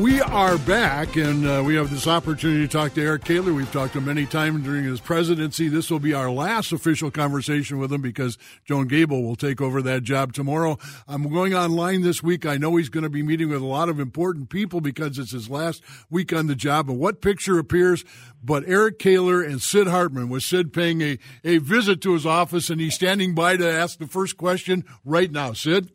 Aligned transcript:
We 0.00 0.20
are 0.20 0.58
back, 0.58 1.14
and 1.14 1.46
uh, 1.46 1.62
we 1.64 1.76
have 1.76 1.88
this 1.88 2.08
opportunity 2.08 2.66
to 2.66 2.68
talk 2.68 2.94
to 2.94 3.00
Eric 3.00 3.24
Kaler. 3.24 3.52
We've 3.52 3.70
talked 3.70 3.92
to 3.92 3.98
him 3.98 4.06
many 4.06 4.26
times 4.26 4.64
during 4.64 4.82
his 4.82 5.00
presidency. 5.00 5.68
This 5.68 5.88
will 5.88 6.00
be 6.00 6.12
our 6.12 6.30
last 6.32 6.72
official 6.72 7.12
conversation 7.12 7.78
with 7.78 7.92
him 7.92 8.02
because 8.02 8.36
Joan 8.64 8.88
Gabel 8.88 9.22
will 9.22 9.36
take 9.36 9.60
over 9.60 9.80
that 9.82 10.02
job 10.02 10.32
tomorrow. 10.32 10.78
I'm 11.06 11.30
going 11.32 11.54
online 11.54 12.02
this 12.02 12.24
week. 12.24 12.44
I 12.44 12.56
know 12.56 12.74
he's 12.74 12.88
going 12.88 13.04
to 13.04 13.10
be 13.10 13.22
meeting 13.22 13.50
with 13.50 13.62
a 13.62 13.66
lot 13.66 13.88
of 13.88 14.00
important 14.00 14.48
people 14.48 14.80
because 14.80 15.16
it's 15.16 15.30
his 15.30 15.48
last 15.48 15.80
week 16.10 16.32
on 16.32 16.48
the 16.48 16.56
job. 16.56 16.90
And 16.90 16.98
what 16.98 17.22
picture 17.22 17.60
appears 17.60 18.04
but 18.42 18.64
Eric 18.66 18.98
Kaler 18.98 19.42
and 19.42 19.62
Sid 19.62 19.86
Hartman, 19.86 20.28
with 20.28 20.42
Sid 20.42 20.72
paying 20.72 21.02
a, 21.02 21.18
a 21.44 21.58
visit 21.58 22.00
to 22.02 22.14
his 22.14 22.26
office, 22.26 22.68
and 22.68 22.80
he's 22.80 22.94
standing 22.94 23.34
by 23.34 23.56
to 23.56 23.70
ask 23.70 23.98
the 23.98 24.08
first 24.08 24.36
question 24.36 24.84
right 25.04 25.30
now. 25.30 25.52
Sid? 25.52 25.90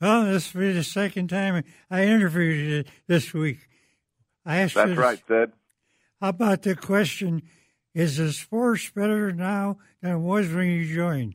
Well, 0.00 0.24
this 0.24 0.54
will 0.54 0.62
be 0.62 0.72
the 0.72 0.82
second 0.82 1.28
time 1.28 1.62
I 1.90 2.04
interviewed 2.04 2.86
you 2.86 2.92
this 3.06 3.34
week. 3.34 3.58
I 4.46 4.58
asked 4.58 4.74
That's 4.74 4.90
you 4.90 4.96
right, 4.96 5.22
Sid. 5.28 5.52
How 6.20 6.30
about 6.30 6.62
the 6.62 6.74
question, 6.74 7.42
is 7.94 8.16
the 8.16 8.32
sports 8.32 8.90
better 8.90 9.32
now 9.32 9.78
than 10.00 10.12
it 10.12 10.18
was 10.18 10.52
when 10.52 10.66
you 10.70 10.94
joined? 10.94 11.34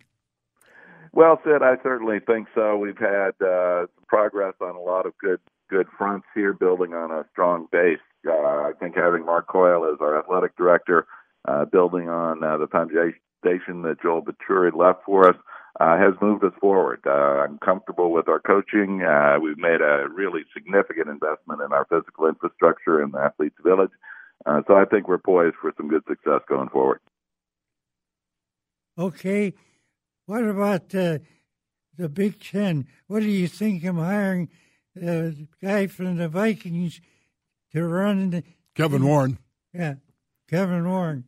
Well, 1.13 1.39
Sid, 1.43 1.61
I 1.61 1.75
certainly 1.83 2.19
think 2.19 2.47
so. 2.55 2.75
We've 2.77 2.97
had 2.97 3.33
uh, 3.39 3.85
progress 4.07 4.53
on 4.59 4.75
a 4.75 4.81
lot 4.81 5.05
of 5.05 5.17
good 5.17 5.39
good 5.69 5.87
fronts 5.97 6.27
here, 6.35 6.53
building 6.53 6.93
on 6.93 7.11
a 7.11 7.25
strong 7.31 7.67
base. 7.71 7.99
Uh, 8.27 8.31
I 8.31 8.71
think 8.79 8.95
having 8.95 9.25
Mark 9.25 9.47
Coyle 9.47 9.85
as 9.85 9.99
our 9.99 10.19
athletic 10.19 10.55
director, 10.57 11.07
uh, 11.47 11.65
building 11.65 12.09
on 12.09 12.43
uh, 12.43 12.57
the 12.57 12.67
foundation 12.67 13.81
that 13.81 14.01
Joel 14.01 14.23
Maturi 14.23 14.75
left 14.75 14.99
for 15.05 15.29
us, 15.29 15.35
uh, 15.79 15.97
has 15.97 16.13
moved 16.21 16.43
us 16.43 16.53
forward. 16.59 17.01
Uh, 17.05 17.43
I'm 17.43 17.57
comfortable 17.59 18.11
with 18.11 18.27
our 18.27 18.39
coaching. 18.39 19.03
Uh, 19.03 19.37
we've 19.41 19.57
made 19.57 19.81
a 19.81 20.07
really 20.09 20.41
significant 20.53 21.09
investment 21.09 21.61
in 21.61 21.73
our 21.73 21.85
physical 21.89 22.27
infrastructure 22.27 23.01
in 23.03 23.11
the 23.11 23.19
athletes 23.19 23.57
village. 23.63 23.91
Uh, 24.45 24.61
so 24.67 24.75
I 24.75 24.85
think 24.85 25.07
we're 25.07 25.17
poised 25.17 25.55
for 25.61 25.73
some 25.77 25.87
good 25.87 26.03
success 26.07 26.41
going 26.47 26.69
forward. 26.69 26.99
Okay. 28.97 29.53
What 30.25 30.43
about 30.43 30.95
uh, 30.95 31.19
the 31.97 32.09
Big 32.09 32.39
Ten? 32.41 32.87
What 33.07 33.21
do 33.21 33.27
you 33.27 33.47
think 33.47 33.83
of 33.83 33.95
hiring 33.95 34.49
the 34.95 35.47
guy 35.61 35.87
from 35.87 36.17
the 36.17 36.29
Vikings 36.29 37.01
to 37.73 37.85
run 37.85 38.29
the. 38.29 38.43
Kevin 38.75 39.05
Warren. 39.05 39.37
Yeah, 39.73 39.95
Kevin 40.49 40.87
Warren. 40.87 41.25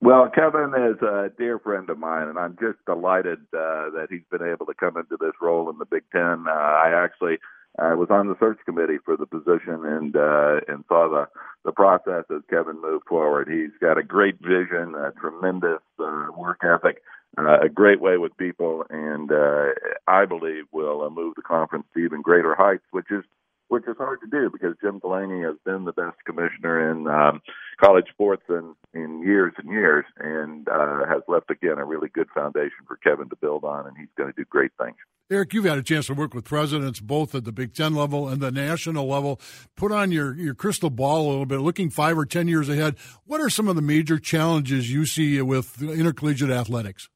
Well, 0.00 0.30
Kevin 0.34 0.72
is 0.76 1.00
a 1.02 1.30
dear 1.38 1.58
friend 1.58 1.88
of 1.90 1.98
mine, 1.98 2.28
and 2.28 2.38
I'm 2.38 2.56
just 2.60 2.78
delighted 2.86 3.40
uh, 3.54 3.90
that 3.96 4.08
he's 4.10 4.26
been 4.30 4.46
able 4.46 4.66
to 4.66 4.74
come 4.74 4.96
into 4.96 5.16
this 5.18 5.32
role 5.40 5.70
in 5.70 5.78
the 5.78 5.86
Big 5.86 6.04
Ten. 6.12 6.44
Uh, 6.48 6.52
I 6.52 6.92
actually 6.94 7.38
was 7.78 8.08
on 8.10 8.28
the 8.28 8.36
search 8.38 8.58
committee 8.64 8.98
for 9.04 9.16
the 9.16 9.26
position 9.26 9.84
and 9.84 10.16
uh, 10.16 10.60
and 10.68 10.84
saw 10.88 11.08
the 11.08 11.26
the 11.64 11.72
process 11.72 12.24
as 12.30 12.42
Kevin 12.50 12.80
moved 12.80 13.06
forward. 13.08 13.48
He's 13.48 13.76
got 13.80 13.98
a 13.98 14.02
great 14.02 14.38
vision, 14.40 14.94
a 14.94 15.12
tremendous 15.20 15.80
uh, 15.98 16.28
work 16.36 16.60
ethic, 16.62 17.02
uh, 17.38 17.60
a 17.60 17.68
great 17.68 18.00
way 18.00 18.18
with 18.18 18.36
people, 18.36 18.84
and 18.90 19.30
uh, 19.32 19.70
I 20.06 20.26
believe 20.26 20.64
will 20.72 21.02
uh, 21.02 21.10
move 21.10 21.34
the 21.36 21.42
conference 21.42 21.86
to 21.94 22.00
even 22.04 22.22
greater 22.22 22.54
heights, 22.54 22.84
which 22.92 23.10
is 23.10 23.24
which 23.68 23.84
is 23.88 23.96
hard 23.98 24.20
to 24.20 24.26
do 24.26 24.50
because 24.50 24.76
Jim 24.80 24.98
Delaney 24.98 25.42
has 25.42 25.56
been 25.64 25.84
the 25.84 25.92
best 25.92 26.16
commissioner 26.24 26.90
in 26.90 27.06
um, 27.08 27.40
college 27.80 28.06
sports 28.10 28.44
in, 28.48 28.74
in 28.94 29.22
years 29.22 29.52
and 29.58 29.70
years, 29.70 30.04
and 30.18 30.68
uh, 30.68 31.06
has 31.08 31.22
left 31.28 31.50
again 31.50 31.78
a 31.78 31.84
really 31.84 32.08
good 32.08 32.28
foundation 32.34 32.84
for 32.86 32.96
Kevin 32.96 33.28
to 33.28 33.36
build 33.36 33.64
on, 33.64 33.86
and 33.86 33.96
he's 33.96 34.08
going 34.16 34.32
to 34.32 34.36
do 34.36 34.44
great 34.48 34.70
things. 34.80 34.96
Eric, 35.28 35.54
you've 35.54 35.64
had 35.64 35.78
a 35.78 35.82
chance 35.82 36.06
to 36.06 36.14
work 36.14 36.34
with 36.34 36.44
presidents 36.44 37.00
both 37.00 37.34
at 37.34 37.44
the 37.44 37.50
Big 37.50 37.74
Ten 37.74 37.96
level 37.96 38.28
and 38.28 38.40
the 38.40 38.52
national 38.52 39.08
level. 39.08 39.40
Put 39.76 39.90
on 39.90 40.12
your, 40.12 40.36
your 40.36 40.54
crystal 40.54 40.90
ball 40.90 41.26
a 41.26 41.28
little 41.28 41.46
bit, 41.46 41.60
looking 41.60 41.90
five 41.90 42.16
or 42.16 42.24
ten 42.24 42.46
years 42.46 42.68
ahead. 42.68 42.94
What 43.24 43.40
are 43.40 43.50
some 43.50 43.66
of 43.66 43.74
the 43.74 43.82
major 43.82 44.20
challenges 44.20 44.92
you 44.92 45.04
see 45.04 45.40
with 45.42 45.82
intercollegiate 45.82 46.50
athletics? 46.50 47.08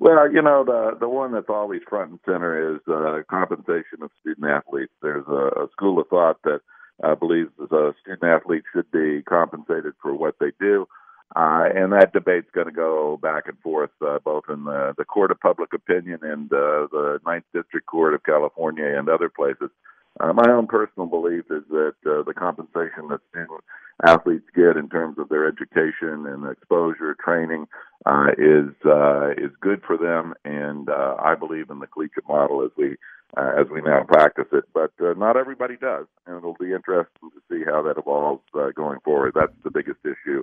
Well, 0.00 0.32
you 0.32 0.40
know, 0.40 0.64
the 0.64 0.96
the 0.98 1.08
one 1.08 1.32
that's 1.32 1.50
always 1.50 1.82
front 1.88 2.10
and 2.12 2.20
center 2.24 2.74
is 2.74 2.80
uh, 2.88 3.20
compensation 3.30 4.02
of 4.02 4.10
student 4.20 4.46
athletes. 4.46 4.92
There's 5.02 5.26
a, 5.28 5.64
a 5.64 5.68
school 5.72 6.00
of 6.00 6.08
thought 6.08 6.38
that 6.44 6.60
uh, 7.04 7.14
believes 7.16 7.50
a 7.60 7.92
student 8.00 8.24
athlete 8.24 8.64
should 8.74 8.90
be 8.90 9.22
compensated 9.22 9.92
for 10.00 10.14
what 10.14 10.36
they 10.40 10.52
do. 10.58 10.86
Uh, 11.36 11.68
and 11.76 11.92
that 11.92 12.12
debate's 12.12 12.50
going 12.52 12.66
to 12.66 12.72
go 12.72 13.18
back 13.22 13.44
and 13.46 13.58
forth, 13.60 13.90
uh, 14.04 14.18
both 14.24 14.44
in 14.48 14.64
the, 14.64 14.94
the 14.98 15.04
Court 15.04 15.30
of 15.30 15.38
Public 15.38 15.72
Opinion 15.74 16.18
and 16.22 16.52
uh, 16.52 16.88
the 16.90 17.20
Ninth 17.24 17.44
District 17.54 17.86
Court 17.86 18.14
of 18.14 18.24
California 18.24 18.98
and 18.98 19.08
other 19.08 19.28
places. 19.28 19.68
Uh, 19.68 19.70
my 20.18 20.50
own 20.50 20.66
personal 20.66 21.06
belief 21.06 21.44
is 21.50 21.62
that 21.70 21.94
uh, 22.06 22.22
the 22.22 22.34
compensation 22.34 23.08
that 23.08 23.20
student 23.30 23.60
athletes 24.06 24.46
get 24.54 24.76
in 24.76 24.88
terms 24.88 25.18
of 25.18 25.28
their 25.28 25.46
education 25.46 26.26
and 26.26 26.50
exposure, 26.50 27.16
training, 27.22 27.66
uh, 28.06 28.28
is 28.38 28.70
uh, 28.86 29.30
is 29.32 29.50
good 29.60 29.82
for 29.86 29.96
them, 29.96 30.34
and 30.44 30.88
uh, 30.88 31.16
I 31.22 31.34
believe 31.34 31.70
in 31.70 31.80
the 31.80 31.86
collegiate 31.86 32.28
model 32.28 32.64
as 32.64 32.70
we 32.76 32.96
uh, 33.36 33.52
as 33.58 33.66
we 33.72 33.80
now 33.82 34.04
practice 34.04 34.46
it. 34.52 34.64
But 34.72 34.92
uh, 35.00 35.14
not 35.14 35.36
everybody 35.36 35.76
does, 35.76 36.06
and 36.26 36.36
it'll 36.36 36.56
be 36.58 36.72
interesting 36.72 37.30
to 37.30 37.40
see 37.50 37.64
how 37.64 37.82
that 37.82 37.98
evolves 37.98 38.42
uh, 38.54 38.70
going 38.74 39.00
forward. 39.04 39.32
That's 39.34 39.52
the 39.64 39.70
biggest 39.70 40.00
issue, 40.04 40.42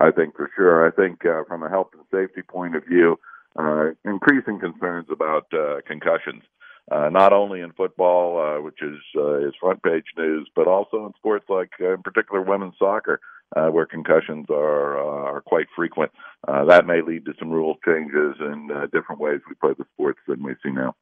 I 0.00 0.10
think 0.10 0.34
for 0.34 0.50
sure. 0.56 0.86
I 0.86 0.90
think 0.90 1.24
uh, 1.26 1.44
from 1.46 1.62
a 1.62 1.68
health 1.68 1.90
and 1.92 2.04
safety 2.10 2.42
point 2.42 2.74
of 2.74 2.84
view, 2.86 3.18
uh, 3.56 3.90
increasing 4.04 4.58
concerns 4.58 5.06
about 5.10 5.46
uh, 5.52 5.80
concussions 5.86 6.42
uh, 6.42 6.63
not 6.90 7.32
only 7.32 7.60
in 7.60 7.72
football, 7.72 8.38
uh, 8.38 8.60
which 8.62 8.82
is 8.82 8.98
uh, 9.16 9.46
is 9.46 9.54
front 9.60 9.82
page 9.82 10.04
news, 10.16 10.48
but 10.54 10.66
also 10.66 11.06
in 11.06 11.12
sports 11.16 11.46
like, 11.48 11.70
uh, 11.80 11.94
in 11.94 12.02
particular, 12.02 12.42
women's 12.42 12.74
soccer, 12.78 13.20
uh, 13.56 13.68
where 13.68 13.86
concussions 13.86 14.46
are 14.50 14.98
uh, 14.98 15.30
are 15.30 15.40
quite 15.40 15.66
frequent. 15.74 16.10
Uh, 16.46 16.64
that 16.64 16.86
may 16.86 17.00
lead 17.02 17.24
to 17.24 17.32
some 17.38 17.50
rule 17.50 17.76
changes 17.84 18.34
and 18.40 18.70
uh, 18.70 18.86
different 18.92 19.20
ways 19.20 19.40
we 19.48 19.54
play 19.54 19.72
the 19.78 19.84
sports 19.94 20.18
than 20.26 20.42
we 20.42 20.54
see 20.62 20.70
now. 20.70 20.94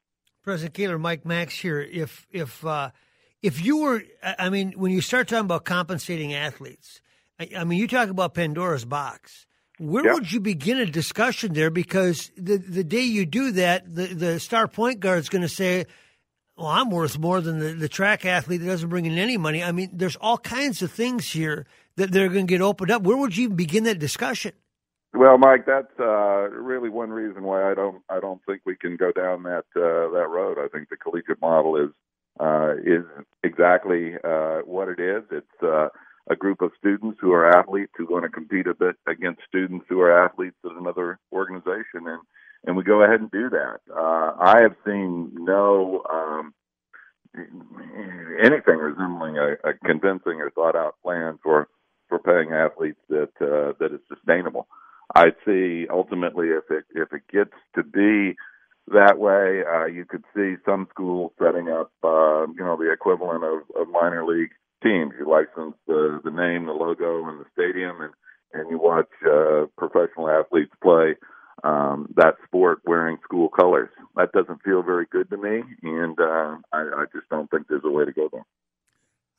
President 0.43 0.73
Kaler, 0.73 0.99
Mike 0.99 1.25
Max 1.25 1.57
here. 1.59 1.81
If 1.81 2.27
if 2.31 2.65
uh, 2.65 2.91
if 3.41 3.63
you 3.63 3.77
were, 3.77 4.03
I 4.23 4.49
mean, 4.49 4.73
when 4.73 4.91
you 4.91 5.01
start 5.01 5.27
talking 5.27 5.45
about 5.45 5.65
compensating 5.65 6.33
athletes, 6.33 7.01
I, 7.39 7.49
I 7.57 7.63
mean, 7.63 7.79
you 7.79 7.87
talk 7.87 8.09
about 8.09 8.33
Pandora's 8.33 8.85
box. 8.85 9.45
Where 9.79 10.05
yep. 10.05 10.13
would 10.13 10.31
you 10.31 10.39
begin 10.39 10.77
a 10.77 10.85
discussion 10.85 11.53
there? 11.53 11.71
Because 11.71 12.31
the 12.37 12.57
the 12.57 12.83
day 12.83 13.01
you 13.01 13.25
do 13.25 13.51
that, 13.53 13.93
the, 13.93 14.07
the 14.07 14.39
star 14.39 14.67
point 14.67 14.99
guard 14.99 15.19
is 15.19 15.29
going 15.29 15.41
to 15.41 15.49
say, 15.49 15.85
"Well, 16.55 16.67
I'm 16.67 16.89
worth 16.91 17.17
more 17.17 17.41
than 17.41 17.59
the, 17.59 17.73
the 17.73 17.89
track 17.89 18.25
athlete 18.25 18.61
that 18.61 18.67
doesn't 18.67 18.89
bring 18.89 19.05
in 19.05 19.17
any 19.17 19.37
money." 19.37 19.63
I 19.63 19.71
mean, 19.71 19.89
there's 19.93 20.15
all 20.17 20.37
kinds 20.37 20.83
of 20.83 20.91
things 20.91 21.31
here 21.31 21.65
that 21.95 22.11
they're 22.11 22.29
going 22.29 22.45
to 22.47 22.51
get 22.51 22.61
opened 22.61 22.91
up. 22.91 23.01
Where 23.01 23.17
would 23.17 23.35
you 23.35 23.45
even 23.45 23.55
begin 23.55 23.83
that 23.85 23.97
discussion? 23.99 24.53
Well, 25.13 25.37
Mike, 25.37 25.65
that's 25.67 25.99
uh, 25.99 26.49
really 26.49 26.89
one 26.89 27.11
reason 27.11 27.43
why 27.43 27.69
I 27.69 27.73
don't 27.73 28.01
I 28.09 28.19
don't 28.19 28.41
think 28.45 28.61
we 28.65 28.75
can 28.75 28.95
go 28.95 29.11
down 29.11 29.43
that 29.43 29.65
uh, 29.75 30.09
that 30.13 30.27
road. 30.29 30.57
I 30.59 30.67
think 30.67 30.89
the 30.89 30.97
collegiate 30.97 31.41
model 31.41 31.77
is 31.77 31.89
uh, 32.39 32.75
is 32.83 33.05
exactly 33.43 34.13
uh, 34.23 34.59
what 34.65 34.87
it 34.87 34.99
is. 34.99 35.23
It's 35.31 35.63
uh, 35.63 35.89
a 36.29 36.35
group 36.35 36.61
of 36.61 36.71
students 36.77 37.17
who 37.19 37.31
are 37.33 37.49
athletes 37.49 37.91
who 37.97 38.05
want 38.05 38.23
to 38.23 38.29
compete 38.29 38.67
a 38.67 38.73
bit 38.73 38.95
against 39.07 39.41
students 39.47 39.85
who 39.89 39.99
are 39.99 40.25
athletes 40.25 40.55
at 40.65 40.71
another 40.71 41.19
organization, 41.31 42.07
and 42.07 42.21
and 42.65 42.77
we 42.77 42.83
go 42.83 43.03
ahead 43.03 43.19
and 43.19 43.29
do 43.31 43.49
that. 43.49 43.79
Uh, 43.93 44.33
I 44.39 44.61
have 44.61 44.75
seen 44.85 45.31
no 45.33 46.01
um, 46.09 46.53
anything 47.35 48.77
resembling 48.77 49.37
a, 49.37 49.53
a 49.67 49.73
convincing 49.85 50.39
or 50.39 50.49
thought 50.51 50.75
out 50.75 50.95
plan 51.03 51.39
for 51.43 51.67
for 52.07 52.19
paying 52.19 52.53
athletes 52.53 52.99
that 53.09 53.31
uh, 53.41 53.73
that 53.79 53.93
is 53.93 53.99
sustainable. 54.07 54.67
I 55.15 55.31
see 55.45 55.87
ultimately 55.89 56.47
if 56.47 56.63
it 56.69 56.85
if 56.95 57.11
it 57.11 57.23
gets 57.31 57.53
to 57.75 57.83
be 57.83 58.35
that 58.87 59.17
way, 59.17 59.63
uh, 59.63 59.85
you 59.85 60.05
could 60.05 60.23
see 60.35 60.55
some 60.65 60.87
schools 60.89 61.31
setting 61.41 61.69
up, 61.69 61.91
uh, 62.03 62.47
you 62.47 62.59
know, 62.59 62.75
the 62.75 62.91
equivalent 62.91 63.43
of, 63.43 63.61
of 63.79 63.87
minor 63.89 64.25
league 64.25 64.51
teams. 64.83 65.13
You 65.17 65.29
license 65.29 65.75
the 65.87 66.19
the 66.23 66.31
name, 66.31 66.65
the 66.65 66.73
logo, 66.73 67.27
and 67.27 67.39
the 67.39 67.45
stadium, 67.53 68.01
and 68.01 68.13
and 68.53 68.69
you 68.69 68.77
watch 68.77 69.09
uh, 69.25 69.65
professional 69.77 70.29
athletes 70.29 70.71
play 70.81 71.15
um, 71.63 72.11
that 72.15 72.35
sport 72.45 72.81
wearing 72.85 73.17
school 73.23 73.49
colors. 73.49 73.89
That 74.15 74.31
doesn't 74.31 74.61
feel 74.63 74.83
very 74.83 75.05
good 75.09 75.29
to 75.29 75.37
me, 75.37 75.63
and 75.83 76.19
uh, 76.19 76.57
I, 76.71 76.81
I 76.81 77.05
just 77.13 77.29
don't 77.29 77.49
think 77.49 77.67
there's 77.67 77.83
a 77.85 77.91
way 77.91 78.05
to 78.05 78.11
go 78.11 78.29
there. 78.31 78.45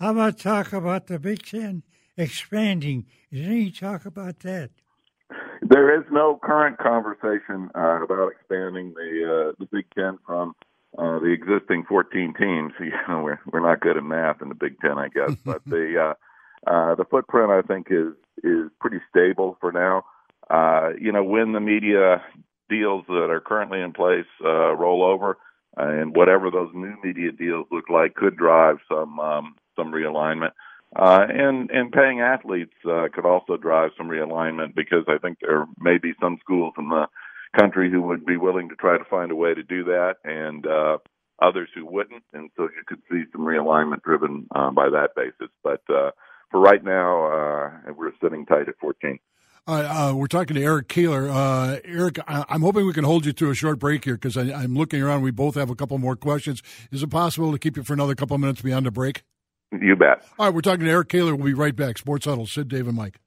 How 0.01 0.11
about 0.11 0.39
talk 0.39 0.73
about 0.73 1.07
the 1.07 1.19
Big 1.19 1.45
Ten 1.45 1.83
expanding? 2.17 3.07
Is 3.31 3.43
there 3.43 3.51
any 3.51 3.71
talk 3.71 4.07
about 4.07 4.41
that? 4.41 4.71
There 5.63 5.99
is 5.99 6.05
no 6.11 6.39
current 6.43 6.79
conversation 6.79 7.71
uh, 7.75 8.03
about 8.03 8.33
expanding 8.33 8.95
the 8.95 9.51
uh, 9.51 9.53
the 9.59 9.67
Big 9.71 9.87
Ten 9.95 10.19
from 10.27 10.55
uh, 10.99 11.19
the 11.19 11.33
existing 11.33 11.85
14 11.89 12.35
teams. 12.39 12.73
You 12.81 12.93
know, 13.09 13.23
we're 13.23 13.41
we're 13.53 13.61
not 13.61 13.81
good 13.81 13.97
at 13.97 14.05
math 14.05 14.43
in 14.43 14.49
the 14.49 14.55
Big 14.55 14.79
Ten, 14.81 14.99
I 14.99 15.09
guess, 15.09 15.35
but 15.45 15.63
the 15.67 16.15
uh, 16.67 16.71
uh, 16.71 16.95
the 16.95 17.05
footprint 17.05 17.51
I 17.51 17.63
think 17.63 17.89
is 17.91 18.13
is 18.43 18.71
pretty 18.81 19.01
stable 19.11 19.57
for 19.61 19.73
now. 19.73 20.05
Uh, 20.51 20.91
you 21.01 21.13
know, 21.13 21.25
when 21.25 21.53
the 21.53 21.61
media 21.61 22.23
deals 22.69 23.05
that 23.09 23.31
are 23.31 23.41
currently 23.41 23.81
in 23.81 23.93
place 23.93 24.27
uh, 24.45 24.75
roll 24.75 25.03
over, 25.03 25.39
and 25.77 26.15
whatever 26.15 26.51
those 26.51 26.71
new 26.75 26.95
media 27.03 27.33
deals 27.33 27.67
look 27.71 27.89
like 27.89 28.15
could 28.15 28.37
drive 28.37 28.77
some 28.89 29.19
um, 29.19 29.57
some 29.77 29.93
realignment. 29.93 30.53
Uh, 30.97 31.27
and 31.29 31.71
and 31.71 31.91
paying 31.91 32.21
athletes 32.21 32.75
uh, 32.89 33.09
could 33.13 33.27
also 33.27 33.57
drive 33.57 33.91
some 33.97 34.09
realignment 34.09 34.75
because 34.77 35.05
I 35.09 35.19
think 35.19 35.39
there 35.41 35.67
may 35.79 35.99
be 35.99 36.13
some 36.21 36.39
schools 36.41 36.75
in 36.79 36.89
the 36.89 37.07
country 37.59 37.91
who 37.91 38.03
would 38.03 38.25
be 38.25 38.37
willing 38.37 38.69
to 38.69 38.75
try 38.77 38.99
to 38.99 39.05
find 39.05 39.31
a 39.31 39.37
way 39.37 39.55
to 39.55 39.63
do 39.63 39.85
that, 39.85 40.17
and 40.25 40.67
uh, 40.67 40.99
others 41.41 41.69
who 41.75 41.87
wouldn't. 41.87 42.23
And 42.33 42.51
so 42.57 42.65
you 42.65 42.83
could 42.87 43.03
see 43.11 43.25
some 43.33 43.43
realignment 43.43 44.03
driven 44.03 44.47
uh, 44.55 44.71
by 44.71 44.89
that 44.91 45.11
basis. 45.17 45.53
But 45.63 45.83
uh, 45.89 46.11
for 46.51 46.61
right 46.61 46.83
now, 46.83 47.27
uh, 47.27 47.93
we're 47.97 48.13
sitting 48.23 48.47
tight 48.47 48.69
at 48.69 48.79
14. 48.81 49.19
Uh, 49.67 50.11
uh, 50.11 50.15
we're 50.15 50.27
talking 50.27 50.57
to 50.57 50.63
Eric 50.63 50.89
Kaler. 50.89 51.31
Uh, 51.31 51.79
Eric, 51.85 52.19
I, 52.29 52.45
am 52.51 52.61
hoping 52.61 52.87
we 52.87 52.93
can 52.93 53.05
hold 53.05 53.25
you 53.25 53.33
to 53.33 53.51
a 53.51 53.55
short 53.55 53.79
break 53.79 54.05
here 54.05 54.15
because 54.15 54.37
I'm 54.37 54.77
looking 54.77 55.01
around. 55.01 55.23
We 55.23 55.31
both 55.31 55.55
have 55.55 55.71
a 55.71 55.75
couple 55.75 55.97
more 55.99 56.17
questions. 56.17 56.63
Is 56.93 57.03
it 57.03 57.09
possible 57.09 57.51
to 57.51 57.59
keep 57.59 57.79
you 57.79 57.83
for 57.83 57.95
another 57.95 58.15
couple 58.15 58.35
of 58.35 58.43
minutes 58.43 58.61
beyond 58.61 58.85
the 58.85 58.91
break? 58.91 59.23
You 59.73 59.97
bet. 59.97 60.25
All 60.39 60.47
right, 60.47 60.55
we're 60.55 60.61
talking 60.61 60.85
to 60.85 60.91
Eric 60.91 61.09
Kaler. 61.09 61.35
We'll 61.35 61.47
be 61.47 61.55
right 61.55 61.75
back. 61.75 61.97
Sports 61.97 62.27
Huddle, 62.27 62.47
Sid, 62.47 62.69
Dave, 62.69 62.87
and 62.87 62.97
Mike. 62.97 63.21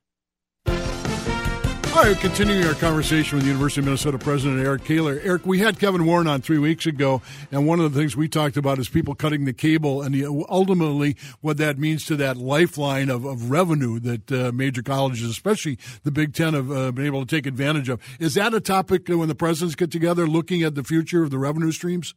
All 1.97 2.03
right, 2.03 2.15
continuing 2.19 2.63
our 2.63 2.75
conversation 2.75 3.39
with 3.39 3.47
University 3.47 3.81
of 3.81 3.85
Minnesota 3.85 4.19
President 4.19 4.63
Eric 4.63 4.83
Kaler. 4.83 5.19
Eric, 5.23 5.47
we 5.47 5.57
had 5.57 5.79
Kevin 5.79 6.05
Warren 6.05 6.27
on 6.27 6.41
three 6.41 6.59
weeks 6.59 6.85
ago, 6.85 7.23
and 7.51 7.65
one 7.65 7.79
of 7.79 7.91
the 7.91 7.99
things 7.99 8.15
we 8.15 8.27
talked 8.27 8.55
about 8.55 8.77
is 8.77 8.88
people 8.88 9.15
cutting 9.15 9.45
the 9.45 9.51
cable 9.51 10.03
and 10.03 10.13
the, 10.13 10.45
ultimately 10.47 11.17
what 11.41 11.57
that 11.57 11.79
means 11.79 12.05
to 12.05 12.15
that 12.17 12.38
lifeline 12.38 13.09
of, 13.09 13.25
of 13.25 13.49
revenue 13.49 13.99
that 14.01 14.31
uh, 14.31 14.51
major 14.53 14.83
colleges, 14.83 15.27
especially 15.27 15.79
the 16.03 16.11
Big 16.11 16.35
Ten, 16.35 16.53
have 16.53 16.71
uh, 16.71 16.91
been 16.91 17.07
able 17.07 17.25
to 17.25 17.35
take 17.35 17.47
advantage 17.47 17.89
of. 17.89 18.00
Is 18.19 18.35
that 18.35 18.53
a 18.53 18.61
topic 18.61 19.07
when 19.07 19.27
the 19.27 19.33
presidents 19.33 19.73
get 19.73 19.89
together 19.89 20.27
looking 20.27 20.61
at 20.61 20.75
the 20.75 20.83
future 20.83 21.23
of 21.23 21.31
the 21.31 21.39
revenue 21.39 21.71
streams? 21.71 22.13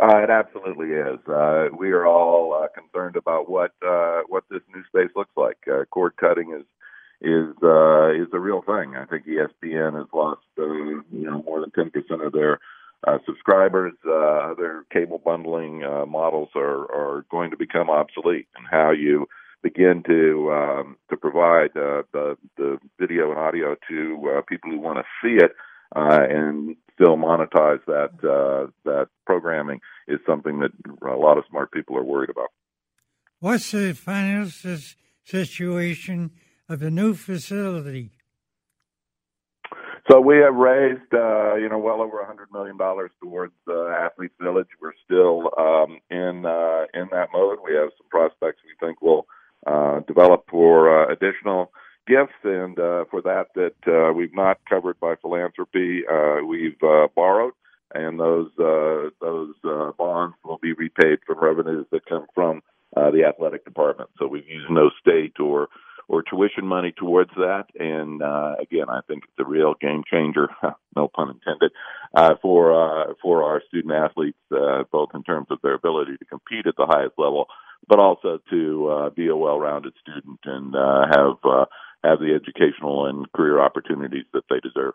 Uh, 0.00 0.16
it 0.16 0.30
absolutely 0.30 0.88
is. 0.88 1.20
Uh, 1.28 1.68
we 1.78 1.92
are 1.92 2.06
all 2.06 2.60
uh, 2.60 2.66
concerned 2.76 3.14
about 3.14 3.48
what 3.48 3.70
uh, 3.86 4.22
what 4.28 4.42
this 4.50 4.62
new 4.74 4.82
space 4.86 5.14
looks 5.14 5.30
like. 5.36 5.58
Uh, 5.72 5.84
cord 5.84 6.16
cutting 6.16 6.52
is 6.58 6.64
is 7.22 7.54
uh, 7.62 8.10
is 8.10 8.28
a 8.32 8.38
real 8.38 8.62
thing. 8.62 8.96
I 8.96 9.06
think 9.06 9.26
ESPN 9.26 9.96
has 9.96 10.08
lost 10.12 10.42
uh, 10.58 10.64
you 10.64 11.02
know 11.12 11.42
more 11.42 11.60
than 11.60 11.70
ten 11.70 11.90
percent 11.90 12.22
of 12.22 12.32
their 12.32 12.58
uh, 13.06 13.18
subscribers. 13.24 13.94
Uh, 14.04 14.54
their 14.54 14.84
cable 14.92 15.20
bundling 15.24 15.84
uh, 15.84 16.04
models 16.06 16.50
are 16.54 16.90
are 16.92 17.24
going 17.30 17.50
to 17.50 17.56
become 17.56 17.88
obsolete, 17.88 18.48
and 18.56 18.66
how 18.70 18.90
you 18.90 19.26
begin 19.62 20.02
to 20.06 20.52
um, 20.52 20.96
to 21.10 21.16
provide 21.16 21.70
uh, 21.76 22.02
the 22.12 22.36
the 22.56 22.78
video 22.98 23.30
and 23.30 23.38
audio 23.38 23.76
to 23.88 24.36
uh, 24.36 24.42
people 24.48 24.70
who 24.70 24.78
want 24.78 24.98
to 24.98 25.04
see 25.22 25.42
it 25.42 25.52
uh, 25.94 26.26
and 26.28 26.76
still 26.94 27.16
monetize 27.16 27.80
that 27.86 28.10
uh, 28.28 28.70
that 28.84 29.08
programming 29.26 29.80
is 30.08 30.18
something 30.26 30.60
that 30.60 30.72
a 31.08 31.16
lot 31.16 31.38
of 31.38 31.44
smart 31.48 31.70
people 31.72 31.96
are 31.96 32.04
worried 32.04 32.30
about. 32.30 32.48
What's 33.38 33.70
the 33.70 33.94
financial 33.94 34.76
situation 35.24 36.30
of 36.72 36.80
the 36.80 36.90
new 36.90 37.14
facility? 37.14 38.10
So 40.10 40.20
we 40.20 40.38
have 40.38 40.54
raised, 40.54 41.14
uh, 41.14 41.54
you 41.54 41.68
know, 41.68 41.78
well 41.78 42.02
over 42.02 42.20
a 42.20 42.26
hundred 42.26 42.48
million 42.52 42.76
dollars 42.76 43.12
towards 43.22 43.52
uh, 43.68 43.88
Athletes 43.88 44.34
Village. 44.40 44.66
We're 44.80 44.92
still 45.04 45.50
um, 45.56 46.00
in 46.10 46.44
uh, 46.44 46.86
in 46.92 47.08
that 47.12 47.28
mode. 47.32 47.58
We 47.64 47.74
have 47.74 47.90
some 47.96 48.08
prospects 48.10 48.58
we 48.64 48.74
think 48.84 49.00
will 49.00 49.26
uh, 49.64 50.00
develop 50.08 50.44
for 50.50 50.90
uh, 50.90 51.12
additional 51.12 51.70
gifts, 52.08 52.34
and 52.42 52.76
uh, 52.80 53.04
for 53.10 53.22
that 53.22 53.46
that 53.54 53.76
uh, 53.86 54.12
we've 54.12 54.34
not 54.34 54.58
covered 54.68 54.98
by 54.98 55.14
philanthropy, 55.22 56.02
uh, 56.12 56.44
we've 56.44 56.82
uh, 56.82 57.06
borrowed, 57.14 57.52
and 57.94 58.18
those 58.18 58.50
uh, 58.58 59.10
those 59.20 59.54
uh, 59.64 59.92
bonds 59.96 60.34
will 60.44 60.58
be 60.58 60.72
repaid 60.72 61.20
from 61.24 61.38
revenues 61.38 61.86
that 61.92 62.06
come 62.06 62.26
from 62.34 62.60
uh, 62.96 63.10
the 63.12 63.24
athletic 63.24 63.64
department. 63.64 64.10
So 64.18 64.26
we've 64.26 64.48
used 64.48 64.70
no 64.70 64.90
state 65.00 65.38
or 65.38 65.68
or 66.12 66.22
tuition 66.22 66.66
money 66.66 66.92
towards 66.96 67.30
that. 67.36 67.64
And 67.80 68.22
uh, 68.22 68.56
again, 68.60 68.88
I 68.90 69.00
think 69.08 69.24
it's 69.24 69.38
a 69.38 69.48
real 69.48 69.74
game 69.80 70.02
changer, 70.08 70.48
no 70.96 71.08
pun 71.08 71.30
intended, 71.30 71.72
uh, 72.14 72.34
for 72.42 72.72
uh, 72.72 73.14
for 73.22 73.42
our 73.42 73.62
student 73.66 73.94
athletes, 73.94 74.38
uh, 74.54 74.84
both 74.92 75.08
in 75.14 75.22
terms 75.24 75.46
of 75.50 75.58
their 75.62 75.74
ability 75.74 76.18
to 76.18 76.24
compete 76.26 76.66
at 76.66 76.76
the 76.76 76.86
highest 76.86 77.14
level, 77.16 77.46
but 77.88 77.98
also 77.98 78.38
to 78.50 78.88
uh, 78.88 79.10
be 79.10 79.28
a 79.28 79.36
well-rounded 79.36 79.94
student 80.02 80.38
and 80.44 80.76
uh, 80.76 81.06
have 81.10 81.38
uh, 81.44 81.64
have 82.04 82.18
the 82.20 82.38
educational 82.38 83.06
and 83.06 83.32
career 83.32 83.58
opportunities 83.58 84.26
that 84.34 84.44
they 84.50 84.60
deserve. 84.60 84.92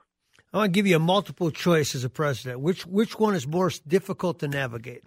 I 0.54 0.58
want 0.58 0.74
to 0.74 0.78
give 0.78 0.86
you 0.86 0.96
a 0.96 1.00
multiple 1.00 1.50
choice 1.50 1.96
as 1.96 2.04
a 2.04 2.10
president. 2.10 2.60
Which 2.60 2.86
which 2.86 3.18
one 3.18 3.34
is 3.34 3.48
more 3.48 3.72
difficult 3.88 4.38
to 4.40 4.48
navigate? 4.48 5.04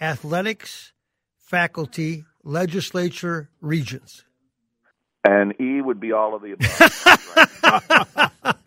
Athletics, 0.00 0.92
faculty, 1.36 2.24
legislature, 2.44 3.50
regents 3.60 4.24
and 5.24 5.54
E 5.60 5.80
would 5.80 6.00
be 6.00 6.12
all 6.12 6.34
of 6.34 6.42
the 6.42 6.52
above. 6.52 6.68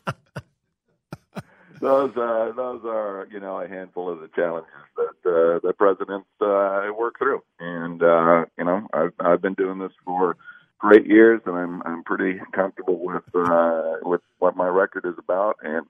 those 1.81 2.15
uh, 2.17 2.51
those 2.55 2.81
are 2.85 3.27
you 3.31 3.39
know 3.39 3.59
a 3.59 3.67
handful 3.67 4.09
of 4.09 4.19
the 4.21 4.29
challenges 4.35 4.71
that 4.95 5.29
uh, 5.29 5.59
the 5.65 5.73
presidents 5.77 6.27
uh, 6.41 6.89
work 6.97 7.17
through, 7.17 7.43
and 7.59 8.01
uh, 8.01 8.45
you 8.57 8.63
know 8.65 8.87
I've 8.93 9.13
I've 9.19 9.41
been 9.41 9.53
doing 9.53 9.79
this 9.79 9.91
for 10.03 10.37
great 10.79 11.05
years, 11.05 11.41
and 11.45 11.55
I'm 11.55 11.81
I'm 11.83 12.03
pretty 12.03 12.39
comfortable 12.53 12.99
with 13.03 13.23
uh, 13.33 13.95
with 14.01 14.21
what 14.39 14.55
my 14.55 14.67
record 14.67 15.05
is 15.05 15.15
about, 15.17 15.57
and 15.61 15.85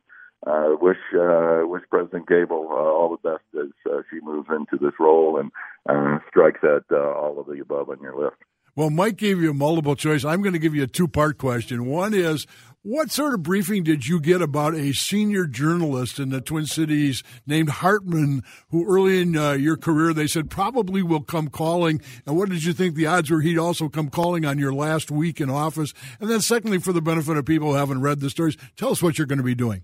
uh, 0.45 0.75
wish 0.79 0.97
uh, 1.13 1.61
wish 1.63 1.83
President 1.89 2.27
Gabel 2.27 2.67
uh, 2.69 2.75
all 2.75 3.17
the 3.21 3.29
best 3.29 3.43
as 3.65 3.71
uh, 3.91 4.01
she 4.09 4.19
moves 4.21 4.49
into 4.49 4.77
this 4.83 4.93
role 4.99 5.39
and 5.39 5.51
uh, 5.87 6.19
strikes 6.29 6.63
at 6.63 6.83
uh, 6.91 6.97
all 6.97 7.39
of 7.39 7.47
the 7.47 7.59
above 7.61 7.89
on 7.89 8.01
your 8.01 8.15
list. 8.15 8.37
Well, 8.75 8.89
Mike 8.89 9.15
gave 9.15 9.41
you 9.41 9.51
a 9.51 9.53
multiple 9.53 9.95
choice. 9.95 10.25
I'm 10.25 10.41
going 10.41 10.53
to 10.53 10.59
give 10.59 10.75
you 10.75 10.83
a 10.83 10.87
two 10.87 11.07
part 11.07 11.37
question. 11.37 11.85
One 11.85 12.13
is, 12.13 12.45
what 12.81 13.09
sort 13.09 13.33
of 13.33 13.41
briefing 13.41 13.83
did 13.83 14.05
you 14.05 14.19
get 14.19 14.41
about 14.41 14.75
a 14.75 14.91
senior 14.91 15.47
journalist 15.47 16.19
in 16.19 16.29
the 16.29 16.41
Twin 16.41 16.65
Cities 16.65 17.23
named 17.47 17.69
Hartman, 17.69 18.43
who 18.69 18.85
early 18.85 19.21
in 19.21 19.37
uh, 19.37 19.53
your 19.53 19.77
career 19.77 20.13
they 20.13 20.27
said 20.27 20.49
probably 20.49 21.01
will 21.01 21.21
come 21.21 21.47
calling? 21.47 22.01
And 22.27 22.35
what 22.37 22.49
did 22.49 22.65
you 22.65 22.73
think 22.73 22.95
the 22.95 23.07
odds 23.07 23.31
were 23.31 23.39
he'd 23.39 23.57
also 23.57 23.87
come 23.87 24.09
calling 24.09 24.43
on 24.45 24.59
your 24.59 24.73
last 24.73 25.09
week 25.09 25.39
in 25.39 25.49
office? 25.49 25.93
And 26.19 26.29
then, 26.29 26.41
secondly, 26.41 26.79
for 26.79 26.91
the 26.91 27.01
benefit 27.01 27.37
of 27.37 27.45
people 27.45 27.71
who 27.71 27.77
haven't 27.77 28.01
read 28.01 28.19
the 28.19 28.29
stories, 28.29 28.57
tell 28.75 28.91
us 28.91 29.01
what 29.01 29.17
you're 29.17 29.25
going 29.25 29.37
to 29.37 29.43
be 29.43 29.55
doing. 29.55 29.83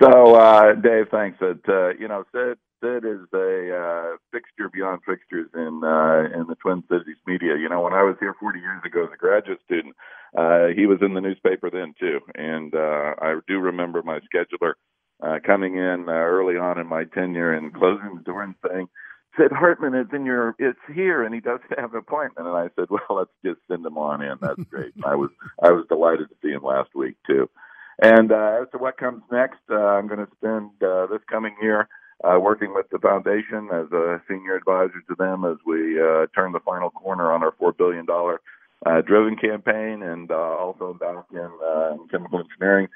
So, 0.00 0.36
uh, 0.36 0.74
Dave, 0.76 1.08
thanks. 1.10 1.40
That 1.40 1.60
uh, 1.68 1.98
you 2.00 2.06
know, 2.06 2.24
Sid 2.32 2.58
Sid 2.80 3.04
is 3.04 3.26
a 3.34 3.74
uh, 3.74 4.16
fixture 4.32 4.68
beyond 4.72 5.00
fixtures 5.06 5.48
in 5.54 5.80
uh, 5.82 6.38
in 6.38 6.46
the 6.48 6.56
Twin 6.62 6.82
Cities 6.88 7.16
media. 7.26 7.56
You 7.56 7.68
know, 7.68 7.80
when 7.80 7.92
I 7.92 8.02
was 8.02 8.16
here 8.20 8.34
40 8.38 8.60
years 8.60 8.82
ago 8.84 9.04
as 9.04 9.10
a 9.12 9.16
graduate 9.16 9.60
student, 9.64 9.94
uh, 10.36 10.68
he 10.74 10.86
was 10.86 10.98
in 11.02 11.14
the 11.14 11.20
newspaper 11.20 11.70
then 11.70 11.94
too, 11.98 12.20
and 12.34 12.74
uh, 12.74 13.14
I 13.20 13.38
do 13.48 13.58
remember 13.58 14.02
my 14.02 14.20
scheduler 14.20 14.74
uh, 15.22 15.38
coming 15.44 15.76
in 15.76 16.06
uh, 16.08 16.12
early 16.12 16.56
on 16.56 16.78
in 16.78 16.86
my 16.86 17.04
tenure 17.04 17.52
and 17.52 17.74
closing 17.74 18.16
the 18.16 18.22
door 18.22 18.42
and 18.42 18.54
saying. 18.68 18.88
Sid 19.36 19.52
Hartman 19.52 19.94
is 19.94 20.08
in 20.12 20.24
your, 20.26 20.56
it's 20.58 20.78
here, 20.92 21.22
and 21.22 21.32
he 21.32 21.40
does 21.40 21.60
have 21.78 21.92
an 21.92 21.98
appointment. 21.98 22.48
And 22.48 22.56
I 22.56 22.70
said, 22.74 22.88
well, 22.90 23.18
let's 23.18 23.30
just 23.44 23.60
send 23.68 23.86
him 23.86 23.96
on 23.96 24.20
in. 24.20 24.36
That's 24.40 24.62
great. 24.70 24.92
I 25.04 25.14
was, 25.14 25.30
I 25.62 25.70
was 25.70 25.84
delighted 25.88 26.28
to 26.30 26.34
see 26.42 26.50
him 26.50 26.64
last 26.64 26.90
week 26.94 27.14
too. 27.24 27.48
And 28.02 28.32
uh, 28.32 28.62
as 28.62 28.68
to 28.72 28.78
what 28.78 28.96
comes 28.96 29.22
next, 29.30 29.60
uh, 29.70 29.76
I'm 29.76 30.08
going 30.08 30.24
to 30.24 30.32
spend 30.36 30.70
uh, 30.82 31.06
this 31.06 31.22
coming 31.28 31.54
year 31.62 31.88
uh, 32.24 32.38
working 32.40 32.74
with 32.74 32.86
the 32.90 32.98
foundation 32.98 33.68
as 33.72 33.90
a 33.92 34.20
senior 34.28 34.56
advisor 34.56 35.02
to 35.08 35.14
them 35.16 35.44
as 35.44 35.56
we 35.66 36.00
uh, 36.00 36.26
turn 36.34 36.52
the 36.52 36.60
final 36.64 36.90
corner 36.90 37.32
on 37.32 37.42
our 37.42 37.52
$4 37.52 37.76
billion 37.76 38.06
uh, 38.86 39.00
driven 39.02 39.36
campaign 39.36 40.02
and 40.02 40.30
uh, 40.30 40.34
also 40.34 40.94
back 40.94 41.24
in, 41.32 41.50
uh, 41.64 41.96
chemical 42.10 42.40
engineering 42.40 42.88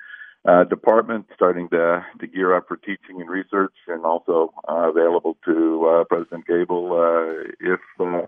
uh, 0.45 0.65
department, 0.65 1.27
starting 1.35 1.69
to, 1.69 2.05
to 2.21 2.27
gear 2.27 2.55
up 2.57 2.67
for 2.67 2.77
teaching 2.77 3.21
and 3.21 3.31
research 3.31 3.75
and 3.87 4.05
also 4.05 4.53
uh, 4.69 4.91
available 4.91 5.37
to 5.45 5.87
uh, 5.87 6.05
President 6.05 6.47
Gabel 6.47 6.93
uh, 6.93 7.51
if 7.61 7.81
uh, 8.01 8.27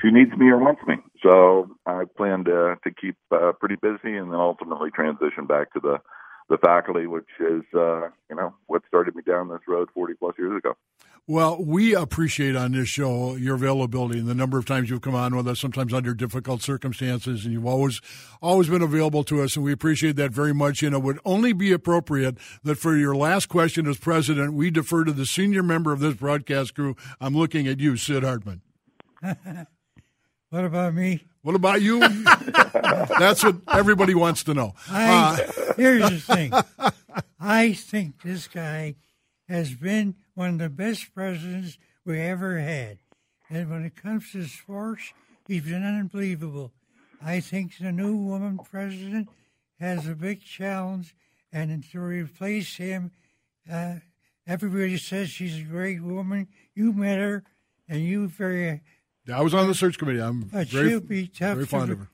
she 0.00 0.10
needs 0.10 0.32
me 0.32 0.48
or 0.48 0.58
wants 0.58 0.80
me. 0.86 0.96
So 1.22 1.70
I 1.86 2.04
plan 2.16 2.44
to, 2.44 2.76
to 2.82 2.90
keep 2.90 3.16
uh, 3.30 3.52
pretty 3.60 3.76
busy 3.76 4.16
and 4.16 4.32
then 4.32 4.40
ultimately 4.40 4.90
transition 4.90 5.46
back 5.46 5.72
to 5.74 5.80
the 5.80 5.98
the 6.52 6.58
faculty, 6.58 7.06
which 7.06 7.28
is 7.40 7.62
uh, 7.74 8.08
you 8.28 8.36
know 8.36 8.54
what 8.66 8.82
started 8.86 9.16
me 9.16 9.22
down 9.26 9.48
this 9.48 9.60
road 9.66 9.88
40 9.94 10.14
plus 10.14 10.34
years 10.38 10.56
ago. 10.56 10.76
Well, 11.26 11.64
we 11.64 11.94
appreciate 11.94 12.56
on 12.56 12.72
this 12.72 12.88
show 12.88 13.36
your 13.36 13.54
availability 13.54 14.18
and 14.18 14.28
the 14.28 14.34
number 14.34 14.58
of 14.58 14.66
times 14.66 14.90
you've 14.90 15.00
come 15.00 15.14
on 15.14 15.34
with 15.34 15.48
us, 15.48 15.60
sometimes 15.60 15.94
under 15.94 16.12
difficult 16.12 16.60
circumstances, 16.60 17.44
and 17.44 17.54
you've 17.54 17.64
always 17.64 18.02
always 18.42 18.68
been 18.68 18.82
available 18.82 19.24
to 19.24 19.40
us, 19.40 19.56
and 19.56 19.64
we 19.64 19.72
appreciate 19.72 20.16
that 20.16 20.32
very 20.32 20.52
much. 20.52 20.82
And 20.82 20.94
it 20.94 21.02
would 21.02 21.20
only 21.24 21.54
be 21.54 21.72
appropriate 21.72 22.36
that 22.64 22.76
for 22.76 22.96
your 22.96 23.16
last 23.16 23.46
question 23.46 23.86
as 23.86 23.96
president, 23.96 24.52
we 24.52 24.70
defer 24.70 25.04
to 25.04 25.12
the 25.12 25.24
senior 25.26 25.62
member 25.62 25.90
of 25.92 26.00
this 26.00 26.14
broadcast 26.14 26.74
crew. 26.74 26.96
I'm 27.18 27.34
looking 27.34 27.66
at 27.66 27.80
you, 27.80 27.96
Sid 27.96 28.24
Hartman. 28.24 28.60
what 30.52 30.66
about 30.66 30.92
me? 30.92 31.24
What 31.40 31.54
about 31.54 31.80
you? 31.80 32.00
That's 33.18 33.42
what 33.42 33.56
everybody 33.72 34.14
wants 34.14 34.44
to 34.44 34.52
know. 34.52 34.74
I, 34.90 35.40
uh, 35.40 35.72
here's 35.78 36.10
the 36.10 36.18
thing. 36.34 36.52
I 37.40 37.72
think 37.72 38.20
this 38.20 38.48
guy 38.48 38.96
has 39.48 39.74
been 39.74 40.14
one 40.34 40.50
of 40.50 40.58
the 40.58 40.68
best 40.68 41.14
presidents 41.14 41.78
we 42.04 42.20
ever 42.20 42.58
had. 42.58 42.98
And 43.48 43.70
when 43.70 43.82
it 43.86 43.96
comes 43.96 44.30
to 44.32 44.44
sports, 44.44 45.14
he's 45.48 45.62
been 45.62 45.84
unbelievable. 45.84 46.70
I 47.24 47.40
think 47.40 47.78
the 47.78 47.90
new 47.90 48.14
woman 48.14 48.58
president 48.58 49.30
has 49.80 50.06
a 50.06 50.14
big 50.14 50.44
challenge, 50.44 51.14
and 51.50 51.82
to 51.92 52.00
replace 52.00 52.76
him, 52.76 53.10
uh, 53.72 53.94
everybody 54.46 54.98
says 54.98 55.30
she's 55.30 55.60
a 55.60 55.62
great 55.62 56.02
woman. 56.02 56.48
You 56.74 56.92
met 56.92 57.18
her, 57.20 57.42
and 57.88 58.02
you 58.02 58.28
very. 58.28 58.82
I 59.32 59.40
was 59.42 59.54
on 59.54 59.68
the 59.68 59.74
search 59.74 59.98
committee. 59.98 60.20
I'm 60.20 60.42
but 60.44 60.68
very, 60.68 60.88
she'll 60.90 61.00
be 61.00 61.26
tough 61.28 61.54
very 61.54 61.66
fond 61.66 61.86
to, 61.88 61.92
of 61.92 61.98
her. 62.00 62.08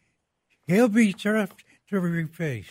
He'll 0.67 0.89
be 0.89 1.13
tough 1.13 1.55
to 1.91 2.01
replace. 2.01 2.67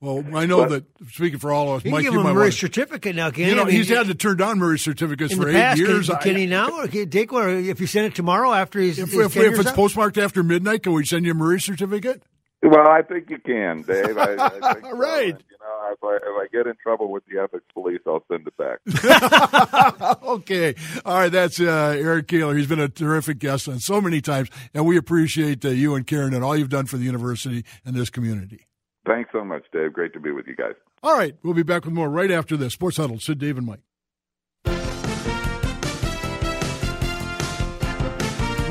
Well, 0.00 0.24
I 0.34 0.46
know 0.46 0.66
that 0.68 0.84
speaking 1.10 1.38
for 1.38 1.52
all 1.52 1.70
of 1.74 1.76
us, 1.76 1.84
You 1.84 1.92
Mike, 1.92 2.02
give 2.02 2.12
you 2.12 2.18
him 2.18 2.24
might 2.24 2.30
a 2.30 2.34
Murray 2.34 2.44
want- 2.46 2.54
certificate 2.54 3.14
now, 3.14 3.30
can 3.30 3.48
You 3.48 3.54
know, 3.54 3.62
I 3.62 3.66
mean, 3.66 3.76
he's 3.76 3.88
had 3.88 4.08
to 4.08 4.14
turn 4.16 4.36
down 4.36 4.58
Murray 4.58 4.76
certificates 4.80 5.32
in 5.32 5.38
for 5.38 5.44
the 5.44 5.52
eight 5.52 5.60
past. 5.60 5.78
years. 5.78 6.08
Can, 6.08 6.18
can 6.18 6.34
I- 6.34 6.38
he 6.40 6.46
now? 6.46 6.70
Or 6.80 6.88
can, 6.88 7.08
take 7.08 7.30
one 7.30 7.64
if 7.66 7.80
you 7.80 7.86
send 7.86 8.06
it 8.06 8.14
tomorrow 8.16 8.52
after 8.52 8.80
he's. 8.80 8.98
if, 8.98 9.10
his 9.12 9.26
if, 9.26 9.36
if 9.36 9.60
it's 9.60 9.68
up? 9.68 9.76
postmarked 9.76 10.18
after 10.18 10.42
midnight, 10.42 10.82
can 10.82 10.92
we 10.92 11.04
send 11.04 11.24
you 11.24 11.30
a 11.30 11.34
Murray 11.34 11.60
certificate? 11.60 12.20
Well, 12.62 12.88
I 12.88 13.02
think 13.02 13.28
you 13.28 13.38
can, 13.38 13.82
Dave. 13.86 14.16
I, 14.16 14.36
I 14.38 14.74
think. 14.74 14.92
Right. 14.92 15.34
And, 15.34 15.44
you 15.50 15.56
know, 15.60 15.92
if 15.92 16.04
I, 16.04 16.16
if 16.16 16.22
I 16.22 16.46
get 16.52 16.66
in 16.66 16.74
trouble 16.82 17.10
with 17.10 17.24
the 17.26 17.40
ethics 17.40 17.64
police, 17.74 18.00
I'll 18.06 18.24
send 18.30 18.46
it 18.46 18.56
back. 18.56 20.22
okay. 20.22 20.74
All 21.04 21.18
right. 21.18 21.32
That's 21.32 21.60
uh, 21.60 21.96
Eric 21.98 22.28
Kaler. 22.28 22.54
He's 22.54 22.68
been 22.68 22.80
a 22.80 22.88
terrific 22.88 23.38
guest 23.38 23.68
on 23.68 23.80
so 23.80 24.00
many 24.00 24.20
times, 24.20 24.48
and 24.74 24.86
we 24.86 24.96
appreciate 24.96 25.64
uh, 25.64 25.70
you 25.70 25.94
and 25.96 26.06
Karen 26.06 26.34
and 26.34 26.44
all 26.44 26.56
you've 26.56 26.68
done 26.68 26.86
for 26.86 26.98
the 26.98 27.04
university 27.04 27.64
and 27.84 27.96
this 27.96 28.10
community. 28.10 28.66
Thanks 29.06 29.30
so 29.32 29.44
much, 29.44 29.64
Dave. 29.72 29.92
Great 29.92 30.12
to 30.12 30.20
be 30.20 30.30
with 30.30 30.46
you 30.46 30.54
guys. 30.54 30.74
All 31.02 31.16
right. 31.16 31.34
We'll 31.42 31.54
be 31.54 31.64
back 31.64 31.84
with 31.84 31.94
more 31.94 32.08
right 32.08 32.30
after 32.30 32.56
this. 32.56 32.74
Sports 32.74 32.96
Huddle, 32.98 33.18
Sid, 33.18 33.38
Dave, 33.38 33.58
and 33.58 33.66
Mike. 33.66 33.80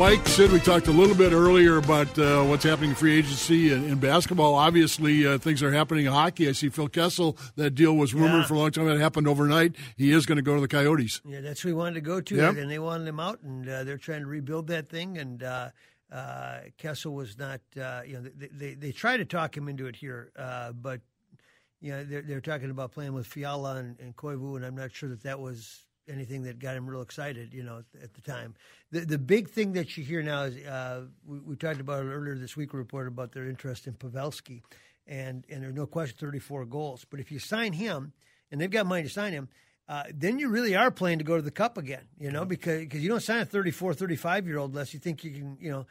Mike, 0.01 0.27
Sid, 0.29 0.51
we 0.51 0.59
talked 0.59 0.87
a 0.87 0.91
little 0.91 1.15
bit 1.15 1.31
earlier 1.31 1.77
about 1.77 2.17
uh, 2.17 2.43
what's 2.45 2.63
happening 2.63 2.89
in 2.89 2.95
free 2.95 3.19
agency 3.19 3.71
and 3.71 3.85
in 3.85 3.99
basketball. 3.99 4.55
Obviously, 4.55 5.27
uh, 5.27 5.37
things 5.37 5.61
are 5.61 5.71
happening 5.71 6.07
in 6.07 6.11
hockey. 6.11 6.49
I 6.49 6.53
see 6.53 6.69
Phil 6.69 6.87
Kessel. 6.87 7.37
That 7.55 7.75
deal 7.75 7.95
was 7.95 8.11
rumored 8.15 8.39
Yeah. 8.41 8.45
for 8.47 8.55
a 8.55 8.57
long 8.57 8.71
time. 8.71 8.87
It 8.87 8.99
happened 8.99 9.27
overnight. 9.27 9.75
He 9.97 10.11
is 10.11 10.25
going 10.25 10.37
to 10.37 10.41
go 10.41 10.55
to 10.55 10.61
the 10.61 10.67
Coyotes. 10.67 11.21
Yeah, 11.23 11.41
that's 11.41 11.61
who 11.61 11.67
he 11.69 11.75
wanted 11.75 11.93
to 11.95 12.01
go 12.01 12.19
to, 12.19 12.35
Yep. 12.35 12.57
and 12.57 12.71
they 12.71 12.79
wanted 12.79 13.07
him 13.07 13.19
out, 13.19 13.43
and 13.43 13.69
uh, 13.69 13.83
they're 13.83 13.99
trying 13.99 14.21
to 14.21 14.25
rebuild 14.25 14.65
that 14.67 14.89
thing. 14.89 15.19
And 15.19 15.43
uh, 15.43 15.69
uh, 16.11 16.61
Kessel 16.79 17.13
was 17.13 17.37
not, 17.37 17.61
uh, 17.79 18.01
you 18.03 18.13
know, 18.13 18.23
they, 18.35 18.47
they 18.47 18.73
they 18.73 18.91
tried 18.91 19.17
to 19.17 19.25
talk 19.25 19.55
him 19.55 19.69
into 19.69 19.85
it 19.85 19.95
here, 19.95 20.31
uh, 20.35 20.71
but 20.71 21.01
you 21.79 21.91
know, 21.91 22.03
they're 22.03 22.23
they're 22.23 22.41
talking 22.41 22.71
about 22.71 22.91
playing 22.91 23.13
with 23.13 23.27
Fiala 23.27 23.75
and, 23.75 23.99
and 23.99 24.15
Koivu, 24.15 24.55
and 24.55 24.65
I'm 24.65 24.75
not 24.75 24.93
sure 24.93 25.09
that 25.09 25.21
that 25.21 25.39
was 25.39 25.83
anything 26.11 26.43
that 26.43 26.59
got 26.59 26.75
him 26.75 26.89
real 26.89 27.01
excited, 27.01 27.53
you 27.53 27.63
know, 27.63 27.83
at 28.01 28.13
the 28.13 28.21
time. 28.21 28.55
The 28.91 29.01
the 29.01 29.17
big 29.17 29.49
thing 29.49 29.73
that 29.73 29.97
you 29.97 30.03
hear 30.03 30.21
now 30.21 30.43
is 30.43 30.65
uh, 30.65 31.05
we, 31.25 31.39
we 31.39 31.55
talked 31.55 31.79
about 31.79 32.03
it 32.03 32.09
earlier 32.09 32.35
this 32.35 32.55
week. 32.57 32.73
We 32.73 32.79
reported 32.79 33.09
about 33.09 33.31
their 33.31 33.47
interest 33.47 33.87
in 33.87 33.93
Pavelski, 33.93 34.61
and 35.07 35.45
and 35.49 35.63
there's 35.63 35.73
no 35.73 35.85
question 35.85 36.17
34 36.19 36.65
goals. 36.65 37.05
But 37.09 37.19
if 37.19 37.31
you 37.31 37.39
sign 37.39 37.73
him, 37.73 38.13
and 38.51 38.59
they've 38.59 38.69
got 38.69 38.85
money 38.85 39.03
to 39.03 39.09
sign 39.09 39.33
him, 39.33 39.49
uh, 39.87 40.03
then 40.13 40.39
you 40.39 40.49
really 40.49 40.75
are 40.75 40.91
playing 40.91 41.17
to 41.17 41.23
go 41.23 41.35
to 41.35 41.41
the 41.41 41.51
cup 41.51 41.77
again, 41.77 42.03
you 42.17 42.31
know, 42.31 42.45
because 42.45 42.87
cause 42.87 43.01
you 43.01 43.09
don't 43.09 43.21
sign 43.21 43.41
a 43.41 43.45
34, 43.45 43.93
35 43.93 44.47
year 44.47 44.57
old 44.57 44.71
unless 44.71 44.93
you 44.93 44.99
think 44.99 45.23
you 45.23 45.31
can, 45.31 45.57
you 45.59 45.71
know, 45.71 45.85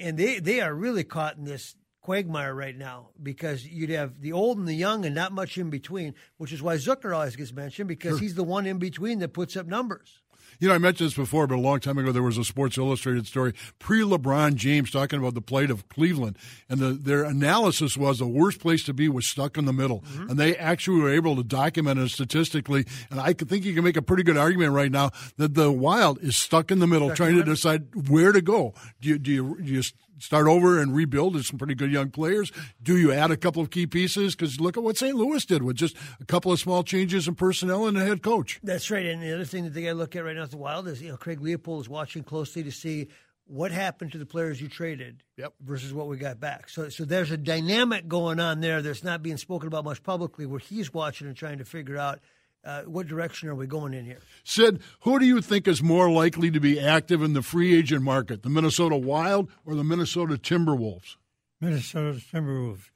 and 0.00 0.16
they, 0.16 0.38
they 0.38 0.60
are 0.60 0.74
really 0.74 1.02
caught 1.02 1.36
in 1.36 1.44
this 1.44 1.74
quagmire 2.02 2.54
right 2.54 2.76
now 2.76 3.08
because 3.22 3.66
you'd 3.66 3.90
have 3.90 4.20
the 4.20 4.32
old 4.32 4.58
and 4.58 4.68
the 4.68 4.74
young 4.74 5.06
and 5.06 5.14
not 5.14 5.32
much 5.32 5.56
in 5.56 5.70
between, 5.70 6.14
which 6.36 6.52
is 6.52 6.60
why 6.60 6.76
Zucker 6.76 7.14
always 7.14 7.36
gets 7.36 7.52
mentioned 7.52 7.88
because 7.88 8.18
he's 8.18 8.34
the 8.34 8.44
one 8.44 8.66
in 8.66 8.78
between 8.78 9.20
that 9.20 9.32
puts 9.32 9.56
up 9.56 9.66
numbers. 9.66 10.20
You 10.58 10.68
know, 10.68 10.74
I 10.74 10.78
mentioned 10.78 11.08
this 11.08 11.16
before, 11.16 11.46
but 11.46 11.56
a 11.56 11.60
long 11.60 11.80
time 11.80 11.98
ago 11.98 12.12
there 12.12 12.22
was 12.22 12.38
a 12.38 12.44
Sports 12.44 12.78
Illustrated 12.78 13.26
story 13.26 13.52
pre 13.78 14.02
LeBron 14.02 14.54
James 14.54 14.90
talking 14.90 15.18
about 15.18 15.34
the 15.34 15.40
plight 15.40 15.70
of 15.70 15.88
Cleveland, 15.88 16.36
and 16.68 16.78
the, 16.78 16.92
their 16.92 17.24
analysis 17.24 17.96
was 17.96 18.18
the 18.18 18.28
worst 18.28 18.60
place 18.60 18.84
to 18.84 18.92
be 18.92 19.08
was 19.08 19.26
stuck 19.26 19.58
in 19.58 19.64
the 19.64 19.72
middle, 19.72 20.00
mm-hmm. 20.00 20.30
and 20.30 20.38
they 20.38 20.56
actually 20.56 21.00
were 21.00 21.10
able 21.10 21.34
to 21.36 21.42
document 21.42 21.98
it 21.98 22.10
statistically. 22.10 22.86
And 23.10 23.18
I 23.18 23.32
think 23.32 23.64
you 23.64 23.74
can 23.74 23.82
make 23.82 23.96
a 23.96 24.02
pretty 24.02 24.22
good 24.22 24.36
argument 24.36 24.72
right 24.72 24.92
now 24.92 25.10
that 25.36 25.54
the 25.54 25.72
Wild 25.72 26.22
is 26.22 26.36
stuck 26.36 26.70
in 26.70 26.78
the 26.78 26.86
middle, 26.86 27.08
Stuck 27.08 27.16
trying 27.16 27.36
to 27.36 27.44
decide 27.44 28.08
where 28.08 28.30
to 28.30 28.40
go. 28.40 28.74
Do 29.00 29.08
you 29.08 29.18
do 29.18 29.32
you, 29.32 29.56
do 29.60 29.72
you 29.72 29.82
start 30.18 30.46
over 30.46 30.78
and 30.78 30.94
rebuild? 30.94 31.34
There's 31.34 31.48
some 31.48 31.58
pretty 31.58 31.74
good 31.74 31.90
young 31.92 32.10
players. 32.10 32.52
Do 32.82 32.96
you 32.96 33.12
add 33.12 33.30
a 33.30 33.36
couple 33.36 33.62
of 33.62 33.70
key 33.70 33.86
pieces? 33.86 34.34
Because 34.34 34.60
look 34.60 34.76
at 34.76 34.82
what 34.82 34.96
St. 34.96 35.14
Louis 35.16 35.44
did 35.44 35.62
with 35.62 35.76
just 35.76 35.96
a 36.20 36.24
couple 36.24 36.52
of 36.52 36.60
small 36.60 36.82
changes 36.82 37.26
in 37.28 37.34
personnel 37.34 37.86
and 37.86 37.96
the 37.96 38.04
head 38.04 38.22
coach. 38.22 38.60
That's 38.62 38.90
right. 38.90 39.06
And 39.06 39.22
the 39.22 39.34
other 39.34 39.44
thing 39.44 39.64
that 39.64 39.74
they 39.74 39.82
got 39.82 39.90
to 39.90 39.94
look 39.94 40.14
at 40.16 40.24
right 40.24 40.36
now 40.36 40.42
at 40.44 40.50
the 40.50 40.56
Wild 40.56 40.88
is, 40.88 41.02
you 41.02 41.08
know, 41.08 41.16
Craig 41.16 41.40
Leipold 41.40 41.80
is 41.82 41.88
watching 41.88 42.22
closely 42.24 42.62
to 42.62 42.70
see 42.72 43.08
what 43.46 43.72
happened 43.72 44.12
to 44.12 44.18
the 44.18 44.24
players 44.26 44.60
you 44.62 44.68
traded 44.68 45.22
Yep. 45.36 45.54
versus 45.60 45.92
what 45.92 46.06
we 46.06 46.16
got 46.16 46.38
back. 46.40 46.68
So, 46.68 46.88
so 46.88 47.04
there's 47.04 47.30
a 47.32 47.36
dynamic 47.36 48.06
going 48.08 48.38
on 48.40 48.60
there 48.60 48.80
that's 48.82 49.02
not 49.02 49.22
being 49.22 49.36
spoken 49.36 49.66
about 49.66 49.84
much 49.84 50.02
publicly, 50.02 50.46
where 50.46 50.60
he's 50.60 50.94
watching 50.94 51.26
and 51.26 51.36
trying 51.36 51.58
to 51.58 51.64
figure 51.64 51.98
out 51.98 52.20
uh, 52.64 52.82
what 52.82 53.06
direction 53.06 53.48
are 53.48 53.54
we 53.54 53.66
going 53.66 53.94
in 53.94 54.04
here. 54.04 54.20
Sid, 54.44 54.80
who 55.00 55.18
do 55.18 55.26
you 55.26 55.40
think 55.40 55.66
is 55.66 55.82
more 55.82 56.10
likely 56.10 56.50
to 56.50 56.60
be 56.60 56.78
active 56.78 57.22
in 57.22 57.32
the 57.32 57.42
free 57.42 57.76
agent 57.76 58.02
market, 58.02 58.42
the 58.42 58.50
Minnesota 58.50 58.96
Wild 58.96 59.50
or 59.66 59.74
the 59.74 59.84
Minnesota 59.84 60.36
Timberwolves? 60.36 61.16
Minnesota 61.60 62.20
Timberwolves. 62.32 62.90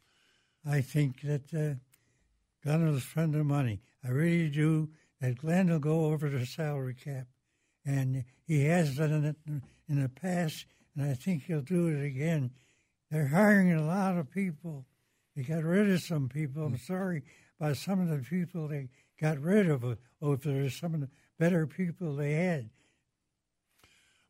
I 0.68 0.80
think 0.80 1.20
that 1.22 1.54
uh, 1.54 1.74
Glenn 2.62 2.86
will 2.86 3.00
spend 3.00 3.34
the 3.34 3.44
money. 3.44 3.80
I 4.04 4.08
really 4.08 4.50
do. 4.50 4.90
That 5.20 5.38
Glenn 5.38 5.70
will 5.70 5.78
go 5.78 6.06
over 6.06 6.28
the 6.28 6.44
salary 6.44 6.94
cap, 6.94 7.26
and 7.84 8.24
he 8.46 8.64
has 8.64 8.96
done 8.96 9.24
it 9.24 9.36
in, 9.46 9.62
in 9.88 10.02
the 10.02 10.08
past, 10.08 10.66
and 10.94 11.08
I 11.08 11.14
think 11.14 11.44
he'll 11.44 11.60
do 11.62 11.88
it 11.88 12.04
again. 12.04 12.50
They're 13.10 13.28
hiring 13.28 13.72
a 13.72 13.86
lot 13.86 14.16
of 14.16 14.30
people. 14.30 14.84
They 15.34 15.42
got 15.42 15.64
rid 15.64 15.90
of 15.90 16.02
some 16.02 16.28
people. 16.28 16.64
I'm 16.64 16.78
sorry 16.78 17.22
about 17.58 17.76
some 17.76 18.00
of 18.00 18.08
the 18.08 18.18
people 18.18 18.68
they 18.68 18.88
got 19.20 19.38
rid 19.38 19.68
of. 19.68 19.84
Or 20.20 20.34
if 20.34 20.42
there's 20.42 20.78
some 20.78 21.08
better 21.38 21.66
people 21.66 22.14
they 22.16 22.32
had. 22.32 22.70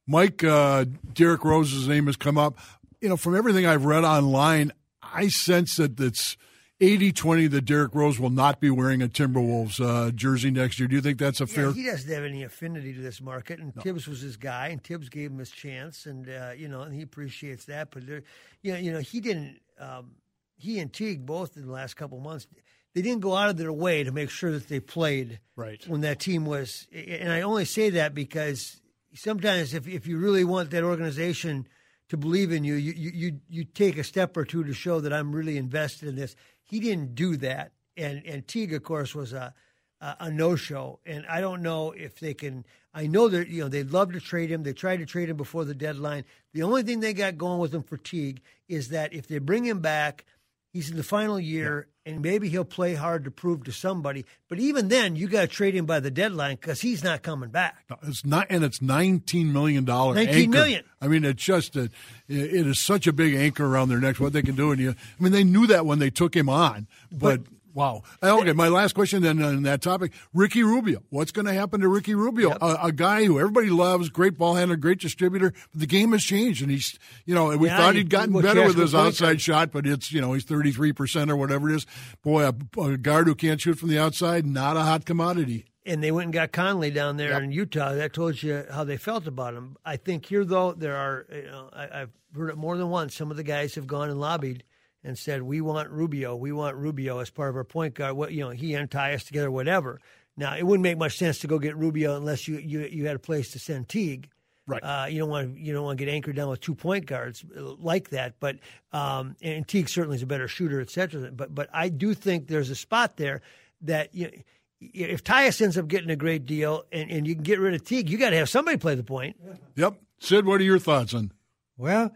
Mike, 0.06 0.44
uh, 0.44 0.84
Derrick 1.12 1.44
Rose's 1.44 1.88
name 1.88 2.06
has 2.06 2.16
come 2.16 2.38
up. 2.38 2.58
You 3.00 3.08
know, 3.08 3.16
from 3.16 3.36
everything 3.36 3.66
I've 3.66 3.84
read 3.84 4.04
online, 4.04 4.72
I 5.02 5.28
sense 5.28 5.76
that 5.76 5.98
it's 5.98 6.36
80 6.80 7.12
20 7.12 7.46
that 7.48 7.62
Derek 7.62 7.94
Rose 7.94 8.20
will 8.20 8.30
not 8.30 8.60
be 8.60 8.70
wearing 8.70 9.00
a 9.02 9.08
Timberwolves 9.08 9.80
uh, 9.80 10.10
jersey 10.12 10.50
next 10.50 10.78
year. 10.78 10.86
Do 10.88 10.94
you 10.94 11.00
think 11.00 11.18
that's 11.18 11.40
a 11.40 11.46
fair? 11.46 11.72
He 11.72 11.84
doesn't 11.84 12.12
have 12.12 12.24
any 12.24 12.42
affinity 12.42 12.92
to 12.92 13.00
this 13.00 13.20
market, 13.20 13.60
and 13.60 13.74
Thibs 13.74 14.06
was 14.06 14.20
his 14.20 14.36
guy, 14.36 14.68
and 14.68 14.82
Thibs 14.82 15.08
gave 15.08 15.30
him 15.30 15.38
his 15.38 15.50
chance, 15.50 16.06
and 16.06 16.28
uh, 16.28 16.50
you 16.56 16.68
know, 16.68 16.82
and 16.82 16.94
he 16.94 17.02
appreciates 17.02 17.64
that. 17.66 17.90
But 17.90 18.06
there, 18.06 18.22
you 18.62 18.72
know, 18.72 18.78
you 18.78 18.92
know, 18.92 19.00
he 19.00 19.20
didn't. 19.20 19.60
Um, 19.78 20.12
he 20.58 20.78
and 20.78 20.92
Teague 20.92 21.26
both 21.26 21.56
in 21.56 21.66
the 21.66 21.72
last 21.72 21.96
couple 21.96 22.18
months, 22.18 22.46
they 22.96 23.02
didn't 23.02 23.20
go 23.20 23.36
out 23.36 23.50
of 23.50 23.58
their 23.58 23.74
way 23.74 24.04
to 24.04 24.10
make 24.10 24.30
sure 24.30 24.50
that 24.52 24.68
they 24.68 24.80
played 24.80 25.38
Right. 25.54 25.86
when 25.86 26.00
that 26.00 26.18
team 26.18 26.46
was. 26.46 26.88
And 26.94 27.30
I 27.30 27.42
only 27.42 27.66
say 27.66 27.90
that 27.90 28.14
because 28.14 28.80
sometimes 29.14 29.74
if 29.74 29.86
if 29.86 30.06
you 30.06 30.16
really 30.16 30.44
want 30.44 30.70
that 30.70 30.82
organization 30.82 31.68
to 32.08 32.16
believe 32.16 32.52
in 32.52 32.64
you, 32.64 32.74
you 32.74 32.94
you 32.96 33.40
you, 33.50 33.64
take 33.64 33.98
a 33.98 34.04
step 34.04 34.34
or 34.34 34.46
two 34.46 34.64
to 34.64 34.72
show 34.72 35.00
that 35.00 35.12
I'm 35.12 35.32
really 35.34 35.58
invested 35.58 36.08
in 36.08 36.16
this. 36.16 36.36
He 36.64 36.80
didn't 36.80 37.14
do 37.14 37.36
that, 37.36 37.72
and 37.98 38.24
and 38.24 38.48
Teague, 38.48 38.72
of 38.72 38.82
course, 38.82 39.14
was 39.14 39.34
a 39.34 39.52
a, 40.00 40.16
a 40.20 40.30
no 40.30 40.56
show. 40.56 41.00
And 41.04 41.26
I 41.26 41.42
don't 41.42 41.60
know 41.60 41.90
if 41.92 42.18
they 42.18 42.32
can. 42.32 42.64
I 42.94 43.08
know 43.08 43.28
that 43.28 43.48
you 43.48 43.60
know 43.60 43.68
they'd 43.68 43.90
love 43.90 44.12
to 44.12 44.20
trade 44.20 44.48
him. 44.48 44.62
They 44.62 44.72
tried 44.72 44.98
to 44.98 45.06
trade 45.06 45.28
him 45.28 45.36
before 45.36 45.66
the 45.66 45.74
deadline. 45.74 46.24
The 46.54 46.62
only 46.62 46.82
thing 46.82 47.00
they 47.00 47.12
got 47.12 47.36
going 47.36 47.58
with 47.58 47.74
him 47.74 47.82
for 47.82 47.98
Teague 47.98 48.40
is 48.68 48.88
that 48.88 49.12
if 49.12 49.26
they 49.26 49.38
bring 49.38 49.64
him 49.66 49.80
back, 49.80 50.24
he's 50.72 50.90
in 50.90 50.96
the 50.96 51.02
final 51.02 51.38
year, 51.38 51.88
and 52.06 52.22
maybe 52.22 52.48
he'll 52.48 52.64
play 52.64 52.94
hard 52.94 53.24
to 53.24 53.30
prove 53.30 53.64
to 53.64 53.72
somebody. 53.72 54.24
But 54.48 54.60
even 54.60 54.88
then, 54.88 55.16
you 55.16 55.28
got 55.28 55.40
to 55.42 55.46
trade 55.48 55.74
him 55.74 55.84
by 55.84 55.98
the 55.98 56.10
deadline 56.10 56.54
because 56.54 56.80
he's 56.80 57.02
not 57.02 57.22
coming 57.22 57.50
back. 57.50 57.84
It's 58.04 58.24
not, 58.24 58.46
and 58.48 58.62
it's 58.62 58.80
nineteen 58.80 59.52
million 59.52 59.84
dollar. 59.84 60.14
19 60.14 60.34
anchor. 60.34 60.50
million. 60.50 60.84
I 61.00 61.08
mean, 61.08 61.24
it's 61.24 61.42
just 61.42 61.74
a, 61.76 61.90
it 62.28 62.66
is 62.66 62.78
such 62.78 63.06
a 63.06 63.12
big 63.12 63.34
anchor 63.34 63.66
around 63.66 63.88
their 63.88 63.98
necks. 63.98 64.20
What 64.20 64.32
they 64.32 64.42
can 64.42 64.54
do, 64.54 64.70
and 64.70 64.80
you, 64.80 64.90
I 64.90 65.22
mean, 65.22 65.32
they 65.32 65.44
knew 65.44 65.66
that 65.66 65.84
when 65.84 65.98
they 65.98 66.10
took 66.10 66.34
him 66.34 66.48
on, 66.48 66.86
but, 67.10 67.42
Wow. 67.76 68.02
Uh, 68.22 68.38
okay, 68.40 68.54
my 68.54 68.68
last 68.68 68.94
question 68.94 69.22
then 69.22 69.42
on 69.42 69.62
that 69.64 69.82
topic: 69.82 70.12
Ricky 70.32 70.62
Rubio. 70.62 71.02
What's 71.10 71.30
going 71.30 71.44
to 71.44 71.52
happen 71.52 71.82
to 71.82 71.88
Ricky 71.88 72.14
Rubio? 72.14 72.48
Yep. 72.48 72.58
A, 72.62 72.76
a, 72.84 72.92
guy 72.92 73.24
who 73.26 73.38
everybody 73.38 73.68
loves, 73.68 74.08
great 74.08 74.38
ball 74.38 74.54
handler, 74.54 74.76
great 74.76 74.98
distributor. 74.98 75.52
But 75.72 75.80
the 75.80 75.86
game 75.86 76.12
has 76.12 76.24
changed, 76.24 76.62
and 76.62 76.70
he's 76.70 76.98
you 77.26 77.34
know 77.34 77.54
we 77.54 77.68
Yeah, 77.68 77.76
thought 77.76 77.94
he'd 77.94 78.08
gotten 78.08 78.32
better 78.40 78.64
with 78.66 78.78
his 78.78 78.92
for 78.92 78.96
point 78.96 79.08
outside 79.08 79.40
shot, 79.42 79.72
but 79.72 79.86
it's 79.86 80.10
you 80.10 80.22
know 80.22 80.32
he's 80.32 80.44
thirty 80.44 80.72
three 80.72 80.94
percent 80.94 81.30
or 81.30 81.36
whatever 81.36 81.68
it 81.70 81.76
is. 81.76 81.86
Boy, 82.22 82.44
a, 82.44 82.80
a 82.80 82.96
guard 82.96 83.26
who 83.26 83.34
can't 83.34 83.60
shoot 83.60 83.78
from 83.78 83.90
the 83.90 83.98
outside, 83.98 84.46
not 84.46 84.78
a 84.78 84.82
hot 84.82 85.04
commodity. 85.04 85.66
and 85.84 86.02
they 86.02 86.10
went 86.10 86.24
and 86.24 86.32
got 86.32 86.52
Conley 86.52 86.90
down 86.90 87.18
there 87.18 87.30
Yep. 87.32 87.42
in 87.42 87.52
Utah. 87.52 87.92
That 87.92 88.12
told 88.14 88.42
you 88.42 88.64
how 88.72 88.84
they 88.84 88.96
felt 88.96 89.26
about 89.26 89.52
him. 89.54 89.76
I 89.84 89.96
think 89.98 90.24
here, 90.26 90.44
though, 90.44 90.72
there 90.72 90.96
are, 90.96 91.26
you 91.30 91.42
know, 91.42 91.68
I, 91.72 92.00
I've 92.00 92.10
heard 92.34 92.48
it 92.50 92.56
more 92.56 92.76
than 92.76 92.88
once. 92.88 93.14
Some 93.14 93.30
of 93.30 93.36
the 93.36 93.44
guys 93.44 93.74
have 93.76 93.86
gone 93.86 94.10
and 94.10 94.18
lobbied 94.18 94.64
and 95.06 95.18
said, 95.18 95.42
"We 95.42 95.60
want 95.60 95.88
Rubio. 95.90 96.36
We 96.36 96.52
want 96.52 96.76
Rubio 96.76 97.20
as 97.20 97.30
part 97.30 97.50
of 97.50 97.56
our 97.56 97.64
point 97.64 97.94
guard. 97.94 98.16
What 98.16 98.32
you 98.32 98.40
know, 98.40 98.50
he 98.50 98.74
and 98.74 98.90
Tyus 98.90 99.24
together, 99.24 99.50
whatever." 99.50 100.00
Now, 100.36 100.56
it 100.56 100.64
wouldn't 100.64 100.82
make 100.82 100.98
much 100.98 101.16
sense 101.16 101.38
to 101.38 101.46
go 101.46 101.58
get 101.58 101.76
Rubio 101.76 102.16
unless 102.16 102.46
you 102.46 102.58
you, 102.58 102.80
you 102.80 103.06
had 103.06 103.16
a 103.16 103.20
place 103.20 103.52
to 103.52 103.58
send 103.58 103.88
Teague. 103.88 104.28
Right. 104.66 104.82
Uh, 104.82 105.06
you 105.08 105.20
don't 105.20 105.30
want 105.30 105.58
you 105.58 105.72
don't 105.72 105.84
want 105.84 105.98
to 105.98 106.04
get 106.04 106.12
anchored 106.12 106.36
down 106.36 106.48
with 106.50 106.60
two 106.60 106.74
point 106.74 107.06
guards 107.06 107.44
uh, 107.56 107.62
like 107.78 108.10
that. 108.10 108.34
But 108.40 108.58
um, 108.92 109.36
and 109.40 109.66
Teague 109.66 109.88
certainly 109.88 110.16
is 110.16 110.22
a 110.22 110.26
better 110.26 110.48
shooter, 110.48 110.80
et 110.80 110.90
cetera. 110.90 111.30
But 111.30 111.54
but 111.54 111.68
I 111.72 111.88
do 111.88 112.14
think 112.14 112.48
there's 112.48 112.70
a 112.70 112.74
spot 112.74 113.16
there 113.16 113.42
that 113.82 114.14
you. 114.14 114.30
If 114.78 115.24
Tyus 115.24 115.62
ends 115.62 115.78
up 115.78 115.88
getting 115.88 116.10
a 116.10 116.16
great 116.16 116.44
deal 116.44 116.84
and, 116.92 117.10
and 117.10 117.26
you 117.26 117.34
can 117.34 117.42
get 117.42 117.58
rid 117.58 117.72
of 117.72 117.82
Teague, 117.82 118.10
you 118.10 118.18
got 118.18 118.30
to 118.30 118.36
have 118.36 118.50
somebody 118.50 118.76
play 118.76 118.94
the 118.94 119.02
point. 119.02 119.36
Yep. 119.74 119.94
Sid, 120.18 120.44
what 120.44 120.60
are 120.60 120.64
your 120.64 120.78
thoughts 120.78 121.14
on? 121.14 121.32
Well, 121.78 122.12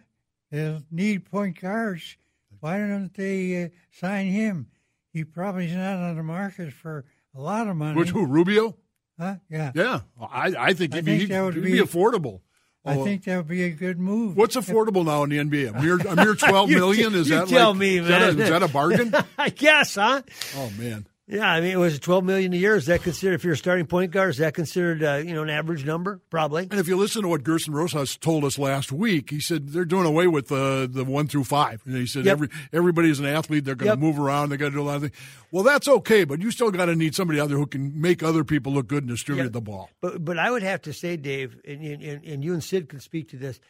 they'll 0.50 0.82
need 0.90 1.24
point 1.24 1.58
guards. 1.58 2.18
Why 2.60 2.78
don't 2.78 3.12
they 3.14 3.64
uh, 3.64 3.68
sign 3.92 4.26
him? 4.26 4.68
He 5.12 5.24
probably 5.24 5.66
is 5.66 5.74
not 5.74 5.96
on 5.96 6.16
the 6.16 6.22
market 6.22 6.72
for 6.72 7.04
a 7.34 7.40
lot 7.40 7.66
of 7.68 7.76
money. 7.76 7.98
Which 7.98 8.10
who? 8.10 8.26
Rubio? 8.26 8.76
Huh? 9.18 9.36
Yeah. 9.50 9.72
Yeah, 9.74 10.00
I, 10.20 10.54
I 10.58 10.72
think 10.72 10.92
I 10.94 10.96
he'd, 10.98 11.04
think 11.04 11.20
he'd, 11.22 11.30
that 11.30 11.42
would 11.42 11.54
he'd 11.54 11.64
be, 11.64 11.72
be- 11.72 11.78
affordable. 11.80 12.40
I 12.84 12.94
Oh, 12.96 13.04
think 13.04 13.24
that 13.24 13.36
would 13.36 13.48
be 13.48 13.64
a 13.64 13.70
good 13.70 13.98
move. 13.98 14.36
What's 14.38 14.56
affordable 14.56 15.04
now 15.04 15.22
in 15.24 15.28
the 15.30 15.36
NBA? 15.36 15.76
A 15.76 15.82
mere, 15.82 15.98
a 15.98 16.16
mere 16.16 16.34
twelve 16.36 16.70
million? 16.70 17.14
Is 17.14 17.28
you 17.28 17.36
that 17.36 17.48
tell 17.48 17.70
like, 17.72 17.78
me, 17.78 17.98
is 17.98 18.08
that 18.08 18.22
a- 18.22 18.32
man. 18.32 18.40
is 18.40 18.48
that 18.48 18.62
a 18.62 18.68
bargain? 18.68 19.14
I 19.38 19.50
guess, 19.50 19.96
huh? 19.96 20.22
oh 20.56 20.70
man. 20.78 21.06
Yeah, 21.32 21.48
I 21.48 21.60
mean, 21.60 21.70
it 21.70 21.76
was 21.78 22.00
twelve 22.00 22.24
million 22.24 22.52
a 22.52 22.56
year. 22.56 22.74
Is 22.74 22.86
that 22.86 23.02
considered 23.02 23.34
if 23.34 23.44
you're 23.44 23.52
a 23.52 23.56
starting 23.56 23.86
point 23.86 24.10
guard? 24.10 24.30
Is 24.30 24.38
that 24.38 24.52
considered 24.52 25.02
uh, 25.04 25.22
you 25.24 25.32
know 25.32 25.42
an 25.44 25.50
average 25.50 25.84
number? 25.84 26.20
Probably. 26.28 26.62
And 26.68 26.80
if 26.80 26.88
you 26.88 26.96
listen 26.96 27.22
to 27.22 27.28
what 27.28 27.44
Gersson 27.44 27.72
Rosas 27.72 28.16
told 28.16 28.42
us 28.44 28.58
last 28.58 28.90
week, 28.90 29.30
he 29.30 29.38
said 29.40 29.68
they're 29.68 29.84
doing 29.84 30.06
away 30.06 30.26
with 30.26 30.50
uh, 30.50 30.88
the 30.90 31.04
one 31.04 31.28
through 31.28 31.44
five. 31.44 31.82
And 31.86 31.96
he 31.96 32.06
said 32.06 32.24
Yep. 32.26 32.32
every 32.32 32.48
everybody's 32.72 33.20
an 33.20 33.26
athlete. 33.26 33.64
They're 33.64 33.76
going 33.76 33.86
to 33.86 33.92
Yep. 33.92 33.98
move 34.00 34.18
around. 34.18 34.48
They 34.48 34.56
got 34.56 34.66
to 34.66 34.70
do 34.72 34.80
a 34.80 34.82
lot 34.82 34.96
of 34.96 35.02
things. 35.02 35.14
Well, 35.52 35.62
that's 35.62 35.86
okay, 35.86 36.24
but 36.24 36.40
you 36.40 36.50
still 36.50 36.70
got 36.72 36.86
to 36.86 36.96
need 36.96 37.14
somebody 37.14 37.38
out 37.38 37.48
there 37.48 37.58
who 37.58 37.66
can 37.66 38.00
make 38.00 38.22
other 38.24 38.42
people 38.42 38.72
look 38.72 38.88
good 38.88 39.04
and 39.04 39.08
distribute 39.10 39.44
Yep. 39.44 39.52
the 39.52 39.60
ball. 39.60 39.88
But 40.00 40.24
but 40.24 40.36
I 40.36 40.50
would 40.50 40.64
have 40.64 40.82
to 40.82 40.92
say, 40.92 41.16
Dave, 41.16 41.60
and, 41.64 41.80
and, 41.84 42.24
and 42.24 42.44
you 42.44 42.52
and 42.54 42.64
Sid 42.64 42.88
can 42.88 42.98
speak 42.98 43.28
to 43.30 43.36
this. 43.36 43.60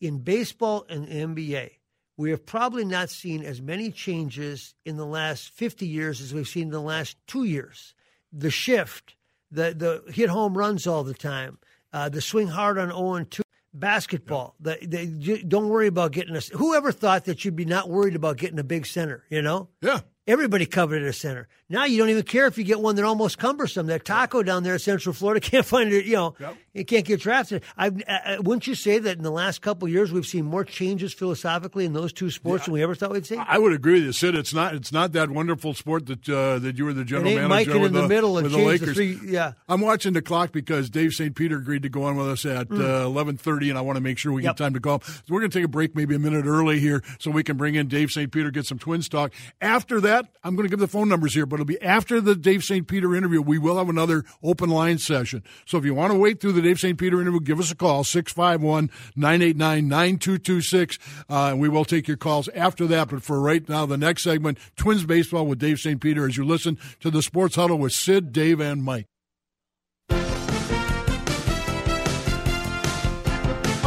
In 0.00 0.18
baseball 0.18 0.84
and 0.88 1.06
NBA, 1.08 1.70
we 2.16 2.30
have 2.30 2.46
probably 2.46 2.84
not 2.84 3.10
seen 3.10 3.42
as 3.42 3.60
many 3.60 3.90
changes 3.90 4.74
in 4.84 4.96
the 4.96 5.06
last 5.06 5.50
50 5.50 5.86
years 5.86 6.20
as 6.20 6.32
we've 6.32 6.48
seen 6.48 6.64
in 6.64 6.70
the 6.70 6.80
last 6.80 7.16
two 7.26 7.44
years. 7.44 7.94
The 8.32 8.50
shift, 8.50 9.14
the 9.50 9.74
the 9.74 10.12
hit 10.12 10.28
home 10.28 10.56
runs 10.56 10.86
all 10.86 11.04
the 11.04 11.14
time, 11.14 11.58
uh, 11.92 12.08
the 12.08 12.20
swing 12.20 12.48
hard 12.48 12.78
on 12.78 12.88
0 12.88 13.14
and 13.14 13.30
2. 13.30 13.42
Basketball, 13.76 14.54
the, 14.60 14.78
the, 14.82 15.42
don't 15.42 15.68
worry 15.68 15.88
about 15.88 16.12
getting 16.12 16.36
a. 16.36 16.40
Whoever 16.56 16.92
thought 16.92 17.24
that 17.24 17.44
you'd 17.44 17.56
be 17.56 17.64
not 17.64 17.88
worried 17.88 18.14
about 18.14 18.36
getting 18.36 18.60
a 18.60 18.64
big 18.64 18.86
center? 18.86 19.24
You 19.30 19.42
know, 19.42 19.68
Yeah. 19.80 20.00
Everybody 20.26 20.64
coveted 20.64 21.06
a 21.06 21.12
center. 21.12 21.48
Now 21.68 21.84
you 21.84 21.98
don't 21.98 22.08
even 22.08 22.22
care 22.22 22.46
if 22.46 22.56
you 22.56 22.64
get 22.64 22.80
one 22.80 22.96
that 22.96 23.04
almost 23.04 23.36
cumbersome. 23.36 23.88
That 23.88 24.04
Tacko 24.04 24.42
down 24.44 24.62
there 24.62 24.72
in 24.74 24.78
Central 24.78 25.12
Florida 25.12 25.40
can't 25.50 25.66
find 25.66 25.92
it. 25.92 26.06
You 26.06 26.14
know, 26.14 26.34
Yep. 26.40 26.56
it 26.72 26.84
can't 26.84 27.04
get 27.04 27.20
drafted. 27.20 27.62
I, 27.76 27.90
I, 28.08 28.38
wouldn't 28.38 28.66
you 28.66 28.74
say 28.74 28.98
that 28.98 29.16
in 29.18 29.22
the 29.22 29.30
last 29.30 29.60
couple 29.60 29.86
of 29.86 29.92
years 29.92 30.12
we've 30.12 30.24
seen 30.24 30.46
more 30.46 30.64
changes 30.64 31.12
philosophically 31.12 31.84
in 31.84 31.92
those 31.92 32.12
two 32.12 32.30
sports 32.30 32.64
than 32.64 32.72
we 32.74 32.82
ever 32.82 32.94
thought 32.94 33.10
we'd 33.10 33.26
see? 33.26 33.36
I 33.36 33.58
would 33.58 33.72
agree 33.74 33.94
with 33.94 34.04
you, 34.04 34.12
Sid. 34.12 34.34
It's 34.34 34.54
not 34.54 34.74
it's 34.74 34.92
not 34.92 35.12
that 35.12 35.30
wonderful 35.30 35.74
sport 35.74 36.06
that 36.06 36.26
uh, 36.28 36.58
that 36.60 36.78
you 36.78 36.86
were 36.86 36.94
the 36.94 37.04
general 37.04 37.34
manager 37.34 37.78
with 37.78 37.94
in 37.94 38.02
the, 38.02 38.08
middle 38.08 38.32
with 38.34 38.44
the 38.44 38.50
change 38.50 38.80
the 38.80 38.86
Lakers. 38.86 38.96
three. 38.96 39.18
Yeah, 39.30 39.52
I'm 39.68 39.80
watching 39.82 40.14
the 40.14 40.22
clock 40.22 40.52
because 40.52 40.88
Dave 40.88 41.12
St. 41.12 41.34
Peter 41.34 41.56
agreed 41.58 41.82
to 41.82 41.88
go 41.90 42.04
on 42.04 42.16
with 42.16 42.28
us 42.28 42.46
at 42.46 42.70
uh, 42.70 43.04
11:30, 43.08 43.68
and 43.70 43.76
I 43.78 43.82
want 43.82 43.96
to 43.96 44.02
make 44.02 44.16
sure 44.16 44.32
we 44.32 44.40
Mm. 44.40 44.44
Yep. 44.44 44.56
get 44.56 44.64
time 44.64 44.74
to 44.74 44.80
call. 44.80 45.00
So 45.02 45.22
we're 45.28 45.40
going 45.40 45.50
to 45.50 45.58
take 45.58 45.64
a 45.64 45.68
break, 45.68 45.94
maybe 45.94 46.14
a 46.14 46.18
minute 46.18 46.44
early 46.46 46.78
here, 46.80 47.02
so 47.18 47.30
we 47.30 47.42
can 47.42 47.56
bring 47.56 47.74
in 47.74 47.88
Dave 47.88 48.10
St. 48.10 48.30
Peter, 48.30 48.50
get 48.50 48.64
some 48.66 48.78
Twins 48.78 49.08
talk. 49.08 49.32
After 49.60 50.00
that, 50.02 50.13
I'm 50.42 50.56
going 50.56 50.66
to 50.66 50.70
give 50.70 50.80
the 50.80 50.88
phone 50.88 51.08
numbers 51.08 51.34
here, 51.34 51.46
but 51.46 51.56
it'll 51.56 51.66
be 51.66 51.80
after 51.80 52.20
the 52.20 52.34
Dave 52.34 52.64
St. 52.64 52.86
Peter 52.86 53.14
interview. 53.14 53.40
We 53.40 53.58
will 53.58 53.78
have 53.78 53.88
another 53.88 54.24
open 54.42 54.68
line 54.70 54.98
session. 54.98 55.42
So 55.66 55.78
if 55.78 55.84
you 55.84 55.94
want 55.94 56.12
to 56.12 56.18
wait 56.18 56.40
through 56.40 56.52
the 56.52 56.62
Dave 56.62 56.78
St. 56.78 56.98
Peter 56.98 57.20
interview, 57.20 57.40
give 57.40 57.60
us 57.60 57.70
a 57.70 57.76
call 57.76 58.04
651-989-9226, 58.04 60.98
uh, 61.28 61.50
and 61.50 61.60
we 61.60 61.68
will 61.68 61.84
take 61.84 62.08
your 62.08 62.16
calls 62.16 62.48
after 62.48 62.86
that. 62.86 63.08
But 63.08 63.22
for 63.22 63.40
right 63.40 63.68
now, 63.68 63.86
the 63.86 63.96
next 63.96 64.22
segment, 64.22 64.58
Twins 64.76 65.04
baseball 65.04 65.46
with 65.46 65.58
Dave 65.58 65.78
St. 65.78 66.00
Peter, 66.00 66.26
as 66.26 66.36
you 66.36 66.44
listen 66.44 66.78
to 67.00 67.10
the 67.10 67.22
Sports 67.22 67.56
Huddle 67.56 67.78
with 67.78 67.92
Sid, 67.92 68.32
Dave, 68.32 68.60
and 68.60 68.82
Mike. 68.82 69.06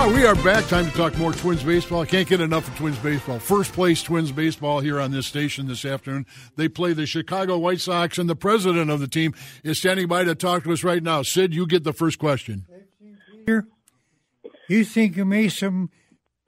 Oh, 0.08 0.14
we 0.14 0.26
are 0.26 0.36
back. 0.36 0.66
Time 0.68 0.86
to 0.86 0.92
talk 0.96 1.18
more 1.18 1.34
Twins 1.34 1.64
baseball. 1.64 2.00
I 2.00 2.06
can't 2.06 2.30
get 2.30 2.40
enough 2.40 2.66
of 2.66 2.78
Twins 2.78 2.98
baseball. 3.00 3.40
First 3.40 3.74
place 3.74 4.02
Twins 4.02 4.32
baseball 4.32 4.80
here 4.80 5.02
on 5.02 5.12
this 5.12 5.28
station 5.28 5.68
this 5.68 5.84
afternoon. 5.84 6.26
They 6.56 6.70
play 6.70 6.94
the 6.94 7.06
Chicago 7.06 7.58
White 7.58 7.82
Sox, 7.82 8.18
and 8.18 8.30
the 8.30 8.36
president 8.36 8.90
of 8.90 9.02
the 9.02 9.10
team 9.10 9.34
is 9.66 9.80
standing 9.80 10.08
by 10.08 10.24
to 10.24 10.34
talk 10.34 10.64
to 10.64 10.72
us 10.72 10.82
right 10.82 11.04
now. 11.04 11.24
Sid, 11.24 11.54
you 11.54 11.68
get 11.68 11.84
the 11.84 11.92
first 11.92 12.20
question. 12.20 12.66
Here, 13.46 13.68
you 14.70 14.86
think 14.86 15.18
you 15.18 15.26
made 15.26 15.50
some 15.50 15.90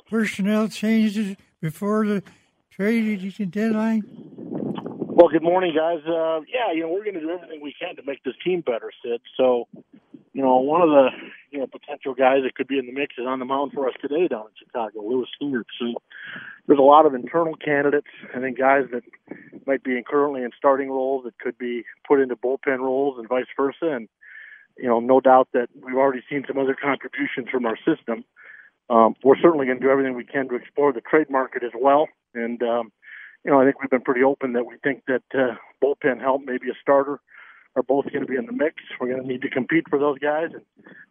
personnel 0.10 0.70
changes 0.70 1.36
before 1.60 2.08
the 2.08 2.24
trade 2.72 3.52
deadline? 3.52 4.04
Well, 4.06 5.28
good 5.28 5.44
morning, 5.44 5.76
guys. 5.76 6.00
Uh, 6.08 6.40
yeah, 6.48 6.72
you 6.74 6.84
know 6.84 6.94
we're 6.94 7.04
going 7.04 7.16
to 7.16 7.20
do 7.20 7.30
everything 7.30 7.60
we 7.62 7.76
can 7.78 7.98
to 7.98 8.04
make 8.06 8.24
this 8.24 8.36
team 8.42 8.62
better, 8.62 8.90
Sid. 9.04 9.20
So, 9.36 9.68
you 10.32 10.42
know, 10.44 10.60
one 10.60 10.82
of 10.82 10.88
the 10.88 11.10
you 11.52 11.60
know 11.60 11.68
potential 11.68 12.14
guys 12.14 12.44
that 12.44 12.56
could 12.56 12.68
be 12.68 12.78
in 12.78 12.86
the 12.86 12.92
mix 12.92 13.16
is 13.18 13.26
on 13.28 13.40
the 13.40 13.46
mound 13.46 13.74
for 13.74 13.88
us 13.88 13.96
today 14.02 14.28
down 14.28 14.46
in 14.48 14.54
Chicago, 14.58 15.02
Lewis 15.02 15.30
Stewart. 15.36 15.68
So, 15.80 15.94
there's 16.68 16.80
a 16.80 16.84
lot 16.84 17.06
of 17.06 17.14
internal 17.14 17.56
candidates. 17.56 18.08
I 18.36 18.40
think 18.40 18.58
guys 18.58 18.86
that 18.92 19.04
might 19.66 19.84
be 19.84 20.02
currently 20.08 20.44
in 20.44 20.52
starting 20.58 20.90
roles 20.90 21.24
that 21.26 21.38
could 21.40 21.58
be 21.58 21.84
put 22.08 22.20
into 22.20 22.36
bullpen 22.36 22.80
roles 22.80 23.18
and 23.18 23.28
vice 23.28 23.46
versa. 23.58 23.78
And 23.82 24.08
you 24.78 24.88
know, 24.88 25.00
no 25.00 25.20
doubt 25.20 25.50
that 25.54 25.68
we've 25.76 25.96
already 25.96 26.22
seen 26.30 26.44
some 26.48 26.58
other 26.58 26.76
contributions 26.80 27.50
from 27.52 27.66
our 27.66 27.78
system. 27.78 28.24
Um, 28.90 29.16
we're 29.24 29.38
certainly 29.38 29.66
going 29.66 29.80
to 29.80 29.86
do 29.86 29.92
everything 29.92 30.16
we 30.16 30.26
can 30.26 30.48
to 30.50 30.56
explore 30.56 30.94
the 30.94 31.02
trade 31.02 31.30
market 31.30 31.64
as 31.64 31.72
well. 31.80 32.08
And 32.34 32.62
um, 32.64 32.92
you 33.44 33.52
know, 33.52 33.62
I 33.62 33.66
think 33.66 33.82
we've 33.82 33.90
been 33.90 34.02
pretty 34.02 34.24
open 34.24 34.54
that 34.54 34.66
we 34.66 34.76
think 34.84 35.04
that 35.08 35.24
uh, 35.34 35.56
bullpen 35.84 36.20
help, 36.20 36.42
maybe 36.46 36.70
a 36.70 36.78
starter, 36.82 37.20
are 37.76 37.84
both 37.84 38.06
going 38.06 38.22
to 38.22 38.28
be 38.28 38.36
in 38.36 38.46
the 38.46 38.52
mix. 38.52 38.76
We're 39.00 39.08
going 39.08 39.22
to 39.22 39.28
need 39.28 39.42
to 39.44 39.50
compete 39.50 39.86
for 39.90 40.00
those 40.00 40.20
guys, 40.20 40.50
and 40.54 40.64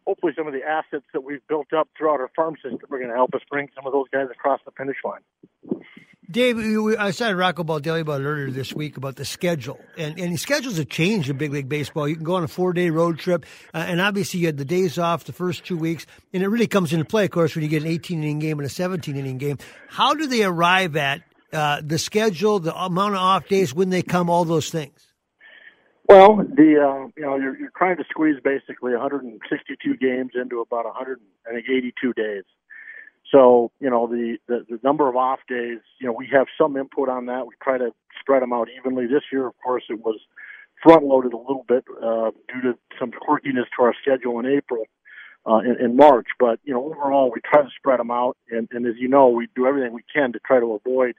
hopefully, 0.05 0.33
some 0.37 0.47
of 0.47 0.53
the 0.53 0.63
assets 0.63 1.05
that 1.13 1.23
we've 1.23 1.45
built 1.47 1.73
up 1.73 1.87
throughout 1.97 2.19
our 2.19 2.31
farm 2.35 2.55
system 2.55 2.81
are 2.91 2.97
going 2.97 3.09
to 3.09 3.15
help 3.15 3.33
us 3.33 3.41
bring 3.49 3.69
some 3.75 3.85
of 3.85 3.93
those 3.93 4.07
guys 4.11 4.27
across 4.31 4.59
the 4.65 4.71
finish 4.71 4.97
line. 5.03 5.21
Dave, 6.31 6.59
I 6.99 7.09
saw 7.09 7.29
Rocco 7.31 7.63
Baldelli 7.63 8.01
about 8.01 8.21
earlier 8.21 8.51
this 8.51 8.71
week 8.71 8.97
about 8.97 9.15
the 9.15 9.25
schedule, 9.25 9.79
and 9.97 10.19
and 10.19 10.31
the 10.31 10.37
schedules 10.37 10.77
have 10.77 10.87
changed 10.87 11.27
in 11.27 11.37
big 11.37 11.51
league 11.51 11.67
baseball. 11.67 12.07
You 12.07 12.15
can 12.15 12.23
go 12.23 12.35
on 12.35 12.43
a 12.43 12.47
four 12.47 12.71
day 12.71 12.91
road 12.91 13.17
trip, 13.17 13.47
uh, 13.73 13.85
and 13.87 13.99
obviously 13.99 14.41
you 14.41 14.45
had 14.45 14.57
the 14.57 14.65
days 14.65 14.99
off 14.99 15.23
the 15.23 15.33
first 15.33 15.65
two 15.65 15.75
weeks, 15.75 16.05
and 16.31 16.43
it 16.43 16.47
really 16.47 16.67
comes 16.67 16.93
into 16.93 17.03
play, 17.03 17.25
of 17.25 17.31
course, 17.31 17.55
when 17.55 17.63
you 17.63 17.69
get 17.69 17.81
an 17.81 17.89
18 17.89 18.21
inning 18.21 18.37
game 18.37 18.59
and 18.59 18.65
a 18.67 18.69
17 18.69 19.15
inning 19.15 19.39
game. 19.39 19.57
How 19.87 20.13
do 20.13 20.27
they 20.27 20.43
arrive 20.43 20.95
at 20.95 21.23
uh, 21.51 21.81
the 21.83 21.97
schedule, 21.97 22.59
the 22.59 22.75
amount 22.79 23.15
of 23.15 23.21
off 23.21 23.47
days, 23.47 23.73
when 23.73 23.89
they 23.89 24.03
come, 24.03 24.29
all 24.29 24.45
those 24.45 24.69
things? 24.69 25.08
Well, 26.09 26.37
the 26.37 26.81
uh, 26.81 27.07
you 27.15 27.21
know 27.23 27.37
you're 27.37 27.55
you're 27.55 27.71
trying 27.77 27.97
to 27.97 28.03
squeeze 28.09 28.37
basically 28.43 28.93
162 28.93 29.95
games 29.97 30.31
into 30.33 30.59
about 30.59 30.85
100 30.85 31.19
I 31.47 31.53
think 31.53 31.65
82 31.69 32.13
days. 32.13 32.43
So 33.31 33.71
you 33.79 33.91
know 33.91 34.07
the, 34.07 34.37
the 34.47 34.65
the 34.67 34.79
number 34.83 35.07
of 35.07 35.15
off 35.15 35.37
days. 35.47 35.77
You 36.01 36.07
know 36.07 36.13
we 36.13 36.27
have 36.33 36.47
some 36.59 36.75
input 36.77 37.09
on 37.09 37.27
that. 37.27 37.45
We 37.45 37.53
try 37.61 37.77
to 37.77 37.91
spread 38.19 38.41
them 38.41 38.51
out 38.53 38.69
evenly. 38.75 39.05
This 39.05 39.21
year, 39.31 39.45
of 39.45 39.53
course, 39.63 39.83
it 39.87 40.03
was 40.03 40.19
front 40.81 41.03
loaded 41.03 41.33
a 41.33 41.37
little 41.37 41.65
bit 41.67 41.85
uh, 42.03 42.31
due 42.51 42.61
to 42.61 42.77
some 42.99 43.11
quirkiness 43.11 43.69
to 43.77 43.83
our 43.83 43.93
schedule 44.01 44.39
in 44.39 44.47
April. 44.47 44.85
Uh, 45.45 45.59
in, 45.59 45.77
in 45.79 45.95
March, 45.95 46.27
but 46.37 46.59
you 46.65 46.73
know 46.73 46.83
overall 46.83 47.31
we 47.33 47.39
try 47.49 47.61
to 47.61 47.69
spread 47.77 47.97
them 47.97 48.11
out, 48.11 48.35
and, 48.51 48.67
and 48.71 48.85
as 48.85 48.95
you 48.97 49.07
know 49.07 49.29
we 49.29 49.47
do 49.55 49.65
everything 49.65 49.93
we 49.93 50.03
can 50.13 50.33
to 50.33 50.39
try 50.45 50.59
to 50.59 50.73
avoid 50.73 51.15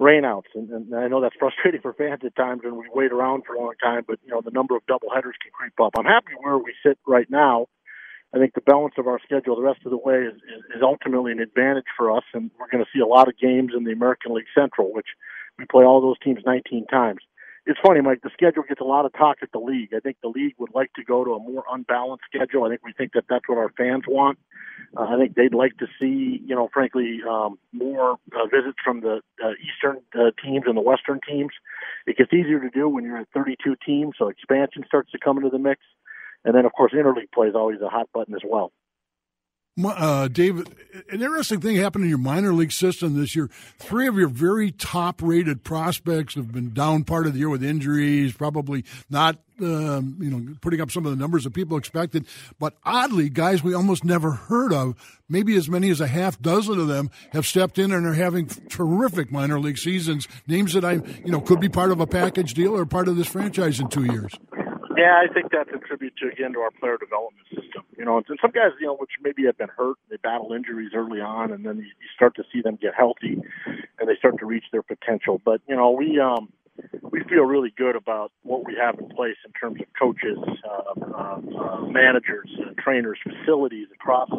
rainouts, 0.00 0.52
and, 0.54 0.70
and 0.70 0.94
I 0.94 1.08
know 1.08 1.20
that's 1.20 1.36
frustrating 1.38 1.80
for 1.80 1.92
fans 1.94 2.20
at 2.24 2.36
times 2.36 2.62
when 2.64 2.76
we 2.76 2.86
wait 2.92 3.12
around 3.12 3.44
for 3.46 3.54
a 3.54 3.60
long 3.60 3.74
time. 3.82 4.02
But 4.06 4.18
you 4.24 4.30
know, 4.30 4.40
the 4.44 4.50
number 4.50 4.76
of 4.76 4.86
double 4.86 5.08
headers 5.14 5.36
can 5.42 5.52
creep 5.52 5.78
up. 5.80 5.92
I'm 5.98 6.04
happy 6.04 6.32
where 6.40 6.58
we 6.58 6.74
sit 6.84 6.98
right 7.06 7.30
now. 7.30 7.66
I 8.34 8.38
think 8.38 8.54
the 8.54 8.60
balance 8.60 8.94
of 8.98 9.06
our 9.06 9.20
schedule 9.24 9.56
the 9.56 9.62
rest 9.62 9.80
of 9.86 9.90
the 9.90 9.96
way 9.96 10.24
is, 10.24 10.34
is, 10.34 10.76
is 10.76 10.82
ultimately 10.82 11.32
an 11.32 11.40
advantage 11.40 11.86
for 11.96 12.14
us, 12.14 12.24
and 12.34 12.50
we're 12.58 12.68
going 12.70 12.84
to 12.84 12.90
see 12.92 13.00
a 13.00 13.06
lot 13.06 13.28
of 13.28 13.38
games 13.38 13.72
in 13.76 13.84
the 13.84 13.92
American 13.92 14.34
League 14.34 14.50
Central, 14.54 14.92
which 14.92 15.06
we 15.58 15.64
play 15.64 15.84
all 15.84 16.00
those 16.00 16.18
teams 16.18 16.40
19 16.44 16.86
times. 16.86 17.20
It's 17.66 17.80
funny, 17.84 18.00
Mike. 18.00 18.22
The 18.22 18.30
schedule 18.32 18.62
gets 18.62 18.80
a 18.80 18.84
lot 18.84 19.06
of 19.06 19.12
talk 19.12 19.38
at 19.42 19.50
the 19.52 19.58
league. 19.58 19.90
I 19.94 19.98
think 19.98 20.18
the 20.22 20.28
league 20.28 20.54
would 20.58 20.72
like 20.72 20.92
to 20.94 21.02
go 21.02 21.24
to 21.24 21.32
a 21.32 21.40
more 21.40 21.64
unbalanced 21.70 22.24
schedule. 22.32 22.64
I 22.64 22.68
think 22.68 22.82
we 22.84 22.92
think 22.92 23.12
that 23.14 23.24
that's 23.28 23.48
what 23.48 23.58
our 23.58 23.70
fans 23.76 24.04
want. 24.06 24.38
Uh, 24.96 25.02
I 25.02 25.18
think 25.18 25.34
they'd 25.34 25.52
like 25.52 25.76
to 25.78 25.86
see, 26.00 26.40
you 26.46 26.54
know, 26.54 26.68
frankly, 26.72 27.20
um, 27.28 27.58
more 27.72 28.12
uh, 28.32 28.46
visits 28.46 28.78
from 28.84 29.00
the 29.00 29.20
uh, 29.44 29.50
Eastern 29.60 30.00
uh, 30.14 30.30
teams 30.42 30.64
and 30.66 30.76
the 30.76 30.80
Western 30.80 31.20
teams. 31.28 31.50
It 32.06 32.16
gets 32.16 32.32
easier 32.32 32.60
to 32.60 32.70
do 32.70 32.88
when 32.88 33.04
you're 33.04 33.18
at 33.18 33.28
32 33.34 33.76
teams, 33.84 34.14
so 34.16 34.28
expansion 34.28 34.84
starts 34.86 35.10
to 35.10 35.18
come 35.18 35.36
into 35.36 35.50
the 35.50 35.58
mix. 35.58 35.80
And 36.44 36.54
then, 36.54 36.66
of 36.66 36.72
course, 36.72 36.92
interleague 36.92 37.32
play 37.34 37.48
is 37.48 37.56
always 37.56 37.80
a 37.80 37.88
hot 37.88 38.08
button 38.14 38.34
as 38.34 38.42
well. 38.44 38.70
Uh, 39.84 40.26
David, 40.28 40.74
an 41.10 41.20
interesting 41.20 41.60
thing 41.60 41.76
happened 41.76 42.04
in 42.04 42.08
your 42.08 42.18
minor 42.18 42.54
league 42.54 42.72
system 42.72 43.14
this 43.14 43.36
year. 43.36 43.50
Three 43.78 44.06
of 44.06 44.16
your 44.16 44.28
very 44.28 44.70
top 44.70 45.20
rated 45.20 45.64
prospects 45.64 46.34
have 46.34 46.50
been 46.50 46.72
down 46.72 47.04
part 47.04 47.26
of 47.26 47.34
the 47.34 47.40
year 47.40 47.50
with 47.50 47.62
injuries, 47.62 48.32
probably 48.32 48.86
not, 49.10 49.36
um, 49.60 50.16
you 50.18 50.30
know, 50.30 50.54
putting 50.62 50.80
up 50.80 50.90
some 50.90 51.04
of 51.04 51.10
the 51.10 51.16
numbers 51.16 51.44
that 51.44 51.52
people 51.52 51.76
expected. 51.76 52.26
But 52.58 52.72
oddly, 52.84 53.28
guys 53.28 53.62
we 53.62 53.74
almost 53.74 54.02
never 54.02 54.30
heard 54.30 54.72
of, 54.72 54.94
maybe 55.28 55.54
as 55.56 55.68
many 55.68 55.90
as 55.90 56.00
a 56.00 56.06
half 56.06 56.40
dozen 56.40 56.80
of 56.80 56.88
them 56.88 57.10
have 57.32 57.44
stepped 57.44 57.78
in 57.78 57.92
and 57.92 58.06
are 58.06 58.14
having 58.14 58.46
terrific 58.46 59.30
minor 59.30 59.60
league 59.60 59.78
seasons. 59.78 60.26
Names 60.46 60.72
that 60.72 60.86
I, 60.86 60.92
you 61.22 61.30
know, 61.30 61.42
could 61.42 61.60
be 61.60 61.68
part 61.68 61.92
of 61.92 62.00
a 62.00 62.06
package 62.06 62.54
deal 62.54 62.74
or 62.74 62.86
part 62.86 63.08
of 63.08 63.16
this 63.16 63.26
franchise 63.26 63.78
in 63.78 63.88
two 63.88 64.04
years. 64.04 64.32
Yeah, 64.96 65.20
I 65.22 65.30
think 65.34 65.52
that's 65.52 65.68
a 65.74 65.78
tribute 65.86 66.14
to 66.22 66.28
again 66.28 66.54
to 66.54 66.60
our 66.60 66.70
player 66.70 66.96
development. 66.96 67.46
You 67.96 68.04
know, 68.04 68.18
and 68.18 68.26
some 68.40 68.50
guys, 68.50 68.72
you 68.80 68.86
know, 68.86 68.96
which 68.96 69.12
maybe 69.22 69.46
have 69.46 69.56
been 69.56 69.70
hurt, 69.74 69.96
they 70.10 70.16
battle 70.16 70.52
injuries 70.52 70.90
early 70.94 71.20
on, 71.20 71.52
and 71.52 71.64
then 71.64 71.78
you, 71.78 71.86
start 72.14 72.34
to 72.36 72.44
see 72.52 72.60
them 72.60 72.78
get 72.80 72.94
healthy, 72.94 73.40
and 73.98 74.08
they 74.08 74.16
start 74.18 74.38
to 74.38 74.46
reach 74.46 74.64
their 74.72 74.82
potential. 74.82 75.40
But 75.44 75.60
you 75.68 75.76
know, 75.76 75.90
we 75.90 76.20
um, 76.20 76.52
we 77.10 77.22
feel 77.24 77.44
really 77.44 77.72
good 77.76 77.96
about 77.96 78.32
what 78.42 78.66
we 78.66 78.74
have 78.80 78.98
in 78.98 79.08
place 79.08 79.36
in 79.44 79.52
terms 79.52 79.80
of 79.80 79.86
coaches, 79.98 80.38
uh, 80.64 81.00
uh, 81.00 81.40
uh, 81.58 81.80
managers, 81.86 82.50
uh, 82.60 82.72
trainers, 82.82 83.18
facilities 83.22 83.88
across 83.94 84.30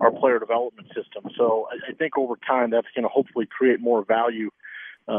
our 0.00 0.10
player 0.10 0.38
development 0.38 0.88
system. 0.88 1.30
So 1.36 1.68
I, 1.70 1.92
I 1.92 1.94
think 1.94 2.18
over 2.18 2.34
time 2.46 2.70
that's 2.70 2.88
going 2.94 3.04
to 3.04 3.08
hopefully 3.08 3.46
create 3.46 3.80
more 3.80 4.04
value 4.04 4.50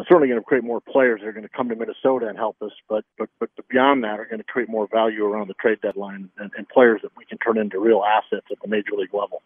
certainly 0.08 0.28
going 0.28 0.40
to 0.40 0.46
create 0.46 0.64
more 0.64 0.82
players 0.82 1.20
that 1.22 1.28
are 1.28 1.34
going 1.34 1.44
to 1.44 1.50
come 1.50 1.70
to 1.70 1.76
Minnesota 1.76 2.28
and 2.28 2.38
help 2.38 2.56
us, 2.62 2.72
but 2.90 3.04
but 3.18 3.30
but 3.40 3.50
beyond 3.70 4.04
that, 4.04 4.20
are 4.20 4.26
going 4.26 4.40
to 4.40 4.44
create 4.44 4.70
more 4.70 4.88
value 4.92 5.26
around 5.26 5.50
the 5.50 5.54
trade 5.56 5.80
deadline 5.82 6.30
and, 6.38 6.52
and 6.58 6.68
players 6.70 7.02
that 7.04 7.12
we 7.18 7.26
can 7.26 7.38
turn 7.38 7.58
into 7.58 7.80
real 7.80 8.04
assets 8.04 8.48
at 8.52 8.58
the 8.62 8.68
major 8.68 8.92
league 8.98 9.14
level. 9.14 9.42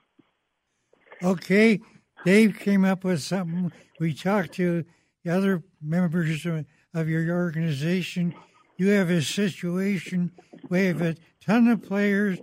Okay, 1.23 1.79
Dave 2.23 2.59
came 2.59 2.85
up 2.85 3.03
with 3.03 3.21
something. 3.21 3.71
We 3.99 4.13
talked 4.13 4.53
to 4.53 4.85
the 5.23 5.31
other 5.31 5.63
members 5.81 6.45
of 6.93 7.09
your 7.09 7.29
organization. 7.35 8.35
You 8.77 8.89
have 8.89 9.09
a 9.09 9.21
situation 9.23 10.31
where 10.67 10.83
you 10.83 10.87
have 10.89 11.01
a 11.01 11.15
ton 11.41 11.67
of 11.67 11.81
players 11.81 12.37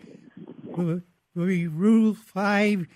who 0.75 1.03
will 1.35 1.47
be 1.47 1.69
Rule 1.69 2.15
Five 2.15 2.87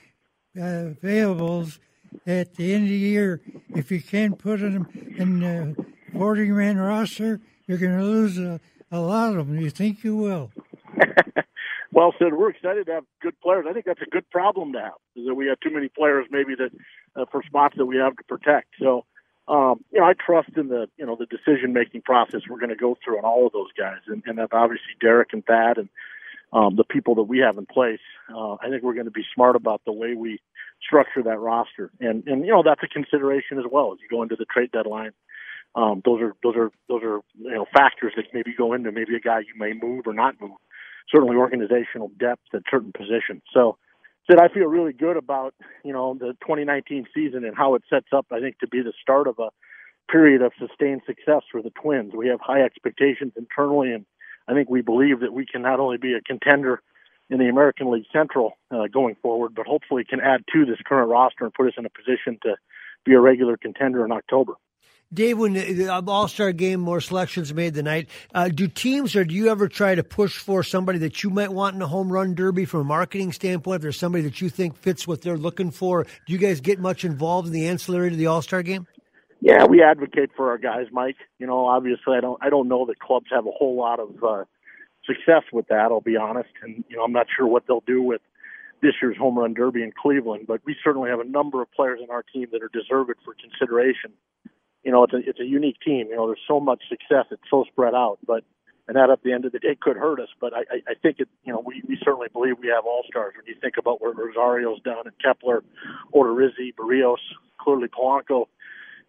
uh, 0.57 0.61
availables 0.61 1.79
at 2.27 2.55
the 2.55 2.75
end 2.75 2.85
of 2.85 2.89
the 2.91 2.97
year, 2.97 3.41
if 3.75 3.91
you 3.91 4.03
can't 4.03 4.39
put 4.39 4.61
them 4.61 4.89
in 5.17 5.41
the 5.41 5.87
40 6.13 6.51
man 6.51 6.79
roster, 6.79 7.41
you're 7.67 7.79
going 7.79 7.97
to 7.97 8.05
lose 8.05 8.39
a, 8.39 8.61
a 8.91 9.01
lot 9.01 9.37
of 9.37 9.47
them. 9.49 9.59
You 9.61 9.71
think 9.71 10.05
you 10.05 10.17
will? 10.17 10.51
well, 11.93 12.15
Sid, 12.19 12.35
we're 12.35 12.51
excited 12.51 12.87
to 12.87 12.93
have 12.93 13.05
good 13.21 13.39
players. 13.41 13.67
I 13.69 13.73
think 13.73 13.85
that's 13.85 14.03
a 14.03 14.11
good 14.11 14.29
problem 14.31 14.73
to 14.73 14.81
have, 14.81 14.93
is 15.17 15.27
that 15.27 15.35
we 15.35 15.47
have 15.49 15.61
too 15.61 15.71
many 15.71 15.89
players 15.89 16.27
maybe 16.31 16.55
that 16.57 16.71
uh, 17.21 17.25
for 17.31 17.43
spots 17.47 17.77
that 17.77 17.87
we 17.87 17.97
have 17.97 18.17
to 18.17 18.25
protect. 18.25 18.69
So, 18.81 19.05
um, 19.47 19.85
you 19.93 20.01
know, 20.01 20.07
I 20.07 20.13
trust 20.15 20.51
in 20.57 20.69
the 20.69 20.89
you 20.97 21.07
know 21.07 21.17
the 21.17 21.27
decision 21.27 21.73
making 21.73 22.03
process 22.03 22.43
we're 22.49 22.59
going 22.59 22.69
to 22.71 22.77
go 22.77 22.97
through 23.03 23.19
on 23.19 23.25
all 23.25 23.47
of 23.47 23.53
those 23.53 23.73
guys, 23.79 24.01
and, 24.07 24.23
and 24.27 24.39
obviously 24.53 24.95
Derek 25.01 25.33
and 25.33 25.45
Thad 25.45 25.79
and 25.79 25.89
um, 26.53 26.77
the 26.77 26.85
people 26.85 27.15
that 27.17 27.25
we 27.25 27.39
have 27.39 27.59
in 27.59 27.67
place. 27.67 28.01
Uh, 28.35 28.55
I 28.55 28.69
think 28.71 28.83
we're 28.83 28.95
going 28.95 29.07
to 29.07 29.11
be 29.11 29.25
smart 29.35 29.57
about 29.57 29.83
the 29.85 29.93
way 29.93 30.15
we 30.15 30.41
structure 30.83 31.23
that 31.23 31.39
roster. 31.39 31.91
And 32.01 32.27
and 32.27 32.45
you 32.45 32.53
know 32.53 32.63
that's 32.65 32.83
a 32.83 32.89
consideration 32.89 33.59
as 33.59 33.65
well 33.71 33.93
as 33.93 33.99
you 34.01 34.09
go 34.09 34.23
into 34.23 34.37
the 34.37 34.47
trade 34.47 34.71
deadline. 34.73 35.13
Um, 35.75 36.03
those 36.05 36.21
are 36.21 36.35
those 36.43 36.57
are 36.57 36.71
those 36.89 37.03
are 37.03 37.21
you 37.39 37.55
know 37.55 37.67
factors 37.73 38.13
that 38.17 38.27
maybe 38.33 38.55
go 38.57 38.73
into 38.73 38.93
maybe 38.93 39.15
a 39.15 39.21
guy 39.21 39.41
you 39.41 39.55
may 39.57 39.73
move 39.73 40.07
or 40.07 40.15
not 40.15 40.41
move. 40.41 40.57
Certainly 41.13 41.37
organizational 41.37 42.11
depth 42.19 42.43
at 42.55 42.63
certain 42.71 42.93
positions. 42.93 43.43
So 43.53 43.79
Sid, 44.31 44.39
I 44.39 44.49
feel 44.49 44.67
really 44.67 44.93
good 44.93 45.17
about 45.17 45.55
you 45.85 45.93
know 45.93 46.15
the 46.15 46.33
2019 46.43 47.07
season 47.15 47.45
and 47.45 47.57
how 47.57 47.75
it 47.75 47.83
sets 47.91 48.09
up. 48.13 48.27
I 48.33 48.41
think 48.41 48.59
to 48.61 48.69
be 48.69 48.83
the 48.83 48.93
start 49.03 49.27
of 49.27 49.39
a 49.39 49.51
period 50.11 50.43
of 50.43 50.53
sustained 50.59 51.03
success 51.07 51.43
for 51.51 51.63
the 51.63 51.71
Twins. 51.71 52.13
We 52.15 52.29
have 52.29 52.41
high 52.41 52.63
expectations 52.63 53.33
internally, 53.37 53.93
and 53.93 54.07
I 54.49 54.55
think 54.55 54.71
we 54.71 54.81
believe 54.81 55.21
that 55.21 55.33
we 55.33 55.47
can 55.47 55.63
not 55.63 55.79
only 55.79 55.99
be 55.99 56.15
a 56.15 56.21
contender 56.21 56.83
in 57.31 57.39
the 57.39 57.49
American 57.49 57.91
League 57.91 58.07
Central 58.13 58.55
uh, 58.71 58.87
going 58.93 59.15
forward, 59.23 59.55
but 59.55 59.67
hopefully 59.67 60.05
can 60.05 60.21
add 60.21 60.45
to 60.53 60.65
this 60.65 60.79
current 60.85 61.11
roster 61.11 61.45
and 61.45 61.53
put 61.53 61.67
us 61.67 61.75
in 61.77 61.85
a 61.85 61.91
position 61.91 62.39
to 62.43 62.57
be 63.05 63.13
a 63.13 63.21
regular 63.21 63.57
contender 63.57 64.05
in 64.05 64.13
October. 64.13 64.55
Dave, 65.13 65.39
when 65.39 65.55
the 65.55 65.89
All 65.89 66.29
Star 66.29 66.53
game, 66.53 66.81
more 66.81 67.01
selections 67.01 67.53
made 67.55 67.73
the 67.73 67.83
night. 67.83 68.11
Uh, 68.35 68.49
do 68.49 68.69
teams 68.69 69.17
or 69.17 69.25
do 69.25 69.35
you 69.35 69.49
ever 69.49 69.67
try 69.67 69.95
to 69.95 70.05
push 70.05 70.37
for 70.37 70.63
somebody 70.63 70.99
that 70.99 71.23
you 71.23 71.31
might 71.31 71.51
want 71.51 71.75
in 71.75 71.81
a 71.81 71.87
home 71.87 72.13
run 72.13 72.35
derby 72.35 72.67
from 72.67 72.81
a 72.81 72.85
marketing 72.85 73.33
standpoint? 73.33 73.77
If 73.77 73.83
there's 73.83 73.99
somebody 73.99 74.25
that 74.25 74.43
you 74.43 74.51
think 74.51 74.77
fits 74.77 75.07
what 75.07 75.23
they're 75.23 75.39
looking 75.39 75.71
for, 75.71 76.05
do 76.05 76.33
you 76.33 76.39
guys 76.39 76.61
get 76.61 76.79
much 76.79 77.07
involved 77.07 77.47
in 77.47 77.55
the 77.55 77.69
ancillary 77.69 78.11
to 78.11 78.17
the 78.17 78.27
All 78.27 78.43
Star 78.43 78.63
game? 78.63 78.87
Yeah, 79.41 79.67
we 79.67 79.83
advocate 79.83 80.31
for 80.37 80.51
our 80.51 80.59
guys, 80.59 80.87
Mike. 80.93 81.17
You 81.39 81.47
know, 81.47 81.67
obviously, 81.67 82.17
I 82.17 82.21
don't, 82.21 82.39
I 82.43 82.51
don't 82.51 82.69
know 82.69 82.87
that 82.87 82.99
clubs 82.99 83.27
have 83.31 83.47
a 83.47 83.51
whole 83.51 83.77
lot 83.77 84.01
of 84.01 84.11
uh, 84.23 84.45
success 85.07 85.45
with 85.53 85.69
that. 85.69 85.89
I'll 85.91 86.01
be 86.01 86.17
honest, 86.17 86.51
and 86.63 86.85
you 86.89 86.97
know 86.97 87.05
I'm 87.05 87.13
not 87.13 87.27
sure 87.37 87.47
what 87.47 87.65
they'll 87.67 87.85
do 87.87 88.03
with 88.03 88.21
this 88.83 88.95
year's 89.03 89.17
home 89.17 89.39
run 89.39 89.55
derby 89.55 89.83
in 89.83 89.93
Cleveland, 89.93 90.47
but 90.47 90.61
we 90.65 90.77
certainly 90.83 91.11
have 91.11 91.21
a 91.21 91.25
number 91.25 91.63
of 91.63 91.71
players 91.73 92.01
in 92.03 92.11
our 92.11 92.23
team 92.23 92.47
that 92.53 92.63
are 92.63 92.71
deserved 92.73 93.11
for 93.25 93.35
consideration. 93.35 94.13
You 94.85 94.93
know, 94.93 95.05
it's 95.05 95.15
a 95.15 95.19
it's 95.19 95.41
a 95.41 95.45
unique 95.45 95.79
team. 95.85 96.09
You 96.11 96.17
know, 96.17 96.27
there's 96.27 96.41
so 96.47 96.61
much 96.61 96.83
success, 96.89 97.27
it's 97.31 97.43
so 97.51 97.65
spread 97.71 97.95
out, 97.95 98.19
but 98.27 98.45
and 98.89 98.97
that 98.97 99.11
at 99.11 99.23
the 99.23 99.33
end 99.33 99.45
of 99.45 99.53
the 99.53 99.59
day 99.59 99.77
could 99.81 99.97
hurt 99.97 100.19
us. 100.19 100.29
But 100.41 100.55
I, 100.55 100.63
I 100.89 100.95
think 101.03 101.21
it, 101.21 101.29
you 101.45 101.53
know, 101.53 101.63
we, 101.65 101.83
we 101.87 101.99
certainly 102.03 102.29
believe 102.33 102.55
we 102.59 102.69
have 102.69 102.87
all 102.87 103.03
stars. 103.07 103.35
When 103.37 103.45
you 103.47 103.55
think 103.61 103.75
about 103.79 104.01
where 104.01 104.13
Rosario's 104.13 104.81
down 104.83 105.05
and 105.05 105.15
Kepler, 105.23 105.63
Odorizzi, 106.15 106.75
Berrios, 106.75 107.19
clearly 107.61 107.89
Polanco, 107.89 108.47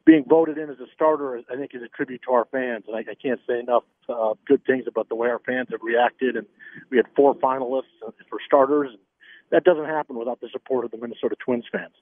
being 0.09 0.25
voted 0.27 0.57
in 0.57 0.71
as 0.71 0.79
a 0.79 0.87
starter, 0.95 1.39
I 1.51 1.55
think, 1.55 1.75
is 1.75 1.83
a 1.83 1.87
tribute 1.87 2.21
to 2.27 2.33
our 2.33 2.47
fans. 2.51 2.85
And 2.87 2.95
I, 2.95 3.01
I 3.01 3.13
can't 3.13 3.39
say 3.47 3.59
enough 3.59 3.83
uh, 4.09 4.33
good 4.47 4.65
things 4.65 4.85
about 4.87 5.07
the 5.07 5.13
way 5.13 5.27
our 5.29 5.37
fans 5.37 5.67
have 5.69 5.81
reacted. 5.83 6.35
And 6.35 6.47
we 6.89 6.97
had 6.97 7.05
four 7.15 7.35
finalists 7.35 7.83
for 8.01 8.39
starters. 8.43 8.89
That 9.51 9.63
doesn't 9.63 9.85
happen 9.85 10.17
without 10.17 10.41
the 10.41 10.49
support 10.51 10.83
of 10.83 10.89
the 10.89 10.97
Minnesota 10.97 11.35
Twins 11.45 11.65
fans. 11.71 11.93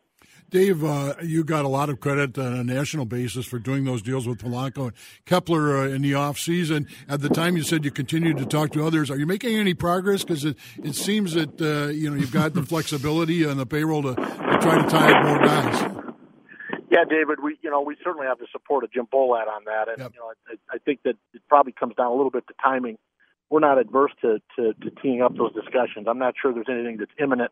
Dave, 0.49 0.85
uh, 0.85 1.15
you 1.21 1.43
got 1.43 1.65
a 1.65 1.67
lot 1.67 1.89
of 1.89 1.99
credit 1.99 2.37
on 2.37 2.53
a 2.53 2.63
national 2.63 3.03
basis 3.03 3.45
for 3.45 3.59
doing 3.59 3.83
those 3.83 4.01
deals 4.01 4.25
with 4.25 4.37
Polanco 4.37 4.83
and 4.83 4.93
Kepler 5.25 5.77
uh, 5.77 5.87
in 5.87 6.01
the 6.01 6.13
off 6.13 6.37
season. 6.37 6.87
At 7.09 7.19
the 7.19 7.29
time, 7.29 7.57
you 7.57 7.63
said 7.63 7.83
you 7.83 7.91
continued 7.91 8.37
to 8.37 8.45
talk 8.45 8.71
to 8.71 8.85
others. 8.85 9.11
Are 9.11 9.17
you 9.17 9.25
making 9.25 9.57
any 9.57 9.73
progress? 9.73 10.23
Because 10.23 10.45
it, 10.45 10.55
it 10.81 10.95
seems 10.95 11.33
that 11.33 11.61
uh, 11.61 11.89
you 11.89 12.09
know 12.09 12.15
you've 12.15 12.31
got 12.31 12.53
the 12.53 12.63
flexibility 12.63 13.45
on 13.45 13.57
the 13.57 13.65
payroll 13.65 14.01
to, 14.03 14.15
to 14.15 14.57
try 14.61 14.81
to 14.81 14.89
tie 14.89 15.11
up 15.11 15.25
more 15.25 15.39
guys. 15.39 16.06
Yeah, 16.89 17.03
David, 17.03 17.39
we 17.43 17.57
you 17.61 17.69
know 17.69 17.81
we 17.81 17.97
certainly 18.03 18.27
have 18.27 18.39
the 18.39 18.47
support 18.51 18.83
of 18.83 18.91
Jim 18.91 19.07
Pohlad 19.11 19.47
on 19.47 19.65
that, 19.65 19.89
and 19.89 19.99
yep. 19.99 20.11
you 20.13 20.19
know 20.19 20.31
I, 20.49 20.75
I 20.75 20.77
think 20.77 21.03
that 21.03 21.15
it 21.33 21.41
probably 21.49 21.73
comes 21.73 21.95
down 21.95 22.07
a 22.07 22.15
little 22.15 22.31
bit 22.31 22.47
to 22.47 22.53
timing. 22.63 22.97
We're 23.49 23.59
not 23.59 23.77
adverse 23.77 24.11
to, 24.21 24.39
to 24.55 24.73
to 24.73 24.89
teeing 25.01 25.21
up 25.21 25.35
those 25.35 25.53
discussions. 25.53 26.07
I'm 26.07 26.19
not 26.19 26.35
sure 26.41 26.53
there's 26.53 26.69
anything 26.69 26.97
that's 26.97 27.11
imminent. 27.19 27.51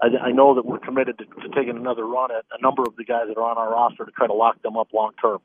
I, 0.00 0.06
I 0.28 0.32
know 0.32 0.54
that 0.56 0.66
we're 0.66 0.80
committed 0.80 1.18
to, 1.18 1.24
to 1.24 1.48
taking 1.54 1.76
another 1.76 2.04
run 2.04 2.30
at 2.32 2.44
a 2.58 2.60
number 2.60 2.82
of 2.82 2.96
the 2.96 3.04
guys 3.04 3.26
that 3.28 3.38
are 3.38 3.48
on 3.48 3.56
our 3.56 3.70
roster 3.70 4.04
to 4.04 4.10
try 4.10 4.26
to 4.26 4.34
lock 4.34 4.60
them 4.62 4.76
up 4.76 4.88
long 4.92 5.12
term. 5.20 5.38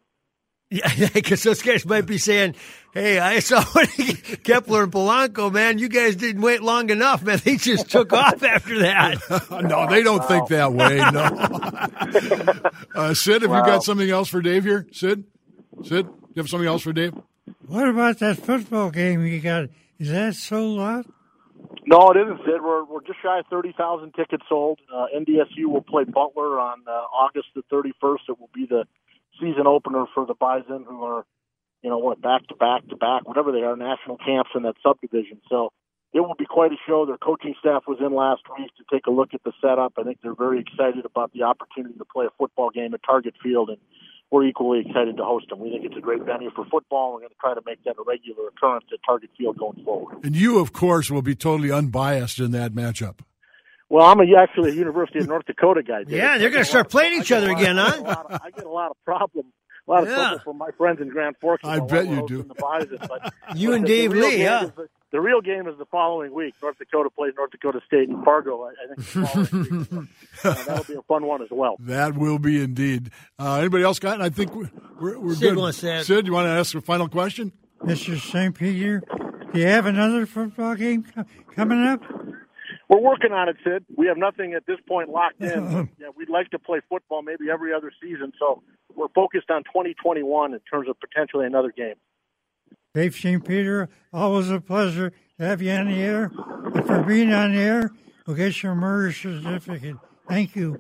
Yeah, 0.70 1.10
because 1.14 1.44
those 1.44 1.62
guys 1.62 1.86
might 1.86 2.06
be 2.06 2.18
saying, 2.18 2.56
"Hey, 2.94 3.20
I 3.20 3.40
saw 3.40 3.64
Kepler 4.44 4.84
and 4.84 4.92
Polanco, 4.92 5.52
man. 5.52 5.80
You 5.80 5.88
guys 5.88 6.16
didn't 6.18 6.42
wait 6.42 6.62
long 6.62 6.90
enough, 6.90 7.24
man. 7.24 7.40
They 7.44 7.56
just 7.56 7.90
took 7.92 8.12
off 8.12 8.44
after 8.44 8.80
that." 8.80 9.18
no, 9.64 9.88
they 9.90 10.04
don't 10.04 10.20
wow. 10.20 10.28
think 10.28 10.48
that 10.50 10.74
way. 10.74 10.98
No. 12.96 13.02
uh, 13.02 13.14
Sid, 13.14 13.44
have 13.44 13.52
wow. 13.52 13.60
you 13.60 13.66
got 13.66 13.84
something 13.84 14.10
else 14.10 14.28
for 14.28 14.42
Dave 14.42 14.66
here? 14.66 14.88
Sid, 14.92 15.24
Sid, 15.84 16.06
you 16.06 16.42
have 16.42 16.50
something 16.50 16.68
else 16.68 16.82
for 16.82 16.92
Dave? 16.94 17.14
What 17.66 17.88
about 17.88 18.20
that 18.20 18.38
football 18.38 18.92
game 18.92 19.26
you 19.26 19.40
got? 19.40 19.70
Is 20.00 20.10
that 20.10 20.36
sold 20.36 20.82
out? 20.82 21.06
No, 21.86 22.12
it 22.12 22.18
isn't, 22.18 22.40
Sid. 22.40 22.62
We're 22.62 22.84
we're 22.84 23.04
just 23.06 23.22
shy 23.24 23.40
of 23.40 23.46
thirty 23.50 23.74
thousand 23.78 24.14
tickets 24.16 24.44
sold. 24.50 24.80
Uh, 24.94 25.06
NDSU 25.18 25.68
will 25.68 25.82
play 25.82 26.04
Butler 26.04 26.60
on 26.60 26.82
uh, 26.86 26.92
August 26.92 27.48
the 27.56 27.62
thirty 27.70 27.94
first. 28.02 28.24
It 28.28 28.38
will 28.38 28.50
be 28.54 28.66
the 28.66 28.84
season 29.40 29.68
opener 29.68 30.06
for 30.14 30.26
the 30.26 30.34
Bison, 30.34 30.86
who 30.88 31.04
are, 31.04 31.26
you 31.82 31.90
know, 31.90 31.98
what 31.98 32.22
back 32.22 32.48
to 32.48 32.56
back 32.56 32.88
to 32.90 32.96
back, 32.96 33.28
whatever 33.28 33.52
they 33.52 33.62
are, 33.62 33.76
national 33.76 34.18
champs 34.18 34.52
in 34.56 34.64
that 34.64 34.76
subdivision. 34.84 35.42
So 35.50 35.72
it 36.14 36.22
will 36.22 36.36
be 36.36 36.46
quite 36.46 36.72
a 36.72 36.78
show. 36.88 37.06
Their 37.06 37.18
coaching 37.18 37.56
staff 37.60 37.84
was 37.88 38.00
in 38.00 38.14
last 38.14 38.42
week 38.58 38.72
to 38.78 38.84
take 38.92 39.08
a 39.08 39.12
look 39.12 39.34
at 39.34 39.44
the 39.44 39.54
setup. 39.62 39.94
I 39.98 40.04
think 40.04 40.20
they're 40.24 40.36
very 40.36 40.60
excited 40.60 41.06
about 41.06 41.34
the 41.34 41.44
opportunity 41.44 41.98
to 41.98 42.06
play 42.06 42.26
a 42.26 42.34
football 42.38 42.70
game 42.70 42.94
at 42.94 43.02
Target 43.06 43.36
Field, 43.44 43.70
and 43.70 43.78
we're 44.32 44.46
equally 44.46 44.82
excited 44.82 45.18
to 45.18 45.24
host 45.24 45.50
them. 45.50 45.60
We 45.60 45.70
think 45.70 45.86
it's 45.86 45.98
a 45.98 46.02
great 46.02 46.24
venue 46.24 46.52
for 46.52 46.66
football. 46.66 47.14
We're 47.14 47.20
going 47.20 47.30
to 47.30 47.36
try 47.40 47.54
to 47.54 47.62
make 47.66 47.84
that 47.86 47.96
a 48.00 48.04
regular 48.04 48.48
occurrence 48.48 48.86
at 48.92 49.00
Target 49.06 49.30
Field 49.38 49.58
going 49.58 49.84
forward. 49.84 50.18
And 50.24 50.36
you, 50.36 50.60
of 50.60 50.74
course, 50.74 51.12
will 51.12 51.22
be 51.22 51.36
totally 51.36 51.72
unbiased 51.72 52.40
in 52.40 52.52
that 52.52 52.74
matchup. 52.74 53.20
Well, 53.90 54.06
I'm 54.06 54.20
a, 54.20 54.36
actually 54.38 54.72
a 54.72 54.74
University 54.74 55.20
of 55.20 55.28
North 55.28 55.46
Dakota 55.46 55.82
guy. 55.84 56.04
Dave. 56.04 56.10
Yeah, 56.18 56.38
they're 56.38 56.50
going 56.50 56.64
to 56.64 56.70
start 56.70 56.90
playing 56.90 57.22
each 57.22 57.32
other 57.32 57.50
again, 57.52 57.80
I 57.80 57.90
huh? 57.90 57.92
get, 57.92 58.00
a 58.00 58.04
lot 58.10 58.26
of, 58.32 58.42
I 58.44 58.50
get 58.52 58.66
a 58.66 58.70
lot 58.70 58.92
of 58.92 58.98
problems. 59.06 59.54
A 59.88 59.92
lot 59.92 60.04
of 60.04 60.10
Yeah. 60.10 60.16
trouble 60.16 60.40
from 60.44 60.58
my 60.58 60.72
friends 60.78 61.00
in 61.00 61.08
Grand 61.08 61.38
Forks. 61.40 61.64
I 61.64 61.80
bet 61.80 62.08
you 62.08 62.28
do. 62.28 62.44
The 62.44 62.54
Bison, 62.56 62.98
but, 63.08 63.34
You 63.56 63.70
but 63.70 63.76
and 63.78 63.84
the- 63.86 63.88
Dave 63.88 64.12
the 64.12 64.18
Lee, 64.20 64.30
game 64.32 64.40
yeah. 64.42 64.66
the, 64.76 64.90
the 65.14 65.22
real 65.22 65.40
game 65.40 65.66
is 65.70 65.78
the 65.78 65.86
following 65.86 66.34
week. 66.34 66.56
North 66.62 66.78
Dakota 66.78 67.10
plays 67.10 67.32
North 67.38 67.52
Dakota 67.52 67.80
State 67.88 68.10
in 68.10 68.22
Fargo. 68.26 68.64
I, 68.66 68.72
I 68.72 68.96
think 68.96 69.08
the 69.14 69.98
week. 70.02 70.10
So, 70.42 70.50
uh, 70.50 70.64
that'll 70.66 70.84
be 70.84 70.96
a 70.96 71.02
fun 71.04 71.26
one 71.26 71.42
as 71.42 71.48
well. 71.50 71.78
That 71.80 72.18
will 72.18 72.40
be 72.40 72.62
indeed. 72.62 73.12
Uh, 73.40 73.56
anybody 73.60 73.86
else 73.86 74.00
got? 74.00 74.20
I 74.20 74.28
think 74.30 74.54
we're, 74.54 74.70
we're, 75.00 75.18
we're 75.20 75.34
Sid 75.36 75.42
good. 75.42 75.58
wants 75.58 75.80
to 75.80 76.04
Sid, 76.04 76.28
you 76.28 76.34
want 76.34 76.48
to 76.48 76.52
ask 76.52 76.76
a 76.76 76.82
final 76.82 77.08
question? 77.08 77.54
Mr. 77.82 78.20
St. 78.20 78.54
Peter, 78.54 79.02
do 79.54 79.60
you 79.62 79.68
have 79.68 79.86
another 79.86 80.26
football 80.26 80.76
game 80.76 81.04
co- 81.16 81.24
coming 81.56 81.82
up? 81.82 82.02
We're 82.90 83.02
working 83.02 83.34
on 83.34 83.50
it, 83.50 83.58
Sid. 83.64 83.86
We 83.96 84.08
have 84.08 84.18
nothing 84.18 84.54
at 84.54 84.66
this 84.66 84.78
point 84.88 85.10
locked 85.10 85.42
in. 85.42 85.90
yeah, 86.00 86.08
we'd 86.16 86.30
like 86.30 86.50
to 86.52 86.60
play 86.60 86.80
football 86.90 87.22
maybe 87.22 87.50
every 87.52 87.74
other 87.74 87.92
season, 88.02 88.32
so 88.40 88.64
we're 88.96 89.10
focused 89.10 89.52
on 89.52 89.64
2021 89.66 90.54
in 90.54 90.60
terms 90.72 90.88
of 90.90 90.98
potentially 91.00 91.46
another 91.46 91.72
game. 91.76 91.96
Dave 92.94 93.16
St. 93.16 93.46
Peter, 93.46 93.90
always 94.14 94.50
a 94.50 94.60
pleasure 94.60 95.12
to 95.38 95.46
have 95.46 95.62
you 95.62 95.72
on 95.72 95.88
the 95.88 96.02
air. 96.02 96.32
And 96.74 96.86
for 96.86 97.04
being 97.04 97.32
on 97.34 97.54
the 97.54 97.62
air, 97.62 97.92
we'll 98.26 98.36
get 98.36 98.64
your 98.64 98.74
murder 98.74 99.12
certificate. 99.12 99.98
Thank 100.28 100.56
you. 100.56 100.80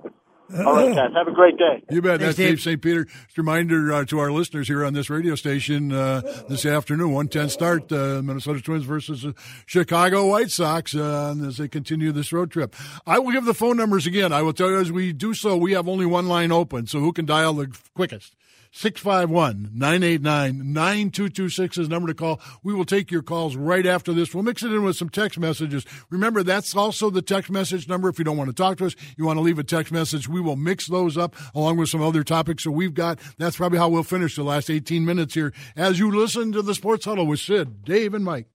All 0.56 0.76
right, 0.76 0.96
guys. 0.96 1.12
Have 1.14 1.28
a 1.28 1.32
great 1.32 1.58
day. 1.58 1.84
You 1.90 2.02
bet. 2.02 2.20
Thanks, 2.20 2.26
That's 2.26 2.38
Dave 2.38 2.50
Dave. 2.50 2.62
St. 2.62 2.82
Peter. 2.82 3.04
Just 3.06 3.38
a 3.38 3.42
reminder 3.42 3.92
uh, 3.92 4.06
to 4.06 4.20
our 4.20 4.32
listeners 4.32 4.68
here 4.68 4.86
on 4.86 4.94
this 4.94 5.10
radio 5.10 5.36
station 5.36 5.92
uh, 5.92 6.22
this 6.48 6.66
afternoon, 6.66 7.12
110 7.12 7.50
start, 7.50 7.92
uh, 7.92 8.22
Minnesota 8.24 8.62
Twins 8.62 8.86
versus 8.86 9.26
uh, 9.26 9.34
Chicago 9.66 10.26
White 10.28 10.50
Sox 10.50 10.96
uh, 10.96 11.36
as 11.46 11.58
they 11.58 11.68
continue 11.68 12.12
this 12.14 12.32
road 12.32 12.50
trip. 12.52 12.76
I 13.06 13.20
will 13.20 13.32
give 13.32 13.46
the 13.46 13.54
phone 13.54 13.76
numbers 13.76 14.08
again. 14.08 14.32
I 14.32 14.42
will 14.42 14.54
tell 14.54 14.70
you 14.70 14.80
as 14.80 14.92
we 14.92 15.12
do 15.12 15.34
so, 15.34 15.58
we 15.58 15.74
have 15.74 15.88
only 15.88 16.06
one 16.06 16.28
line 16.28 16.52
open, 16.54 16.88
so 16.88 17.00
who 17.00 17.12
can 17.12 17.26
dial 17.26 17.54
the 17.54 17.68
quickest? 17.94 18.34
651 18.78 19.72
989 19.74 20.72
9226 20.72 21.80
is 21.80 21.88
the 21.88 21.92
number 21.92 22.10
to 22.10 22.14
call. 22.14 22.40
We 22.62 22.76
will 22.76 22.86
take 22.86 23.10
your 23.10 23.24
calls 23.24 23.56
right 23.56 23.86
after 23.88 24.14
this. 24.14 24.36
We'll 24.36 24.44
mix 24.44 24.62
it 24.62 24.72
in 24.72 24.84
with 24.84 24.96
some 24.96 25.10
text 25.10 25.40
messages. 25.40 25.84
Remember, 26.12 26.44
that's 26.44 26.76
also 26.76 27.10
the 27.10 27.24
text 27.24 27.50
message 27.50 27.90
number. 27.90 28.08
If 28.08 28.20
you 28.20 28.26
don't 28.26 28.38
want 28.38 28.52
to 28.52 28.56
talk 28.56 28.78
to 28.78 28.86
us, 28.86 28.96
you 29.18 29.26
want 29.26 29.38
to 29.38 29.42
leave 29.42 29.58
a 29.58 29.64
text 29.64 29.92
message, 29.92 30.30
we 30.30 30.42
will 30.42 30.56
mix 30.56 30.86
those 30.86 31.18
up 31.18 31.36
along 31.56 31.78
with 31.78 31.90
some 31.90 32.04
other 32.04 32.24
topics 32.24 32.66
that 32.66 32.72
we've 32.72 32.94
got. 32.94 33.20
That's 33.40 33.58
probably 33.58 33.80
how 33.80 33.90
we'll 33.90 34.04
finish 34.04 34.36
the 34.36 34.44
last 34.44 34.70
18 34.70 35.04
minutes 35.04 35.34
here 35.34 35.54
as 35.76 35.98
you 35.98 36.12
listen 36.12 36.52
to 36.52 36.62
the 36.62 36.76
Sports 36.76 37.06
Huddle 37.06 37.26
with 37.26 37.40
Sid, 37.40 37.84
Dave, 37.84 38.14
and 38.14 38.24
Mike. 38.24 38.46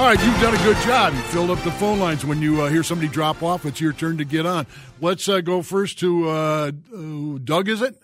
All 0.00 0.06
right, 0.06 0.24
you've 0.24 0.40
done 0.40 0.54
a 0.54 0.64
good 0.64 0.78
job. 0.78 1.12
You 1.12 1.20
filled 1.24 1.50
up 1.50 1.62
the 1.62 1.70
phone 1.72 2.00
lines. 2.00 2.24
When 2.24 2.40
you 2.40 2.62
uh, 2.62 2.70
hear 2.70 2.82
somebody 2.82 3.08
drop 3.08 3.42
off, 3.42 3.66
it's 3.66 3.82
your 3.82 3.92
turn 3.92 4.16
to 4.16 4.24
get 4.24 4.46
on. 4.46 4.66
Let's 4.98 5.28
uh, 5.28 5.42
go 5.42 5.60
first 5.60 5.98
to 5.98 6.26
uh, 6.26 6.72
uh, 6.90 7.38
Doug, 7.44 7.68
is 7.68 7.82
it? 7.82 7.96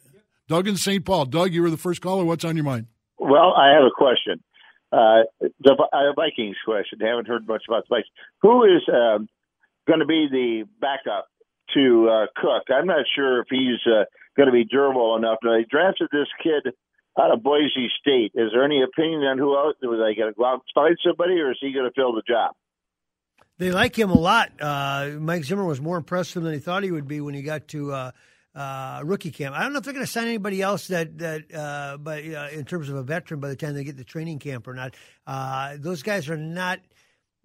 Doug 0.46 0.68
in 0.68 0.76
St. 0.76 1.02
Paul. 1.02 1.24
Doug, 1.24 1.54
you 1.54 1.62
were 1.62 1.70
the 1.70 1.78
first 1.78 2.02
caller. 2.02 2.22
What's 2.22 2.44
on 2.44 2.54
your 2.54 2.66
mind? 2.66 2.88
Well, 3.18 3.54
I 3.56 3.72
have 3.72 3.85
a 3.85 3.90
question. 3.96 4.44
Uh, 4.92 5.22
the 5.40 5.72
uh, 5.90 6.12
Vikings 6.14 6.59
question. 6.66 6.98
I 7.02 7.09
haven't 7.09 7.28
heard 7.28 7.48
much 7.48 7.62
about 7.66 7.85
the 7.88 7.94
Vikings. 7.94 8.12
Who 8.42 8.64
is 8.64 8.82
um, 8.92 9.26
going 9.88 10.00
to 10.00 10.06
be 10.06 10.28
the 10.30 10.64
backup 10.78 11.28
to 11.72 12.26
Cook? 12.37 12.64
I'm 12.68 12.87
not 12.87 13.06
sure 13.14 13.40
if 13.40 13.46
he's 13.48 13.80
going 14.37 14.48
to 14.48 14.52
be 14.52 14.64
durable 14.64 15.16
enough. 15.16 15.38
They 15.42 15.64
drafted 15.66 16.09
this 16.12 16.28
kid 16.42 16.74
out 17.18 17.33
of 17.33 17.42
Boise 17.42 17.88
State. 18.00 18.33
Is 18.35 18.50
there 18.52 18.64
any 18.64 18.83
opinion 18.83 19.22
on 19.22 19.38
who 19.38 19.57
else? 19.57 19.76
Was 19.83 19.98
they 19.98 20.14
going 20.14 20.33
to 20.33 20.37
go 20.37 20.44
out 20.44 20.55
and 20.55 20.62
find 20.74 20.96
somebody, 21.05 21.40
or 21.40 21.50
is 21.50 21.59
he 21.61 21.72
going 21.72 21.87
to 21.87 21.92
fill 21.94 22.12
the 22.12 22.22
job? 22.26 22.55
They 23.59 23.70
like 23.70 23.98
him 23.98 24.11
a 24.11 24.18
lot. 24.18 24.52
Uh, 24.61 25.12
Mike 25.18 25.44
Zimmer 25.44 25.64
was 25.64 25.81
more 25.81 25.96
impressive 25.96 26.42
than 26.42 26.52
he 26.52 26.59
thought 26.59 26.83
he 26.83 26.90
would 26.90 27.09
be 27.09 27.22
when 27.22 27.35
he 27.35 27.42
got 27.42 27.68
to 27.68 27.92
uh, 27.92 28.11
uh, 28.55 29.00
rookie 29.05 29.31
camp. 29.31 29.55
I 29.55 29.62
don't 29.62 29.72
know 29.72 29.79
if 29.79 29.85
they're 29.85 29.94
going 29.94 30.05
to 30.05 30.11
sign 30.11 30.26
anybody 30.26 30.61
else 30.61 30.88
that 30.88 31.18
that, 31.18 31.55
uh, 31.55 31.96
but 31.96 32.24
uh, 32.24 32.48
in 32.52 32.64
terms 32.64 32.88
of 32.90 32.96
a 32.96 33.02
veteran 33.02 33.40
by 33.40 33.48
the 33.48 33.57
time 33.57 33.74
they 33.74 33.85
get 33.85 33.96
to 33.96 34.05
training 34.05 34.38
camp 34.38 34.68
or 34.68 34.74
not. 34.74 34.94
Uh, 35.26 35.76
those 35.79 36.02
guys 36.02 36.29
are 36.29 36.37
not. 36.37 36.81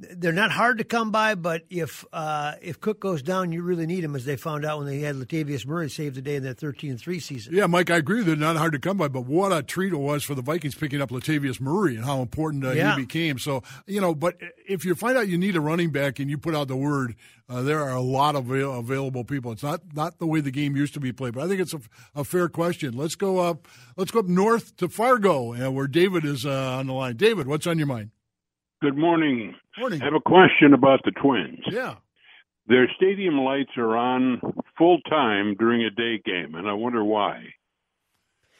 They're 0.09 0.31
not 0.33 0.51
hard 0.51 0.79
to 0.79 0.83
come 0.83 1.11
by, 1.11 1.35
but 1.35 1.61
if 1.69 2.03
uh, 2.11 2.53
if 2.61 2.79
Cook 2.81 2.99
goes 2.99 3.21
down, 3.21 3.51
you 3.51 3.61
really 3.61 3.85
need 3.85 4.03
him, 4.03 4.15
as 4.15 4.25
they 4.25 4.35
found 4.35 4.65
out 4.65 4.79
when 4.79 4.87
they 4.87 4.99
had 4.99 5.15
Latavius 5.15 5.63
Murray 5.65 5.89
save 5.91 6.15
the 6.15 6.21
day 6.23 6.37
in 6.37 6.43
that 6.43 6.57
thirteen 6.57 6.97
three 6.97 7.19
season. 7.19 7.53
Yeah, 7.53 7.67
Mike, 7.67 7.91
I 7.91 7.97
agree. 7.97 8.23
They're 8.23 8.35
not 8.35 8.55
hard 8.57 8.73
to 8.73 8.79
come 8.79 8.97
by, 8.97 9.09
but 9.09 9.25
what 9.27 9.51
a 9.51 9.61
treat 9.61 9.93
it 9.93 9.97
was 9.97 10.23
for 10.23 10.33
the 10.33 10.41
Vikings 10.41 10.73
picking 10.73 11.01
up 11.01 11.11
Latavius 11.11 11.61
Murray 11.61 11.95
and 11.95 12.03
how 12.03 12.21
important 12.21 12.65
uh, 12.65 12.71
Yeah. 12.71 12.95
he 12.95 13.01
became. 13.03 13.37
So, 13.37 13.61
you 13.85 14.01
know, 14.01 14.15
but 14.15 14.37
if 14.67 14.85
you 14.85 14.95
find 14.95 15.17
out 15.17 15.27
you 15.27 15.37
need 15.37 15.55
a 15.55 15.61
running 15.61 15.91
back 15.91 16.17
and 16.19 16.31
you 16.31 16.37
put 16.39 16.55
out 16.55 16.67
the 16.67 16.75
word, 16.77 17.13
uh, 17.47 17.61
there 17.61 17.81
are 17.81 17.95
a 17.95 18.01
lot 18.01 18.35
of 18.35 18.49
available 18.49 19.23
people. 19.23 19.51
It's 19.51 19.61
not 19.63 19.81
not 19.93 20.17
the 20.17 20.25
way 20.25 20.41
the 20.41 20.49
game 20.51 20.75
used 20.75 20.95
to 20.95 20.99
be 20.99 21.11
played, 21.11 21.35
but 21.35 21.43
I 21.43 21.47
think 21.47 21.61
it's 21.61 21.75
a, 21.75 21.81
a 22.15 22.23
fair 22.23 22.49
question. 22.49 22.97
Let's 22.97 23.13
go 23.15 23.37
up. 23.37 23.67
Let's 23.97 24.09
go 24.09 24.19
up 24.21 24.27
north 24.27 24.75
to 24.77 24.89
Fargo, 24.89 25.53
uh, 25.53 25.69
where 25.69 25.85
David 25.87 26.25
is 26.25 26.43
uh, 26.43 26.77
on 26.79 26.87
the 26.87 26.93
line. 26.93 27.17
David, 27.17 27.45
what's 27.45 27.67
on 27.67 27.77
your 27.77 27.87
mind? 27.87 28.09
Good 28.81 28.97
morning. 28.97 29.53
Morning. 29.77 30.01
I 30.01 30.05
have 30.05 30.13
a 30.13 30.19
question 30.19 30.73
about 30.73 31.01
the 31.05 31.11
Twins. 31.11 31.59
Yeah. 31.69 31.95
Their 32.67 32.89
stadium 32.95 33.37
lights 33.39 33.71
are 33.77 33.95
on 33.97 34.41
full 34.77 35.01
time 35.09 35.55
during 35.57 35.83
a 35.83 35.89
day 35.89 36.21
game, 36.23 36.55
and 36.55 36.67
I 36.67 36.73
wonder 36.73 37.03
why. 37.03 37.43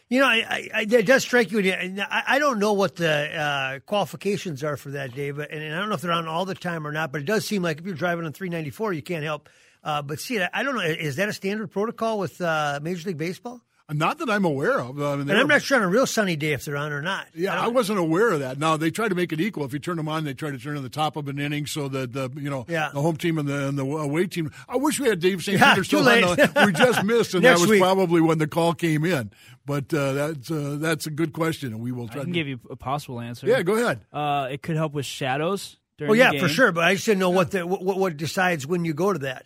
You 0.10 0.19
know, 0.19 0.26
I, 0.26 0.36
I, 0.36 0.69
I, 0.74 0.82
it 0.82 1.06
does 1.06 1.24
strike 1.24 1.52
you. 1.52 1.71
I, 1.71 2.24
I 2.28 2.39
don't 2.39 2.60
know 2.60 2.74
what 2.74 2.97
the 2.97 3.10
uh, 3.10 3.80
qualifications 3.86 4.63
are 4.63 4.76
for 4.76 4.91
that, 4.91 5.13
Dave, 5.13 5.39
and, 5.39 5.50
and 5.50 5.74
I 5.74 5.80
don't 5.80 5.88
know 5.88 5.95
if 5.95 6.02
they're 6.02 6.12
on 6.12 6.28
all 6.28 6.43
the 6.43 6.56
time 6.56 6.86
or 6.86 6.91
not. 6.91 7.13
But 7.13 7.21
it 7.21 7.26
does 7.26 7.45
seem 7.45 7.62
like 7.62 7.80
if 7.80 7.86
you're 7.86 7.95
driving 7.95 8.26
on 8.26 8.34
394, 8.34 8.91
you 8.91 9.02
can't 9.02 9.24
help 9.24 9.47
uh, 9.84 10.02
but 10.02 10.19
see 10.19 10.38
it. 10.38 10.50
I 10.54 10.63
don't 10.63 10.76
know. 10.76 10.82
Is 10.82 11.15
that 11.15 11.30
a 11.30 11.34
standard 11.34 11.71
protocol 11.71 12.19
with 12.19 12.41
uh, 12.41 12.80
Major 12.82 13.08
League 13.10 13.17
Baseball? 13.17 13.62
Not 13.91 14.19
that 14.19 14.30
I'm 14.30 14.45
aware 14.45 14.80
of. 14.80 15.01
I 15.01 15.15
mean, 15.17 15.30
And 15.30 15.38
I'm 15.38 15.47
not 15.47 15.62
sure 15.62 15.77
on 15.77 15.84
a 15.84 15.88
real 15.88 16.06
sunny 16.08 16.36
day 16.36 16.54
if 16.54 16.63
they're 16.65 16.77
on 16.77 16.91
or 16.93 17.01
not. 17.01 17.27
Yeah, 17.36 17.60
I, 17.60 17.67
wasn't 17.67 17.99
aware 17.99 18.32
of 18.32 18.39
that. 18.39 18.58
Now 18.58 18.77
they 18.77 18.89
try 18.91 19.08
to 19.10 19.15
make 19.15 19.34
it 19.34 19.41
equal. 19.41 19.65
If 19.65 19.73
you 19.73 19.80
turn 19.80 19.97
them 19.97 20.08
on, 20.08 20.23
they 20.23 20.34
try 20.34 20.51
to 20.51 20.58
turn 20.58 20.77
on 20.77 20.84
the 20.84 20.89
top 20.89 21.15
of 21.17 21.27
an 21.27 21.39
inning 21.39 21.65
so 21.65 21.88
that 21.89 22.13
the 22.13 22.30
you 22.36 22.49
know 22.49 22.65
Yeah. 22.69 22.89
the 22.93 23.01
home 23.01 23.17
team 23.17 23.38
and 23.38 23.47
the 23.47 23.67
and 23.67 23.77
the 23.77 23.84
away 23.86 24.27
team. 24.27 24.51
I 24.69 24.77
wish 24.77 24.99
we 24.99 25.08
had 25.10 25.19
Dave 25.19 25.43
St. 25.43 25.60
Yeah, 25.60 25.71
Peter 25.73 25.84
still 25.84 26.04
too 26.04 26.10
on. 26.10 26.36
The, 26.38 26.63
we 26.65 26.71
just 26.71 27.04
missed, 27.06 27.34
and 27.34 27.43
that 27.43 27.60
was 27.60 27.69
week. 27.69 27.82
probably 27.82 28.21
when 28.21 28.38
the 28.38 28.47
call 28.47 28.73
came 28.73 29.04
in. 29.06 29.32
But 29.65 29.93
uh, 29.93 30.13
that's 30.13 30.49
uh, 30.51 30.77
that's 30.80 31.06
a 31.08 31.12
good 31.12 31.34
question, 31.34 31.73
and 31.73 31.82
we 31.82 31.91
will 31.91 32.06
I 32.06 32.13
try 32.13 32.21
can 32.23 32.27
to 32.27 32.32
give 32.34 32.47
you 32.47 32.60
a 32.69 32.75
possible 32.75 33.19
answer. 33.19 33.45
Yeah, 33.47 33.62
go 33.62 33.75
ahead. 33.75 34.01
Uh, 34.12 34.47
it 34.51 34.62
could 34.62 34.75
help 34.77 34.93
with 34.93 35.06
shadows. 35.06 35.77
During 35.97 36.12
Oh 36.12 36.13
yeah, 36.15 36.32
the 36.32 36.39
for 36.39 36.47
sure. 36.47 36.71
But 36.71 36.84
I 36.86 36.93
just 36.95 37.06
didn't 37.06 37.19
know 37.19 37.30
what 37.30 37.51
the 37.51 37.67
what, 37.67 37.84
what 37.97 38.17
decides 38.17 38.65
when 38.65 38.86
you 38.86 38.93
go 38.93 39.13
to 39.13 39.19
that. 39.19 39.45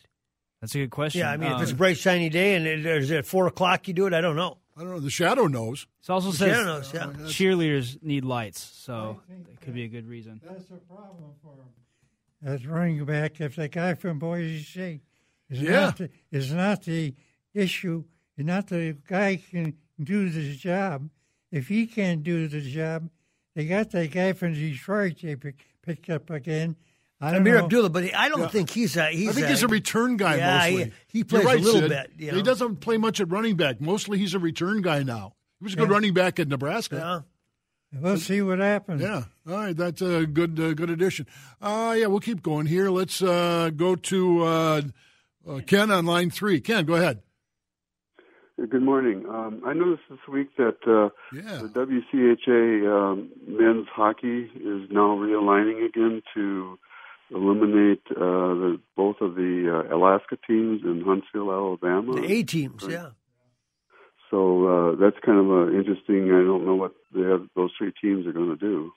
That's 0.61 0.73
a 0.75 0.79
good 0.79 0.91
question. 0.91 1.19
Yeah, 1.19 1.31
I 1.31 1.37
mean, 1.37 1.51
if 1.51 1.61
it's 1.61 1.71
a 1.71 1.73
Um, 1.73 1.77
bright 1.77 1.97
shiny 1.97 2.29
day 2.29 2.55
and 2.55 2.65
it, 2.65 2.85
is 2.85 3.11
it 3.11 3.17
at 3.17 3.25
four 3.25 3.47
o'clock 3.47 3.87
you 3.87 3.93
do 3.93 4.07
it, 4.07 4.13
I 4.13 4.21
don't 4.21 4.35
know. 4.35 4.57
I 4.77 4.81
don't 4.81 4.89
know. 4.91 4.99
The 4.99 5.09
shadow 5.09 5.45
knows. 5.47 5.85
it 6.03 6.09
also 6.09 6.31
The 6.31 6.37
says 6.37 6.57
shadow 6.57 6.65
knows, 6.65 6.93
yeah. 6.93 7.05
cheerleaders 7.27 8.01
need 8.03 8.25
lights, 8.25 8.59
so 8.61 9.21
it 9.29 9.61
could 9.61 9.73
be 9.73 9.83
a 9.83 9.87
good 9.87 10.07
reason. 10.07 10.41
That's 10.43 10.69
a 10.71 10.75
problem 10.93 11.31
for 11.41 11.55
them. 11.55 11.67
That's 12.41 12.65
running 12.65 13.03
back, 13.05 13.39
if 13.41 13.55
the 13.55 13.67
guy 13.67 13.93
from 13.93 14.19
Boise 14.19 14.61
State 14.63 15.01
is 15.49 15.61
Yeah. 15.61 15.71
not 15.81 15.97
the, 15.97 16.09
is 16.31 16.51
not 16.53 16.83
the 16.83 17.13
issue, 17.53 18.03
and 18.37 18.47
not 18.47 18.67
the 18.67 18.97
guy 19.07 19.37
can 19.37 19.75
do 20.01 20.29
the 20.29 20.55
job. 20.55 21.09
If 21.51 21.69
he 21.69 21.87
can't 21.87 22.21
do 22.23 22.47
the 22.49 22.59
job, 22.61 23.09
they 23.55 23.65
got 23.67 23.91
that 23.91 24.11
guy 24.11 24.33
from 24.33 24.53
Detroit 24.55 25.19
they 25.21 25.35
pick, 25.37 25.65
picked 25.81 26.09
up 26.09 26.29
again. 26.29 26.75
I 27.21 27.31
don't 27.31 27.41
Ameer 27.41 27.55
know. 27.55 27.63
Abdullah, 27.63 27.89
but 27.89 28.13
I 28.13 28.27
don't 28.29 28.51
think 28.51 28.69
he's 28.69 28.97
a 28.97 29.07
he's 29.07 29.29
I 29.29 29.31
think 29.31 29.47
a, 29.47 29.49
he's 29.49 29.63
a 29.63 29.67
return 29.67 30.17
guy 30.17 30.35
yeah, 30.35 30.57
mostly. 30.57 30.83
He, 31.07 31.19
he 31.19 31.23
plays 31.23 31.45
right, 31.45 31.59
a 31.59 31.61
little 31.61 31.81
Sid. 31.81 31.89
bit. 31.89 32.11
You 32.17 32.31
know? 32.31 32.37
He 32.37 32.43
doesn't 32.43 32.77
play 32.77 32.97
much 32.97 33.21
at 33.21 33.29
running 33.31 33.55
back. 33.55 33.79
Mostly, 33.79 34.17
he's 34.17 34.33
a 34.33 34.39
return 34.39 34.81
guy 34.81 35.03
now. 35.03 35.33
He 35.59 35.63
was 35.63 35.73
a 35.73 35.77
good 35.77 35.89
running 35.89 36.13
back 36.13 36.39
at 36.39 36.49
Nebraska. 36.49 37.23
Yeah. 37.93 38.01
We'll 38.01 38.17
see 38.17 38.41
what 38.41 38.59
happens. 38.59 39.01
Yeah. 39.01 39.23
All 39.47 39.53
right. 39.53 39.75
That's 39.75 40.01
a 40.01 40.25
good 40.25 40.59
uh, 40.59 40.73
good 40.73 40.89
addition. 40.89 41.27
Uh, 41.61 41.95
yeah, 41.97 42.07
we'll 42.07 42.19
keep 42.19 42.43
going 42.43 42.65
here. 42.65 42.89
Let's 42.89 43.21
uh, 43.21 43.69
go 43.73 43.95
to 43.95 44.43
uh, 44.43 44.81
uh, 45.49 45.59
Ken 45.65 45.91
on 45.91 46.05
line 46.05 46.29
three. 46.29 46.59
Ken, 46.59 46.85
go 46.85 46.95
ahead. 46.95 47.21
Good 48.57 48.81
morning. 48.81 49.25
Um, 49.29 49.61
I 49.65 49.73
noticed 49.73 50.03
this 50.09 50.19
week 50.31 50.55
that 50.57 50.77
uh, 50.87 51.09
Yeah. 51.35 51.61
the 51.63 51.69
WCHA 51.69 52.87
um, 52.89 53.29
men's 53.45 53.87
hockey 53.93 54.49
is 54.55 54.89
now 54.89 55.17
realigning 55.17 55.85
again 55.85 56.21
to 56.35 56.79
eliminate 57.31 58.01
uh, 58.11 58.19
the, 58.19 58.81
both 58.95 59.17
of 59.21 59.35
the 59.35 59.85
uh, 59.89 59.95
Alaska 59.95 60.37
teams 60.47 60.81
in 60.83 61.03
Huntsville, 61.05 61.51
Alabama. 61.51 62.21
The 62.21 62.31
A 62.31 62.43
teams, 62.43 62.83
Right. 62.83 62.91
yeah. 62.91 63.09
So 64.31 64.67
uh, 64.67 64.95
that's 64.95 65.17
kind 65.23 65.39
of 65.39 65.49
uh, 65.49 65.71
interesting. 65.77 66.25
I 66.25 66.43
don't 66.43 66.65
know 66.65 66.75
what 66.75 66.93
the, 67.13 67.47
those 67.55 67.71
three 67.77 67.93
teams 68.01 68.25
are 68.25 68.33
going 68.33 68.49
to 68.49 68.55
do. 68.55 68.91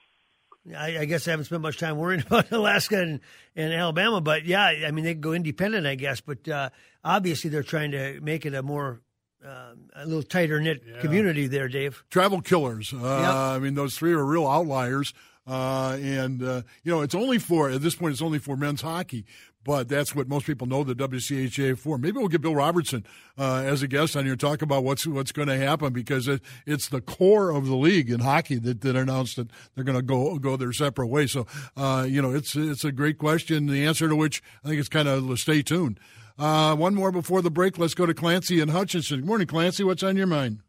I, 0.76 0.98
I, 0.98 1.04
guess 1.04 1.26
I 1.28 1.32
haven't 1.32 1.46
spent 1.46 1.62
much 1.62 1.78
time 1.78 1.96
worrying 1.96 2.22
about 2.26 2.50
Alaska 2.50 3.00
and, 3.00 3.20
and 3.54 3.72
Alabama, 3.72 4.20
but 4.20 4.44
yeah, 4.44 4.64
I 4.64 4.90
mean 4.90 5.04
they 5.04 5.14
go 5.14 5.32
independent, 5.32 5.86
I 5.86 5.94
guess. 5.94 6.20
But 6.20 6.48
uh, 6.48 6.70
obviously 7.04 7.50
they're 7.50 7.62
trying 7.62 7.92
to 7.92 8.20
make 8.20 8.46
it 8.46 8.54
a 8.54 8.62
more 8.62 9.00
uh, 9.46 9.74
a 9.94 10.06
little 10.06 10.22
tighter 10.22 10.60
knit 10.60 10.82
yeah. 10.86 11.00
community 11.00 11.46
there, 11.46 11.68
Dave. 11.68 12.04
Travel 12.10 12.40
killers. 12.40 12.92
Uh, 12.92 12.96
yep. 12.96 13.34
I 13.34 13.58
mean, 13.58 13.74
those 13.74 13.96
three 13.96 14.12
are 14.12 14.24
real 14.24 14.46
outliers. 14.46 15.14
Uh, 15.48 15.96
and 16.02 16.42
uh, 16.42 16.62
you 16.84 16.92
know, 16.92 17.00
it's 17.00 17.14
only 17.14 17.38
for 17.38 17.70
at 17.70 17.80
this 17.80 17.94
point, 17.94 18.12
it's 18.12 18.22
only 18.22 18.38
for 18.38 18.56
men's 18.56 18.82
hockey. 18.82 19.24
But 19.64 19.88
that's 19.88 20.14
what 20.14 20.28
most 20.28 20.46
people 20.46 20.66
know 20.66 20.84
the 20.84 20.94
WCHA 20.94 21.78
for. 21.78 21.98
Maybe 21.98 22.18
we'll 22.18 22.28
get 22.28 22.40
Bill 22.40 22.54
Robertson 22.54 23.04
uh, 23.36 23.62
as 23.66 23.82
a 23.82 23.88
guest 23.88 24.16
on 24.16 24.24
here 24.24 24.36
talk 24.36 24.62
about 24.62 24.84
what's 24.84 25.06
what's 25.06 25.32
going 25.32 25.48
to 25.48 25.56
happen 25.56 25.92
because 25.92 26.28
it, 26.28 26.42
it's 26.64 26.88
the 26.88 27.00
core 27.00 27.50
of 27.50 27.66
the 27.66 27.76
league 27.76 28.10
in 28.10 28.20
hockey 28.20 28.58
that, 28.60 28.82
that 28.82 28.96
announced 28.96 29.36
that 29.36 29.48
they're 29.74 29.84
going 29.84 29.98
to 29.98 30.02
go 30.02 30.38
go 30.38 30.56
their 30.56 30.72
separate 30.72 31.08
ways. 31.08 31.32
So 31.32 31.46
uh, 31.76 32.06
you 32.08 32.22
know, 32.22 32.34
it's 32.34 32.54
it's 32.54 32.84
a 32.84 32.92
great 32.92 33.18
question. 33.18 33.66
The 33.66 33.84
answer 33.84 34.08
to 34.08 34.16
which 34.16 34.42
I 34.64 34.68
think 34.68 34.80
it's 34.80 34.88
kind 34.88 35.08
of 35.08 35.38
stay 35.38 35.62
tuned. 35.62 35.98
Uh, 36.38 36.76
one 36.76 36.94
more 36.94 37.10
before 37.10 37.42
the 37.42 37.50
break. 37.50 37.78
Let's 37.78 37.94
go 37.94 38.06
to 38.06 38.14
Clancy 38.14 38.60
and 38.60 38.70
Hutchinson. 38.70 39.20
Good 39.20 39.26
morning, 39.26 39.46
Clancy. 39.48 39.82
What's 39.82 40.02
on 40.02 40.16
your 40.16 40.28
mind? 40.28 40.60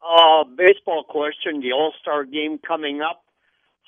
Uh, 0.00 0.44
baseball 0.56 1.04
question. 1.08 1.60
The 1.60 1.72
All 1.72 1.92
Star 2.00 2.24
game 2.24 2.58
coming 2.58 3.00
up. 3.02 3.25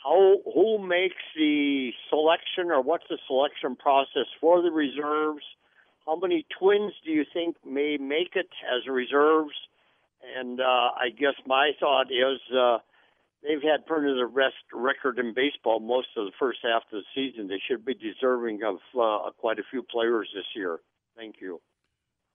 How 0.03 0.37
who 0.55 0.79
makes 0.79 1.23
the 1.37 1.91
selection, 2.09 2.71
or 2.71 2.83
what's 2.83 3.05
the 3.09 3.19
selection 3.27 3.77
process 3.77 4.27
for 4.41 4.63
the 4.63 4.71
reserves? 4.71 5.43
How 6.07 6.17
many 6.17 6.47
Twins 6.59 6.93
do 7.05 7.11
you 7.11 7.25
think 7.33 7.57
may 7.67 7.97
make 7.99 8.35
it 8.35 8.49
as 8.65 8.89
reserves? 8.89 9.55
And 10.37 10.61
uh, 10.61 10.65
I 10.65 11.11
guess 11.11 11.35
my 11.47 11.73
thought 11.79 12.07
is 12.11 12.41
uh, 12.57 12.79
they've 13.43 13.63
had 13.63 13.87
pretty 13.87 14.15
the 14.15 14.27
best 14.35 14.57
record 14.73 15.19
in 15.19 15.35
baseball 15.35 15.81
most 15.81 16.09
of 16.17 16.27
the 16.27 16.33
first 16.39 16.61
half 16.63 16.83
of 16.93 17.03
the 17.03 17.05
season. 17.15 17.49
They 17.49 17.61
should 17.69 17.85
be 17.85 17.95
deserving 17.95 18.61
of 18.63 18.77
uh, 18.99 19.31
quite 19.37 19.59
a 19.59 19.65
few 19.71 19.83
players 19.83 20.29
this 20.35 20.47
year. 20.55 20.79
Thank 21.17 21.37
you. 21.41 21.61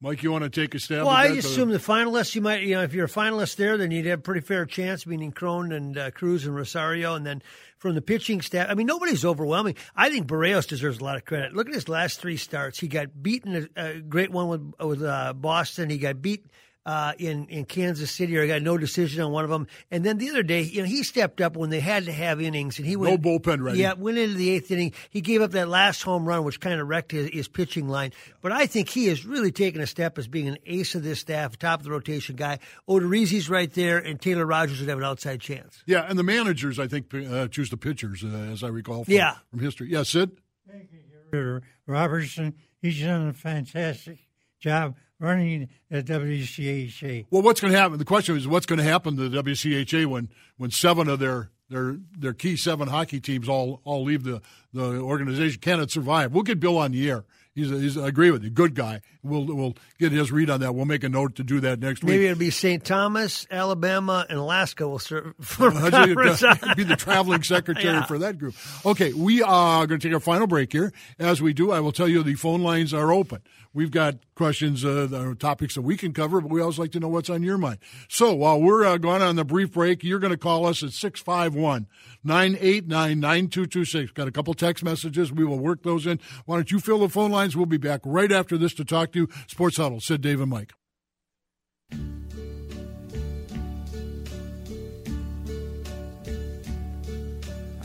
Mike, 0.03 0.21
you 0.21 0.33
want 0.33 0.43
to 0.43 0.49
take 0.49 0.75
a 0.75 0.79
stab? 0.79 1.05
Well, 1.05 1.09
I 1.15 1.27
assume 1.27 1.69
the 1.69 1.77
finalists. 1.77 2.35
You 2.35 2.41
might, 2.41 2.63
you 2.63 2.75
know, 2.75 2.83
if 2.83 2.93
you're 2.93 3.05
a 3.05 3.09
finalist 3.09 3.55
there, 3.55 3.77
then 3.77 3.89
you'd 3.89 4.05
have 4.07 4.19
a 4.19 4.21
pretty 4.21 4.41
fair 4.41 4.65
chance. 4.65 5.07
Meaning 5.07 5.31
Cron 5.31 5.71
and 5.71 5.97
uh, 5.97 6.11
Cruz 6.11 6.45
and 6.45 6.53
Rosario, 6.53 7.15
and 7.15 7.25
then 7.25 7.41
from 7.77 7.95
the 7.95 8.01
pitching 8.01 8.41
staff. 8.41 8.67
I 8.69 8.73
mean, 8.73 8.85
nobody's 8.85 9.23
overwhelming. 9.23 9.75
I 9.95 10.09
think 10.09 10.27
Berrios 10.27 10.67
deserves 10.67 10.99
a 10.99 11.05
lot 11.05 11.15
of 11.15 11.23
credit. 11.23 11.53
Look 11.53 11.69
at 11.69 11.73
his 11.73 11.87
last 11.87 12.19
three 12.19 12.35
starts. 12.35 12.81
He 12.81 12.89
got 12.89 13.23
beaten 13.23 13.69
a, 13.77 13.81
a 13.81 13.99
great 14.01 14.29
one 14.29 14.49
with 14.49 14.73
with 14.77 15.01
uh, 15.01 15.31
Boston. 15.31 15.89
He 15.89 15.97
got 15.97 16.21
beat 16.21 16.47
uh, 16.85 17.13
in 17.17 17.47
in 17.47 17.65
Kansas 17.65 18.11
City, 18.11 18.37
or 18.37 18.43
I 18.43 18.47
got 18.47 18.61
no 18.61 18.77
decision 18.77 19.23
on 19.23 19.31
one 19.31 19.43
of 19.43 19.49
them. 19.49 19.67
And 19.89 20.03
then 20.03 20.17
the 20.17 20.29
other 20.29 20.43
day, 20.43 20.61
you 20.61 20.81
know, 20.81 20.87
he 20.87 21.03
stepped 21.03 21.39
up 21.41 21.55
when 21.55 21.69
they 21.69 21.79
had 21.79 22.05
to 22.05 22.11
have 22.11 22.41
innings, 22.41 22.77
and 22.77 22.87
he 22.87 22.95
went 22.95 23.23
no 23.23 23.29
bullpen 23.29 23.63
ready. 23.63 23.79
Yeah, 23.79 23.93
went 23.93 24.17
into 24.17 24.35
the 24.35 24.49
eighth 24.49 24.69
inning. 24.71 24.93
He 25.09 25.21
gave 25.21 25.41
up 25.41 25.51
that 25.51 25.69
last 25.69 26.03
home 26.03 26.25
run, 26.25 26.43
which 26.43 26.59
kind 26.59 26.79
of 26.81 26.87
wrecked 26.87 27.11
his, 27.11 27.29
his 27.29 27.47
pitching 27.47 27.87
line. 27.87 28.11
But 28.41 28.51
I 28.51 28.65
think 28.65 28.89
he 28.89 29.07
has 29.07 29.25
really 29.25 29.51
taken 29.51 29.81
a 29.81 29.87
step 29.87 30.17
as 30.17 30.27
being 30.27 30.47
an 30.47 30.57
ace 30.65 30.95
of 30.95 31.03
this 31.03 31.19
staff, 31.19 31.57
top 31.57 31.79
of 31.79 31.85
the 31.85 31.91
rotation 31.91 32.35
guy. 32.35 32.59
Odorizzi's 32.89 33.49
right 33.49 33.71
there, 33.73 33.97
and 33.97 34.19
Taylor 34.19 34.45
Rogers 34.45 34.79
would 34.79 34.89
have 34.89 34.97
an 34.97 35.05
outside 35.05 35.39
chance. 35.39 35.83
Yeah, 35.85 36.05
and 36.07 36.19
the 36.19 36.23
managers, 36.23 36.79
I 36.79 36.87
think, 36.87 37.13
uh, 37.13 37.47
choose 37.47 37.69
the 37.69 37.77
pitchers, 37.77 38.23
uh, 38.23 38.27
as 38.51 38.63
I 38.63 38.67
recall. 38.67 39.05
From, 39.05 39.13
yeah. 39.13 39.35
from 39.51 39.59
history. 39.59 39.89
Yeah, 39.89 40.03
Sid. 40.03 40.31
Thank 40.69 40.89
you, 40.91 41.61
Robertson. 41.87 42.53
He's 42.81 43.01
done 43.01 43.29
a 43.29 43.33
fantastic 43.33 44.19
job 44.59 44.95
running 45.23 45.69
the 45.89 46.03
WCHA. 46.03 47.27
Well, 47.31 47.41
what's 47.41 47.61
going 47.61 47.71
to 47.73 47.79
happen? 47.79 47.97
The 47.97 48.05
question 48.05 48.35
is, 48.35 48.47
what's 48.47 48.65
going 48.65 48.79
to 48.79 48.83
happen 48.83 49.15
to 49.15 49.29
the 49.29 49.41
WCHA 49.41 50.05
when 50.05 50.29
when 50.57 50.69
seven 50.69 51.07
of 51.07 51.19
their 51.19 51.49
their 51.69 51.97
their 52.17 52.33
key 52.33 52.57
seven 52.57 52.89
hockey 52.89 53.19
teams 53.19 53.47
all 53.47 53.81
all 53.85 54.03
leave 54.03 54.23
the 54.23 54.41
the 54.73 54.99
organization? 54.99 55.61
Can 55.61 55.79
it 55.79 55.89
survive? 55.89 56.33
We'll 56.33 56.43
get 56.43 56.59
Bill 56.59 56.77
on 56.77 56.91
the 56.91 57.09
air. 57.09 57.23
He's, 57.55 57.71
a, 57.71 57.75
he's 57.77 57.97
I 57.97 58.07
agree 58.07 58.31
with 58.31 58.43
you, 58.43 58.49
good 58.49 58.73
guy. 58.73 59.01
We'll 59.21 59.45
we'll 59.45 59.75
get 59.99 60.11
his 60.11 60.31
read 60.31 60.49
on 60.49 60.61
that. 60.61 60.73
We'll 60.73 60.85
make 60.85 61.03
a 61.03 61.09
note 61.09 61.35
to 61.35 61.43
do 61.43 61.59
that 61.59 61.79
next 61.79 62.03
Maybe 62.03 62.11
week. 62.11 62.19
Maybe 62.19 62.25
it'll 62.31 62.39
be 62.39 62.49
St. 62.49 62.83
Thomas, 62.83 63.45
Alabama, 63.51 64.25
and 64.27 64.39
Alaska 64.39 64.87
will 64.87 64.97
serve 64.97 65.35
for 65.41 65.69
be 65.71 65.77
the 65.77 66.95
traveling 66.97 67.43
secretary 67.43 67.93
yeah. 67.93 68.05
for 68.05 68.17
that 68.17 68.39
group. 68.39 68.55
Okay, 68.85 69.13
we 69.13 69.43
are 69.43 69.85
going 69.85 69.99
to 69.99 70.07
take 70.07 70.13
our 70.13 70.19
final 70.19 70.47
break 70.47 70.71
here. 70.71 70.91
As 71.19 71.41
we 71.41 71.53
do, 71.53 71.71
I 71.71 71.79
will 71.79 71.91
tell 71.91 72.07
you 72.07 72.23
the 72.23 72.33
phone 72.33 72.63
lines 72.63 72.93
are 72.93 73.13
open. 73.13 73.41
We've 73.75 73.91
got 73.91 74.17
questions, 74.35 74.85
uh, 74.85 75.33
topics 75.39 75.73
that 75.75 75.81
we 75.81 75.97
can 75.97 76.13
cover, 76.13 76.39
but 76.41 76.51
we 76.51 76.61
always 76.61 76.77
like 76.77 76.91
to 76.91 76.99
know 76.99 77.07
what's 77.07 77.29
on 77.29 77.41
your 77.41 77.57
mind. 77.57 77.79
So 78.07 78.31
while 78.33 78.61
we're 78.61 78.85
uh, 78.85 78.97
going 78.97 79.23
on 79.23 79.35
the 79.35 79.43
brief 79.43 79.73
break, 79.73 80.03
you're 80.03 80.19
going 80.19 80.31
to 80.31 80.37
call 80.37 80.67
us 80.67 80.83
at 80.83 80.91
651 80.91 81.87
989 82.23 83.19
9226. 83.19 84.11
Got 84.11 84.27
a 84.27 84.31
couple 84.31 84.53
text 84.53 84.83
messages. 84.83 85.31
We 85.31 85.43
will 85.43 85.57
work 85.57 85.81
those 85.81 86.05
in. 86.05 86.19
Why 86.45 86.57
don't 86.57 86.71
you 86.71 86.79
fill 86.79 86.99
the 86.99 87.09
phone 87.09 87.31
lines? 87.43 87.57
We'll 87.57 87.65
be 87.65 87.77
back 87.77 88.01
right 88.05 88.31
after 88.31 88.57
this 88.57 88.73
to 88.75 88.85
talk 88.85 89.11
to 89.11 89.19
you. 89.19 89.29
Sports 89.47 89.77
Huddle, 89.77 89.99
Sid, 89.99 90.21
Dave, 90.21 90.39
and 90.39 90.49
Mike. 90.49 90.73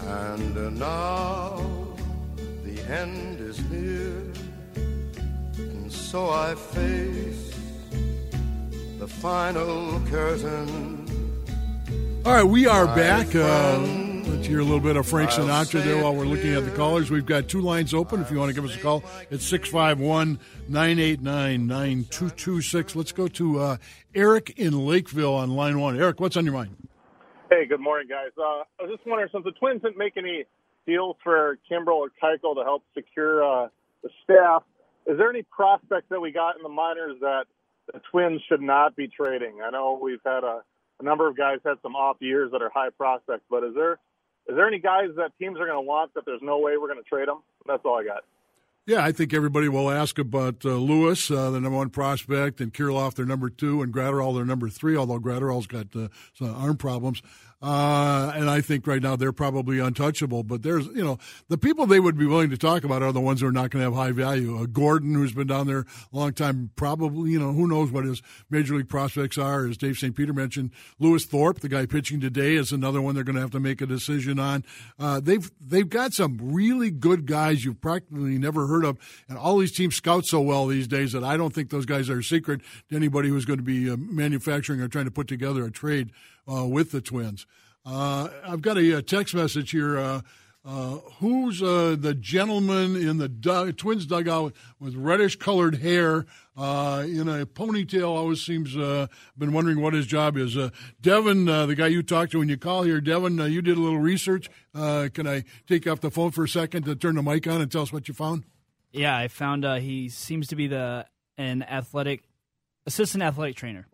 And 0.01 0.79
now 0.79 1.61
the 2.64 2.81
end 2.88 3.40
is 3.40 3.61
near 3.71 4.23
and 5.59 5.92
so 5.92 6.31
I 6.31 6.55
face 6.55 7.53
the 8.99 9.09
final 9.09 10.01
curtain. 10.07 11.05
All 12.25 12.33
right, 12.33 12.44
we 12.44 12.66
are 12.66 12.87
back. 12.87 13.35
Uh, 13.35 14.08
let's 14.29 14.47
hear 14.47 14.61
a 14.61 14.64
little 14.64 14.81
bit 14.81 14.97
of 14.97 15.07
Frank 15.07 15.31
Sinatra 15.31 15.83
there 15.83 16.03
while 16.03 16.14
we're 16.14 16.27
looking 16.27 16.55
at 16.55 16.64
the 16.64 16.71
callers. 16.71 17.11
We've 17.11 17.25
got 17.25 17.49
two 17.49 17.61
lines 17.61 17.95
open. 17.95 18.21
If 18.21 18.31
you 18.31 18.38
want 18.38 18.51
to 18.51 18.55
give 18.55 18.69
us 18.69 18.77
a 18.77 18.79
call, 18.79 19.03
it's 19.31 19.47
651 19.47 20.38
989 20.69 21.67
9226. 21.67 22.97
Let's 22.97 23.12
go 23.12 23.29
to 23.29 23.61
uh, 23.61 23.77
Eric 24.14 24.59
in 24.59 24.87
Lakeville 24.87 25.35
on 25.35 25.51
line 25.51 25.81
one. 25.81 25.99
Eric, 25.99 26.21
what's 26.21 26.37
on 26.37 26.45
your 26.45 26.55
mind? 26.55 26.77
Hey, 27.51 27.67
good 27.67 27.81
morning, 27.81 28.09
guys. 28.09 28.31
Uh, 28.37 28.64
I 28.79 28.83
was 28.83 28.91
just 28.97 29.07
wondering, 29.07 29.31
since 29.33 29.45
the 29.45 29.53
Twins 29.53 29.81
didn't 29.81 29.97
make 29.97 30.17
any 30.17 30.45
deals 30.87 31.17
for 31.25 31.59
Kimbrel 31.71 31.97
or 31.97 32.09
Keuchel 32.23 32.55
to 32.55 32.62
help 32.62 32.83
secure 32.95 33.43
uh, 33.43 33.69
the 34.03 34.11
staff, 34.25 34.62
is 35.07 35.17
there 35.17 35.31
any 35.31 35.43
prospects 35.43 36.07
that 36.11 36.21
we 36.21 36.33
got 36.33 36.57
in 36.57 36.62
the 36.62 36.69
minors 36.69 37.17
that 37.21 37.45
the 37.93 38.01
Twins 38.11 38.43
should 38.49 38.61
not 38.61 38.95
be 38.95 39.09
trading? 39.09 39.61
I 39.64 39.71
know 39.71 39.99
we've 40.01 40.21
had 40.25 40.45
a, 40.45 40.62
a 41.01 41.03
number 41.03 41.27
of 41.27 41.37
guys 41.37 41.59
had 41.64 41.77
some 41.83 41.97
off 41.97 42.19
years 42.21 42.53
that 42.53 42.61
are 42.61 42.71
high 42.75 42.91
prospects, 42.91 43.45
but 43.49 43.64
is 43.64 43.75
there 43.75 43.99
is 44.49 44.57
there 44.57 44.67
any 44.67 44.79
guys 44.79 45.11
that 45.17 45.33
teams 45.39 45.59
are 45.61 45.67
going 45.67 45.77
to 45.77 45.87
want 45.87 46.15
that 46.15 46.25
there's 46.25 46.43
no 46.43 46.59
way 46.59 46.77
we're 46.77 46.89
going 46.89 47.03
to 47.03 47.09
trade 47.09 47.29
them? 47.29 47.43
That's 47.67 47.85
all 47.85 48.01
I 48.01 48.05
got. 48.05 48.25
Yeah, 48.87 49.05
I 49.05 49.13
think 49.13 49.35
everybody 49.35 49.69
will 49.69 49.91
ask 49.91 50.19
about 50.19 50.65
uh, 50.65 50.71
Lewis, 50.71 51.31
uh, 51.31 51.51
the 51.51 51.61
number 51.61 51.77
one 51.77 51.91
prospect, 51.91 52.63
and 52.63 52.73
Kirilloff, 52.73 53.17
their 53.17 53.27
number 53.27 53.51
two, 53.51 53.83
and 53.83 53.93
Graterol, 53.93 54.35
their 54.35 54.47
number 54.47 54.71
three, 54.71 54.97
although 54.97 55.19
Graterol's 55.19 55.67
got 55.67 55.95
uh, 55.95 56.09
some 56.33 56.55
arm 56.55 56.79
problems. 56.79 57.21
Uh, 57.61 58.33
and 58.37 58.49
I 58.49 58.61
think 58.61 58.87
right 58.87 59.03
now 59.03 59.16
they're 59.16 59.33
probably 59.33 59.81
untouchable. 59.81 60.44
But 60.44 60.62
there's, 60.62 60.87
you 60.87 61.05
know, 61.05 61.18
the 61.49 61.59
people 61.59 61.87
they 61.87 61.99
would 61.99 62.16
be 62.16 62.27
willing 62.27 62.51
to 62.51 62.57
talk 62.57 62.85
about 62.85 63.03
are 63.03 63.12
the 63.12 63.21
ones 63.21 63.40
who 63.40 63.49
are 63.49 63.53
not 63.53 63.71
going 63.71 63.85
to 63.85 63.90
have 63.90 63.94
high 63.94 64.12
value. 64.12 64.62
Uh, 64.62 64.66
Gordon, 64.66 65.14
who's 65.14 65.33
been 65.33 65.49
down 65.49 65.66
there 65.66 65.81
a 65.81 66.16
long 66.16 66.33
time, 66.33 66.71
probably, 66.77 67.33
you 67.33 67.38
know, 67.38 67.53
who 67.53 67.66
knows 67.66 67.90
what 67.90 68.05
his 68.05 68.23
major 68.49 68.77
league 68.77 68.88
prospects 68.88 69.38
are. 69.38 69.66
As 69.66 69.77
Dave 69.77 69.97
St. 69.97 70.14
Peter 70.14 70.33
mentioned, 70.33 70.71
Lewis 71.01 71.25
Thorpe, 71.25 71.59
the 71.59 71.68
guy 71.68 71.87
pitching 71.87 72.21
today, 72.21 72.55
is 72.55 72.71
another 72.71 73.03
one 73.03 73.16
they're 73.16 73.25
going 73.25 73.37
to 73.37 73.42
have 73.42 73.51
to 73.51 73.61
make 73.61 73.81
a 73.81 73.87
decision 73.87 74.38
on. 74.38 74.64
Uh, 74.99 75.18
they've 75.18 75.51
they've 75.61 75.88
got 75.88 76.12
some 76.12 76.38
really 76.40 76.90
good 76.90 77.27
guys 77.27 77.64
you've 77.64 77.81
practically 77.81 78.38
never 78.38 78.68
heard 78.68 78.85
of, 78.85 78.99
and 79.29 79.37
all 79.37 79.59
these 79.59 79.73
teams 79.73 79.97
scout 79.97 80.25
so 80.27 80.40
well 80.40 80.66
these 80.66 80.87
days 80.87 81.11
that 81.12 81.25
I 81.25 81.37
don't 81.37 81.53
think 81.53 81.71
those 81.71 81.87
guys 81.87 82.09
are 82.09 82.21
a 82.21 82.25
secret 82.25 82.61
to 82.90 82.97
anybody 82.97 83.29
who's 83.29 83.44
going 83.44 83.59
to 83.59 83.64
be 83.64 83.90
uh, 83.90 83.97
manufacturing 83.97 84.81
or 84.81 84.87
trying 84.87 85.07
to 85.07 85.11
put 85.11 85.27
together 85.27 85.64
a 85.64 85.73
trade 85.73 86.12
uh, 86.51 86.66
with 86.66 86.92
the 86.92 87.01
Twins. 87.01 87.47
Uh, 87.88 88.29
I've 88.46 88.61
got 88.61 88.77
a, 88.77 88.98
a, 88.98 89.03
text 89.03 89.35
message 89.35 89.70
here. 89.70 89.98
Uh, 89.98 90.20
uh 90.64 90.98
who's 91.20 91.62
uh, 91.62 91.96
the 91.98 92.12
gentleman 92.12 92.96
in 92.96 93.16
the 93.16 93.29
du- 93.29 93.72
Twins 93.72 94.05
dugout 94.05 94.53
with 94.79 94.94
reddish 94.94 95.37
colored 95.37 95.77
hair 95.77 96.27
uh, 96.55 97.05
in 97.07 97.29
a 97.29 97.46
ponytail? 97.46 98.09
Always 98.09 98.44
seems. 98.44 98.74
been 98.74 99.53
wondering 99.53 99.80
what 99.80 99.95
his 99.95 100.07
job 100.07 100.36
is. 100.36 100.59
Devin, 101.01 101.47
the 101.47 101.74
guy 101.74 101.86
you 101.86 102.03
talked 102.03 102.32
to 102.32 102.41
when 102.41 102.51
you 102.51 102.59
call 102.59 102.82
here, 102.82 103.01
Devin, 103.01 103.39
you 103.51 103.62
did 103.62 103.78
a 103.78 103.80
little 103.80 103.99
research. 103.99 104.51
can 104.74 105.26
I 105.26 105.45
take 105.66 105.86
off 105.86 106.01
the 106.01 106.11
phone 106.11 106.32
for 106.32 106.45
a 106.45 106.49
second 106.49 106.84
to 106.84 106.95
turn 106.95 107.14
the 107.14 107.22
mic 107.22 107.47
on 107.47 107.62
and 107.62 107.72
tell 107.72 107.82
us 107.82 107.93
what 107.93 108.07
you 108.07 108.12
found? 108.12 108.45
Yeah, 108.93 109.16
I 109.16 109.28
found 109.28 109.64
he 109.80 110.11
seems 110.11 110.49
to 110.49 110.57
be 110.57 110.66
the 110.66 111.07
an 111.39 111.62
athletic 111.62 112.24
assistant 112.84 113.22
athletic 113.22 113.57
trainer. 113.57 113.86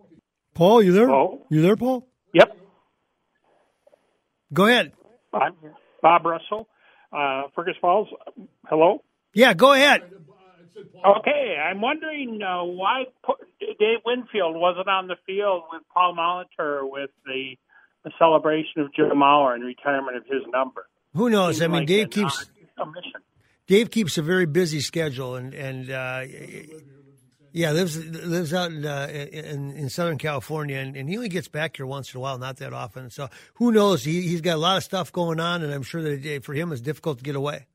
Paul, 0.55 0.83
you 0.83 0.93
there? 0.93 1.07
Paul? 1.07 1.47
You 1.51 1.63
there, 1.63 1.77
Paul? 1.77 2.09
Yep. 2.33 2.64
Go 4.55 4.67
ahead. 4.67 4.93
I'm 5.33 5.55
Bob 6.01 6.25
Russell, 6.25 6.69
uh, 7.13 7.43
Fergus 7.57 7.75
Falls. 7.81 8.09
Hello? 8.67 9.03
Yeah, 9.35 9.53
go 9.53 9.73
ahead. 9.73 10.03
Okay, 11.05 11.57
I'm 11.61 11.81
wondering 11.81 12.41
uh, 12.41 12.65
why 12.65 13.05
Dave 13.61 13.99
Winfield 14.07 14.57
wasn't 14.57 14.89
on 14.89 15.09
the 15.09 15.17
field 15.27 15.65
with 15.73 15.83
Paul 15.93 16.15
Molitor 16.17 16.81
with 16.83 17.11
the, 17.27 17.57
the 18.05 18.13
celebration 18.19 18.83
of 18.83 18.95
Joe 18.95 19.11
Mauer 19.15 19.55
and 19.55 19.65
retirement 19.65 20.17
of 20.17 20.25
his 20.25 20.43
number. 20.53 20.87
Who 21.15 21.31
knows? 21.31 21.57
Seems 21.59 21.65
I 21.65 21.67
mean, 21.69 21.81
like 21.81 21.89
Dave 21.89 22.11
keeps. 22.11 22.47
Dave 23.67 23.91
keeps 23.91 24.19
a 24.19 24.23
very 24.23 24.47
busy 24.47 24.81
schedule, 24.81 25.37
and 25.37 25.55
and 25.55 25.91
uh, 25.91 26.25
yeah, 27.55 27.71
lives 27.71 27.97
lives 28.05 28.53
out 28.53 28.73
in, 28.73 28.85
uh, 28.85 29.07
in 29.11 29.71
in 29.77 29.89
Southern 29.89 30.19
California, 30.19 30.77
and, 30.77 30.97
and 30.97 31.09
he 31.09 31.17
only 31.17 31.29
gets 31.29 31.47
back 31.47 31.77
here 31.77 31.87
once 31.87 32.13
in 32.13 32.19
a 32.19 32.21
while, 32.21 32.37
not 32.37 32.57
that 32.57 32.73
often. 32.73 33.11
So 33.11 33.29
who 33.55 33.71
knows? 33.71 34.03
He 34.03 34.23
he's 34.23 34.41
got 34.41 34.57
a 34.57 34.59
lot 34.59 34.77
of 34.77 34.83
stuff 34.83 35.13
going 35.13 35.39
on, 35.39 35.63
and 35.63 35.73
I'm 35.73 35.85
sure 35.85 36.03
that 36.03 36.27
it, 36.27 36.45
for 36.45 36.53
him 36.53 36.73
it's 36.73 36.81
difficult 36.81 37.19
to 37.19 37.25
get 37.25 37.37
away. 37.37 37.67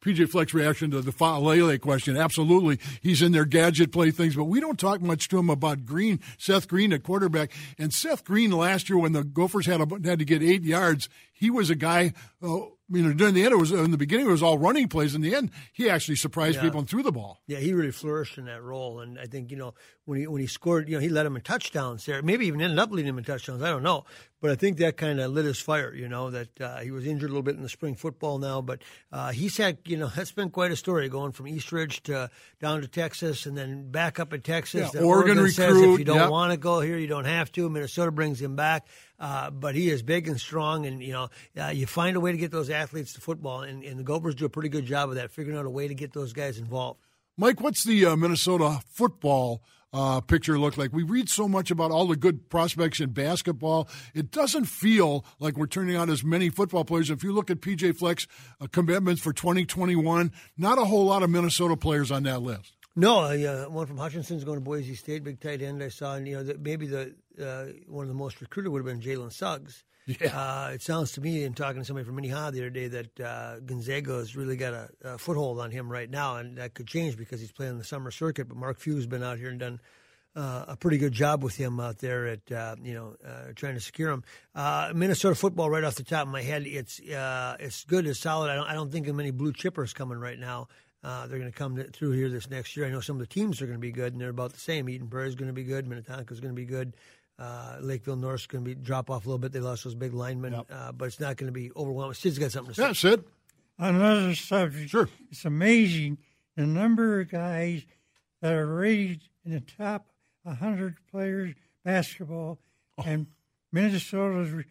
PJ 0.00 0.30
Fleck's 0.30 0.54
reaction 0.54 0.90
to 0.92 1.02
the 1.02 1.12
Lele 1.24 1.76
question. 1.78 2.16
Absolutely. 2.16 2.78
He's 3.02 3.20
in 3.20 3.32
their 3.32 3.44
gadget 3.44 3.92
play 3.92 4.10
things, 4.10 4.36
but 4.36 4.44
we 4.44 4.60
don't 4.60 4.78
talk 4.78 5.02
much 5.02 5.28
to 5.28 5.38
him 5.38 5.50
about 5.50 5.84
Green, 5.84 6.20
Seth 6.38 6.68
Green 6.68 6.92
at 6.92 7.02
quarterback. 7.02 7.52
And 7.78 7.92
Seth 7.92 8.24
Green 8.24 8.52
last 8.52 8.88
year 8.88 8.98
when 8.98 9.12
the 9.12 9.24
Gophers 9.24 9.66
had, 9.66 9.80
a, 9.80 10.08
had 10.08 10.20
to 10.20 10.24
get 10.24 10.40
eight 10.40 10.62
yards, 10.62 11.08
he 11.32 11.50
was 11.50 11.68
a 11.68 11.74
guy, 11.74 12.12
uh, 12.40 12.60
you 12.90 13.02
know, 13.02 13.12
during 13.12 13.34
the 13.34 13.42
end, 13.44 13.52
it 13.52 13.56
was 13.58 13.70
in 13.70 13.90
the 13.90 13.98
beginning, 13.98 14.26
it 14.26 14.30
was 14.30 14.42
all 14.42 14.56
running 14.58 14.88
plays. 14.88 15.14
In 15.14 15.20
the 15.20 15.34
end, 15.34 15.50
he 15.72 15.90
actually 15.90 16.16
surprised 16.16 16.56
Yeah. 16.56 16.62
people 16.62 16.80
and 16.80 16.88
threw 16.88 17.02
the 17.02 17.12
ball. 17.12 17.42
Yeah, 17.46 17.58
he 17.58 17.72
really 17.74 17.90
flourished 17.92 18.38
in 18.38 18.46
that 18.46 18.62
role, 18.62 19.00
and 19.00 19.18
I 19.18 19.26
think 19.26 19.50
you 19.50 19.56
know 19.56 19.74
when 20.06 20.18
he 20.20 20.26
when 20.26 20.40
he 20.40 20.46
scored, 20.46 20.88
you 20.88 20.94
know, 20.96 21.00
he 21.00 21.08
led 21.08 21.26
him 21.26 21.36
in 21.36 21.42
touchdowns 21.42 22.06
there. 22.06 22.22
Maybe 22.22 22.46
even 22.46 22.60
ended 22.60 22.78
up 22.78 22.90
leading 22.90 23.10
him 23.10 23.18
in 23.18 23.24
touchdowns. 23.24 23.62
I 23.62 23.68
don't 23.70 23.82
know, 23.82 24.04
but 24.40 24.50
I 24.50 24.54
think 24.54 24.78
that 24.78 24.96
kind 24.96 25.20
of 25.20 25.32
lit 25.32 25.44
his 25.44 25.58
fire. 25.58 25.94
You 25.94 26.08
know 26.08 26.30
that 26.30 26.60
uh, 26.60 26.78
he 26.78 26.90
was 26.90 27.06
injured 27.06 27.28
a 27.28 27.32
little 27.32 27.42
bit 27.42 27.56
in 27.56 27.62
the 27.62 27.68
spring 27.68 27.94
football 27.94 28.38
now, 28.38 28.60
but 28.60 28.82
uh, 29.12 29.30
he's 29.30 29.56
had 29.56 29.78
you 29.84 29.96
know 29.96 30.10
that's 30.14 30.32
been 30.32 30.50
quite 30.50 30.70
a 30.70 30.76
story 30.76 31.08
going 31.08 31.32
from 31.32 31.48
East 31.48 31.72
Ridge 31.72 32.02
to 32.04 32.30
down 32.60 32.80
to 32.80 32.88
Texas 32.88 33.46
and 33.46 33.56
then 33.56 33.90
back 33.90 34.18
up 34.20 34.32
in 34.32 34.40
Texas. 34.40 34.90
Yeah, 34.94 35.00
Oregon 35.00 35.38
says 35.48 35.74
recruit, 35.74 35.92
if 35.94 35.98
you 36.00 36.04
don't 36.04 36.16
yep. 36.16 36.30
want 36.30 36.52
to 36.52 36.56
go 36.56 36.80
here, 36.80 36.98
you 36.98 37.06
don't 37.06 37.24
have 37.24 37.50
to. 37.52 37.68
Minnesota 37.68 38.10
brings 38.10 38.40
him 38.40 38.56
back. 38.56 38.86
Uh, 39.20 39.50
but 39.50 39.74
he 39.74 39.90
is 39.90 40.00
big 40.00 40.28
and 40.28 40.38
strong, 40.38 40.86
and 40.86 41.02
you 41.02 41.12
know 41.12 41.28
uh, 41.60 41.68
you 41.68 41.86
find 41.86 42.16
a 42.16 42.20
way 42.20 42.30
to 42.30 42.38
get 42.38 42.52
those 42.52 42.70
athletes 42.70 43.14
to 43.14 43.20
football, 43.20 43.62
and, 43.62 43.82
and 43.82 43.98
the 43.98 44.04
Gophers 44.04 44.36
do 44.36 44.44
a 44.44 44.48
pretty 44.48 44.68
good 44.68 44.86
job 44.86 45.08
of 45.08 45.16
that, 45.16 45.32
figuring 45.32 45.58
out 45.58 45.66
a 45.66 45.70
way 45.70 45.88
to 45.88 45.94
get 45.94 46.12
those 46.12 46.32
guys 46.32 46.56
involved. 46.56 47.00
Mike, 47.36 47.60
what's 47.60 47.82
the 47.84 48.04
uh, 48.04 48.16
Minnesota 48.16 48.80
football 48.86 49.62
uh, 49.92 50.20
picture 50.20 50.58
look 50.58 50.76
like? 50.76 50.92
We 50.92 51.02
read 51.02 51.28
so 51.28 51.48
much 51.48 51.70
about 51.70 51.90
all 51.90 52.06
the 52.06 52.16
good 52.16 52.48
prospects 52.48 53.00
in 53.00 53.10
basketball. 53.10 53.88
It 54.14 54.30
doesn't 54.30 54.66
feel 54.66 55.24
like 55.38 55.56
we're 55.56 55.66
turning 55.66 55.96
out 55.96 56.08
as 56.08 56.24
many 56.24 56.50
football 56.50 56.84
players. 56.84 57.10
If 57.10 57.22
you 57.22 57.32
look 57.32 57.50
at 57.50 57.60
PJ 57.60 57.96
Fleck's 57.96 58.26
uh, 58.60 58.66
commitments 58.66 59.20
for 59.20 59.32
2021, 59.32 60.32
not 60.56 60.78
a 60.78 60.84
whole 60.84 61.06
lot 61.06 61.22
of 61.22 61.30
Minnesota 61.30 61.76
players 61.76 62.10
on 62.10 62.24
that 62.24 62.42
list. 62.42 62.74
No, 62.96 63.20
uh, 63.20 63.66
one 63.66 63.86
from 63.86 63.96
Hutchinson's 63.96 64.42
going 64.42 64.58
to 64.58 64.64
Boise 64.64 64.96
State, 64.96 65.22
big 65.22 65.38
tight 65.38 65.62
end. 65.62 65.82
I 65.84 65.88
saw, 65.88 66.16
and 66.16 66.26
you 66.26 66.36
know, 66.36 66.42
that 66.42 66.60
maybe 66.60 66.88
the 66.88 67.14
uh, 67.40 67.66
one 67.86 68.02
of 68.02 68.08
the 68.08 68.14
most 68.14 68.40
recruited 68.40 68.72
would 68.72 68.84
have 68.84 68.86
been 68.86 69.00
Jalen 69.00 69.32
Suggs. 69.32 69.84
Yeah. 70.08 70.38
Uh, 70.38 70.70
it 70.72 70.82
sounds 70.82 71.12
to 71.12 71.20
me, 71.20 71.44
in 71.44 71.52
talking 71.52 71.82
to 71.82 71.84
somebody 71.84 72.06
from 72.06 72.16
Minnehaha 72.16 72.50
the 72.52 72.60
other 72.60 72.70
day, 72.70 72.88
that 72.88 73.20
uh, 73.20 73.56
has 74.14 74.36
really 74.36 74.56
got 74.56 74.72
a, 74.72 74.88
a 75.04 75.18
foothold 75.18 75.60
on 75.60 75.70
him 75.70 75.92
right 75.92 76.08
now, 76.08 76.36
and 76.36 76.56
that 76.56 76.72
could 76.72 76.86
change 76.86 77.16
because 77.18 77.40
he's 77.40 77.52
playing 77.52 77.76
the 77.76 77.84
summer 77.84 78.10
circuit. 78.10 78.48
But 78.48 78.56
Mark 78.56 78.78
Few's 78.78 79.06
been 79.06 79.22
out 79.22 79.36
here 79.36 79.50
and 79.50 79.60
done 79.60 79.80
uh, 80.34 80.64
a 80.68 80.76
pretty 80.76 80.98
good 80.98 81.12
job 81.12 81.42
with 81.42 81.56
him 81.56 81.78
out 81.78 81.98
there 81.98 82.26
at 82.26 82.52
uh, 82.52 82.76
you 82.82 82.94
know 82.94 83.16
uh, 83.26 83.52
trying 83.54 83.74
to 83.74 83.80
secure 83.80 84.10
him. 84.10 84.24
Uh, 84.54 84.92
Minnesota 84.94 85.34
football, 85.34 85.68
right 85.68 85.84
off 85.84 85.96
the 85.96 86.04
top 86.04 86.22
of 86.22 86.32
my 86.32 86.42
head, 86.42 86.66
it's 86.66 87.00
uh, 87.00 87.56
it's 87.60 87.84
good, 87.84 88.06
it's 88.06 88.20
solid. 88.20 88.50
I 88.50 88.54
don't 88.54 88.66
I 88.66 88.74
don't 88.74 88.90
think 88.90 89.08
of 89.08 89.14
many 89.14 89.30
blue 89.30 89.52
chippers 89.52 89.94
coming 89.94 90.18
right 90.18 90.38
now. 90.38 90.68
Uh, 91.02 91.26
they're 91.26 91.38
going 91.38 91.50
to 91.50 91.56
come 91.56 91.76
through 91.92 92.10
here 92.12 92.28
this 92.28 92.50
next 92.50 92.76
year. 92.76 92.84
I 92.84 92.90
know 92.90 93.00
some 93.00 93.16
of 93.16 93.20
the 93.20 93.26
teams 93.26 93.62
are 93.62 93.66
going 93.66 93.76
to 93.76 93.80
be 93.80 93.92
good, 93.92 94.12
and 94.12 94.20
they're 94.20 94.30
about 94.30 94.52
the 94.52 94.58
same. 94.58 94.88
Eden 94.88 95.08
Prairie 95.08 95.28
is 95.28 95.36
going 95.36 95.46
to 95.46 95.52
be 95.52 95.62
good. 95.62 95.86
Minnetonka 95.86 96.34
is 96.34 96.40
going 96.40 96.52
to 96.52 96.60
be 96.60 96.66
good. 96.66 96.96
Uh, 97.38 97.76
Lakeville 97.80 98.16
North 98.16 98.40
is 98.40 98.46
going 98.46 98.64
to 98.64 98.68
be 98.68 98.74
drop 98.74 99.10
off 99.10 99.24
a 99.24 99.28
little 99.28 99.38
bit. 99.38 99.52
They 99.52 99.60
lost 99.60 99.84
those 99.84 99.94
big 99.94 100.12
linemen, 100.12 100.54
uh, 100.54 100.92
but 100.92 101.04
it's 101.06 101.20
not 101.20 101.36
going 101.36 101.46
to 101.46 101.52
be 101.52 101.70
overwhelming. 101.76 102.14
Sid's 102.14 102.38
got 102.38 102.50
something 102.50 102.74
to 102.74 102.80
say. 102.80 102.86
Yeah, 102.86 102.92
Sid. 102.92 103.24
Another 103.78 104.34
subject. 104.34 104.90
Sure. 104.90 105.08
It's 105.30 105.44
amazing 105.44 106.18
the 106.56 106.66
number 106.66 107.20
of 107.20 107.30
guys 107.30 107.84
that 108.42 108.52
are 108.52 108.66
rated 108.66 109.22
in 109.44 109.52
the 109.52 109.60
top 109.60 110.06
100 110.42 110.96
players 111.10 111.54
basketball, 111.84 112.58
and 113.04 113.28
Minnesota's 113.70 114.50
re- 114.50 114.64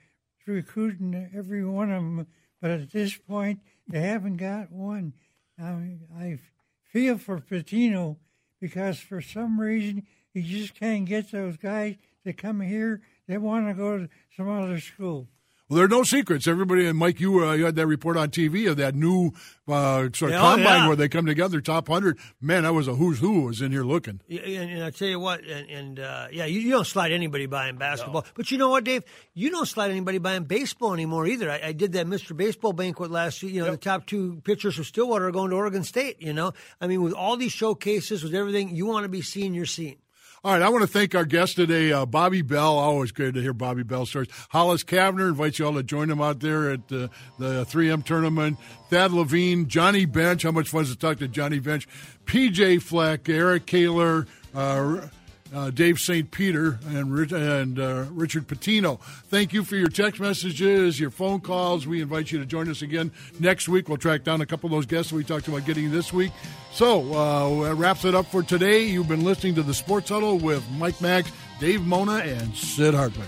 recruiting 0.45 1.29
every 1.33 1.63
one 1.63 1.91
of 1.91 2.03
them. 2.03 2.27
But 2.61 2.71
at 2.71 2.91
this 2.91 3.15
point, 3.15 3.61
they 3.87 4.01
haven't 4.01 4.37
got 4.37 4.71
one. 4.71 5.13
I, 5.57 5.97
I 6.17 6.39
feel 6.83 7.17
for 7.17 7.39
Pitino 7.39 8.17
because 8.59 8.99
for 8.99 9.21
some 9.21 9.59
reason 9.59 10.05
he 10.33 10.41
just 10.41 10.75
can't 10.75 11.05
get 11.05 11.31
those 11.31 11.57
guys 11.57 11.95
to 12.27 12.33
come 12.33 12.61
here. 12.61 13.01
They 13.27 13.37
want 13.37 13.67
to 13.67 13.73
go 13.73 13.97
to 13.97 14.09
some 14.35 14.49
other 14.49 14.79
school. 14.79 15.27
Well, 15.69 15.75
there 15.75 15.85
are 15.85 15.89
no 15.89 16.03
secrets. 16.03 16.47
Everybody, 16.47 16.85
and 16.85 16.97
Mike, 16.97 17.19
you, 17.19 17.45
uh, 17.45 17.51
you 17.51 17.65
had 17.65 17.75
that 17.75 17.87
report 17.87 18.15
on 18.15 18.29
TV 18.29 18.69
of 18.71 18.77
that 18.77 18.95
new 18.95 19.33
uh, 19.67 20.07
sort 20.13 20.21
of 20.21 20.29
Yeah, 20.29 20.37
oh, 20.39 20.55
combine 20.55 20.63
yeah. 20.63 20.87
where 20.87 20.95
they 20.95 21.09
come 21.09 21.25
together, 21.25 21.59
top 21.59 21.89
100. 21.89 22.17
Man, 22.39 22.63
that 22.63 22.73
was 22.73 22.87
a 22.87 22.95
who's 22.95 23.19
who 23.19 23.41
was 23.41 23.61
in 23.61 23.73
here 23.73 23.83
looking. 23.83 24.21
And, 24.29 24.39
and 24.39 24.83
I 24.85 24.91
tell 24.91 25.09
you 25.09 25.19
what, 25.19 25.43
and, 25.43 25.69
and 25.69 25.99
uh, 25.99 26.27
yeah, 26.31 26.45
you, 26.45 26.61
you 26.61 26.71
don't 26.71 26.87
slide 26.87 27.11
anybody 27.11 27.47
by 27.47 27.67
in 27.67 27.75
basketball. 27.75 28.25
But 28.33 28.49
you 28.49 28.57
know 28.57 28.69
what, 28.69 28.85
Dave? 28.85 29.03
You 29.33 29.49
don't 29.49 29.65
slide 29.65 29.91
anybody 29.91 30.19
by 30.19 30.35
in 30.35 30.45
baseball 30.45 30.93
anymore 30.93 31.27
either. 31.27 31.51
I, 31.51 31.59
I 31.61 31.71
did 31.73 31.91
that 31.93 32.07
Mr. 32.07 32.35
Baseball 32.37 32.71
banquet 32.71 33.11
last 33.11 33.43
year. 33.43 33.51
You 33.51 33.65
know, 33.65 33.71
the 33.71 33.77
top 33.77 34.05
two 34.05 34.39
pitchers 34.45 34.75
from 34.75 34.85
Stillwater 34.85 35.27
are 35.27 35.31
going 35.33 35.49
to 35.49 35.57
Oregon 35.57 35.83
State. 35.83 36.21
You 36.21 36.31
know, 36.31 36.53
I 36.79 36.87
mean, 36.87 37.01
with 37.01 37.13
all 37.13 37.35
these 37.35 37.51
showcases, 37.51 38.23
with 38.23 38.33
everything, 38.33 38.73
you 38.73 38.85
want 38.85 39.03
to 39.03 39.09
be 39.09 39.21
seen, 39.21 39.53
you're 39.53 39.65
seen. 39.65 39.97
All 40.43 40.53
right, 40.53 40.61
I 40.61 40.69
want 40.69 40.83
to 40.83 40.87
thank 40.87 41.15
our 41.15 41.25
guest 41.25 41.55
today, 41.55 41.91
uh, 41.91 42.05
Bobby 42.05 42.43
Bell. 42.43 42.77
Always 42.77 43.11
great 43.11 43.33
to 43.33 43.41
hear 43.41 43.53
Bobby 43.53 43.81
Bell 43.81 44.05
stories. 44.05 44.29
Hollis 44.49 44.83
Cavner 44.83 45.29
invites 45.29 45.57
you 45.57 45.65
all 45.65 45.73
to 45.73 45.81
join 45.81 46.11
him 46.11 46.21
out 46.21 46.41
there 46.41 46.69
at 46.71 46.79
uh, 46.91 47.07
the 47.39 47.65
3M 47.65 48.05
tournament. 48.05 48.57
Thad 48.91 49.11
Levine, 49.13 49.67
Johnny 49.67 50.05
Bench. 50.05 50.43
How 50.43 50.51
much 50.51 50.69
fun 50.69 50.83
is 50.83 50.91
it 50.91 50.95
to 50.95 50.99
talk 50.99 51.17
to 51.17 51.27
Johnny 51.27 51.57
Bench? 51.57 51.87
PJ 52.25 52.83
Fleck, 52.83 53.27
Eric 53.27 53.65
Kaler, 53.65 54.27
uh, 54.53 55.07
uh, 55.53 55.69
Dave 55.69 55.99
St. 55.99 56.29
Peter, 56.31 56.79
and, 56.87 57.31
and 57.31 57.79
uh, 57.79 58.05
Richard 58.11 58.47
Pitino. 58.47 58.99
Thank 59.01 59.53
you 59.53 59.63
for 59.63 59.75
your 59.75 59.89
text 59.89 60.19
messages, 60.19 60.99
your 60.99 61.09
phone 61.09 61.39
calls. 61.39 61.87
We 61.87 62.01
invite 62.01 62.31
you 62.31 62.39
to 62.39 62.45
join 62.45 62.69
us 62.69 62.81
again 62.81 63.11
next 63.39 63.67
week. 63.67 63.87
We'll 63.87 63.97
track 63.97 64.23
down 64.23 64.41
a 64.41 64.45
couple 64.45 64.67
of 64.67 64.71
those 64.71 64.85
guests 64.85 65.11
we 65.11 65.23
talked 65.23 65.47
about 65.47 65.65
getting 65.65 65.91
this 65.91 66.11
week. 66.11 66.31
So 66.71 67.13
uh, 67.13 67.63
that 67.63 67.75
wraps 67.75 68.05
it 68.05 68.15
up 68.15 68.27
for 68.27 68.43
today. 68.43 68.83
You've 68.83 69.07
been 69.07 69.23
listening 69.23 69.55
to 69.55 69.63
the 69.63 69.73
Sports 69.73 70.09
Huddle 70.09 70.37
with 70.37 70.63
Mike 70.71 70.99
Max, 71.01 71.31
Dave 71.59 71.85
Mona, 71.85 72.17
and 72.17 72.55
Sid 72.55 72.93
Hartman. 72.93 73.27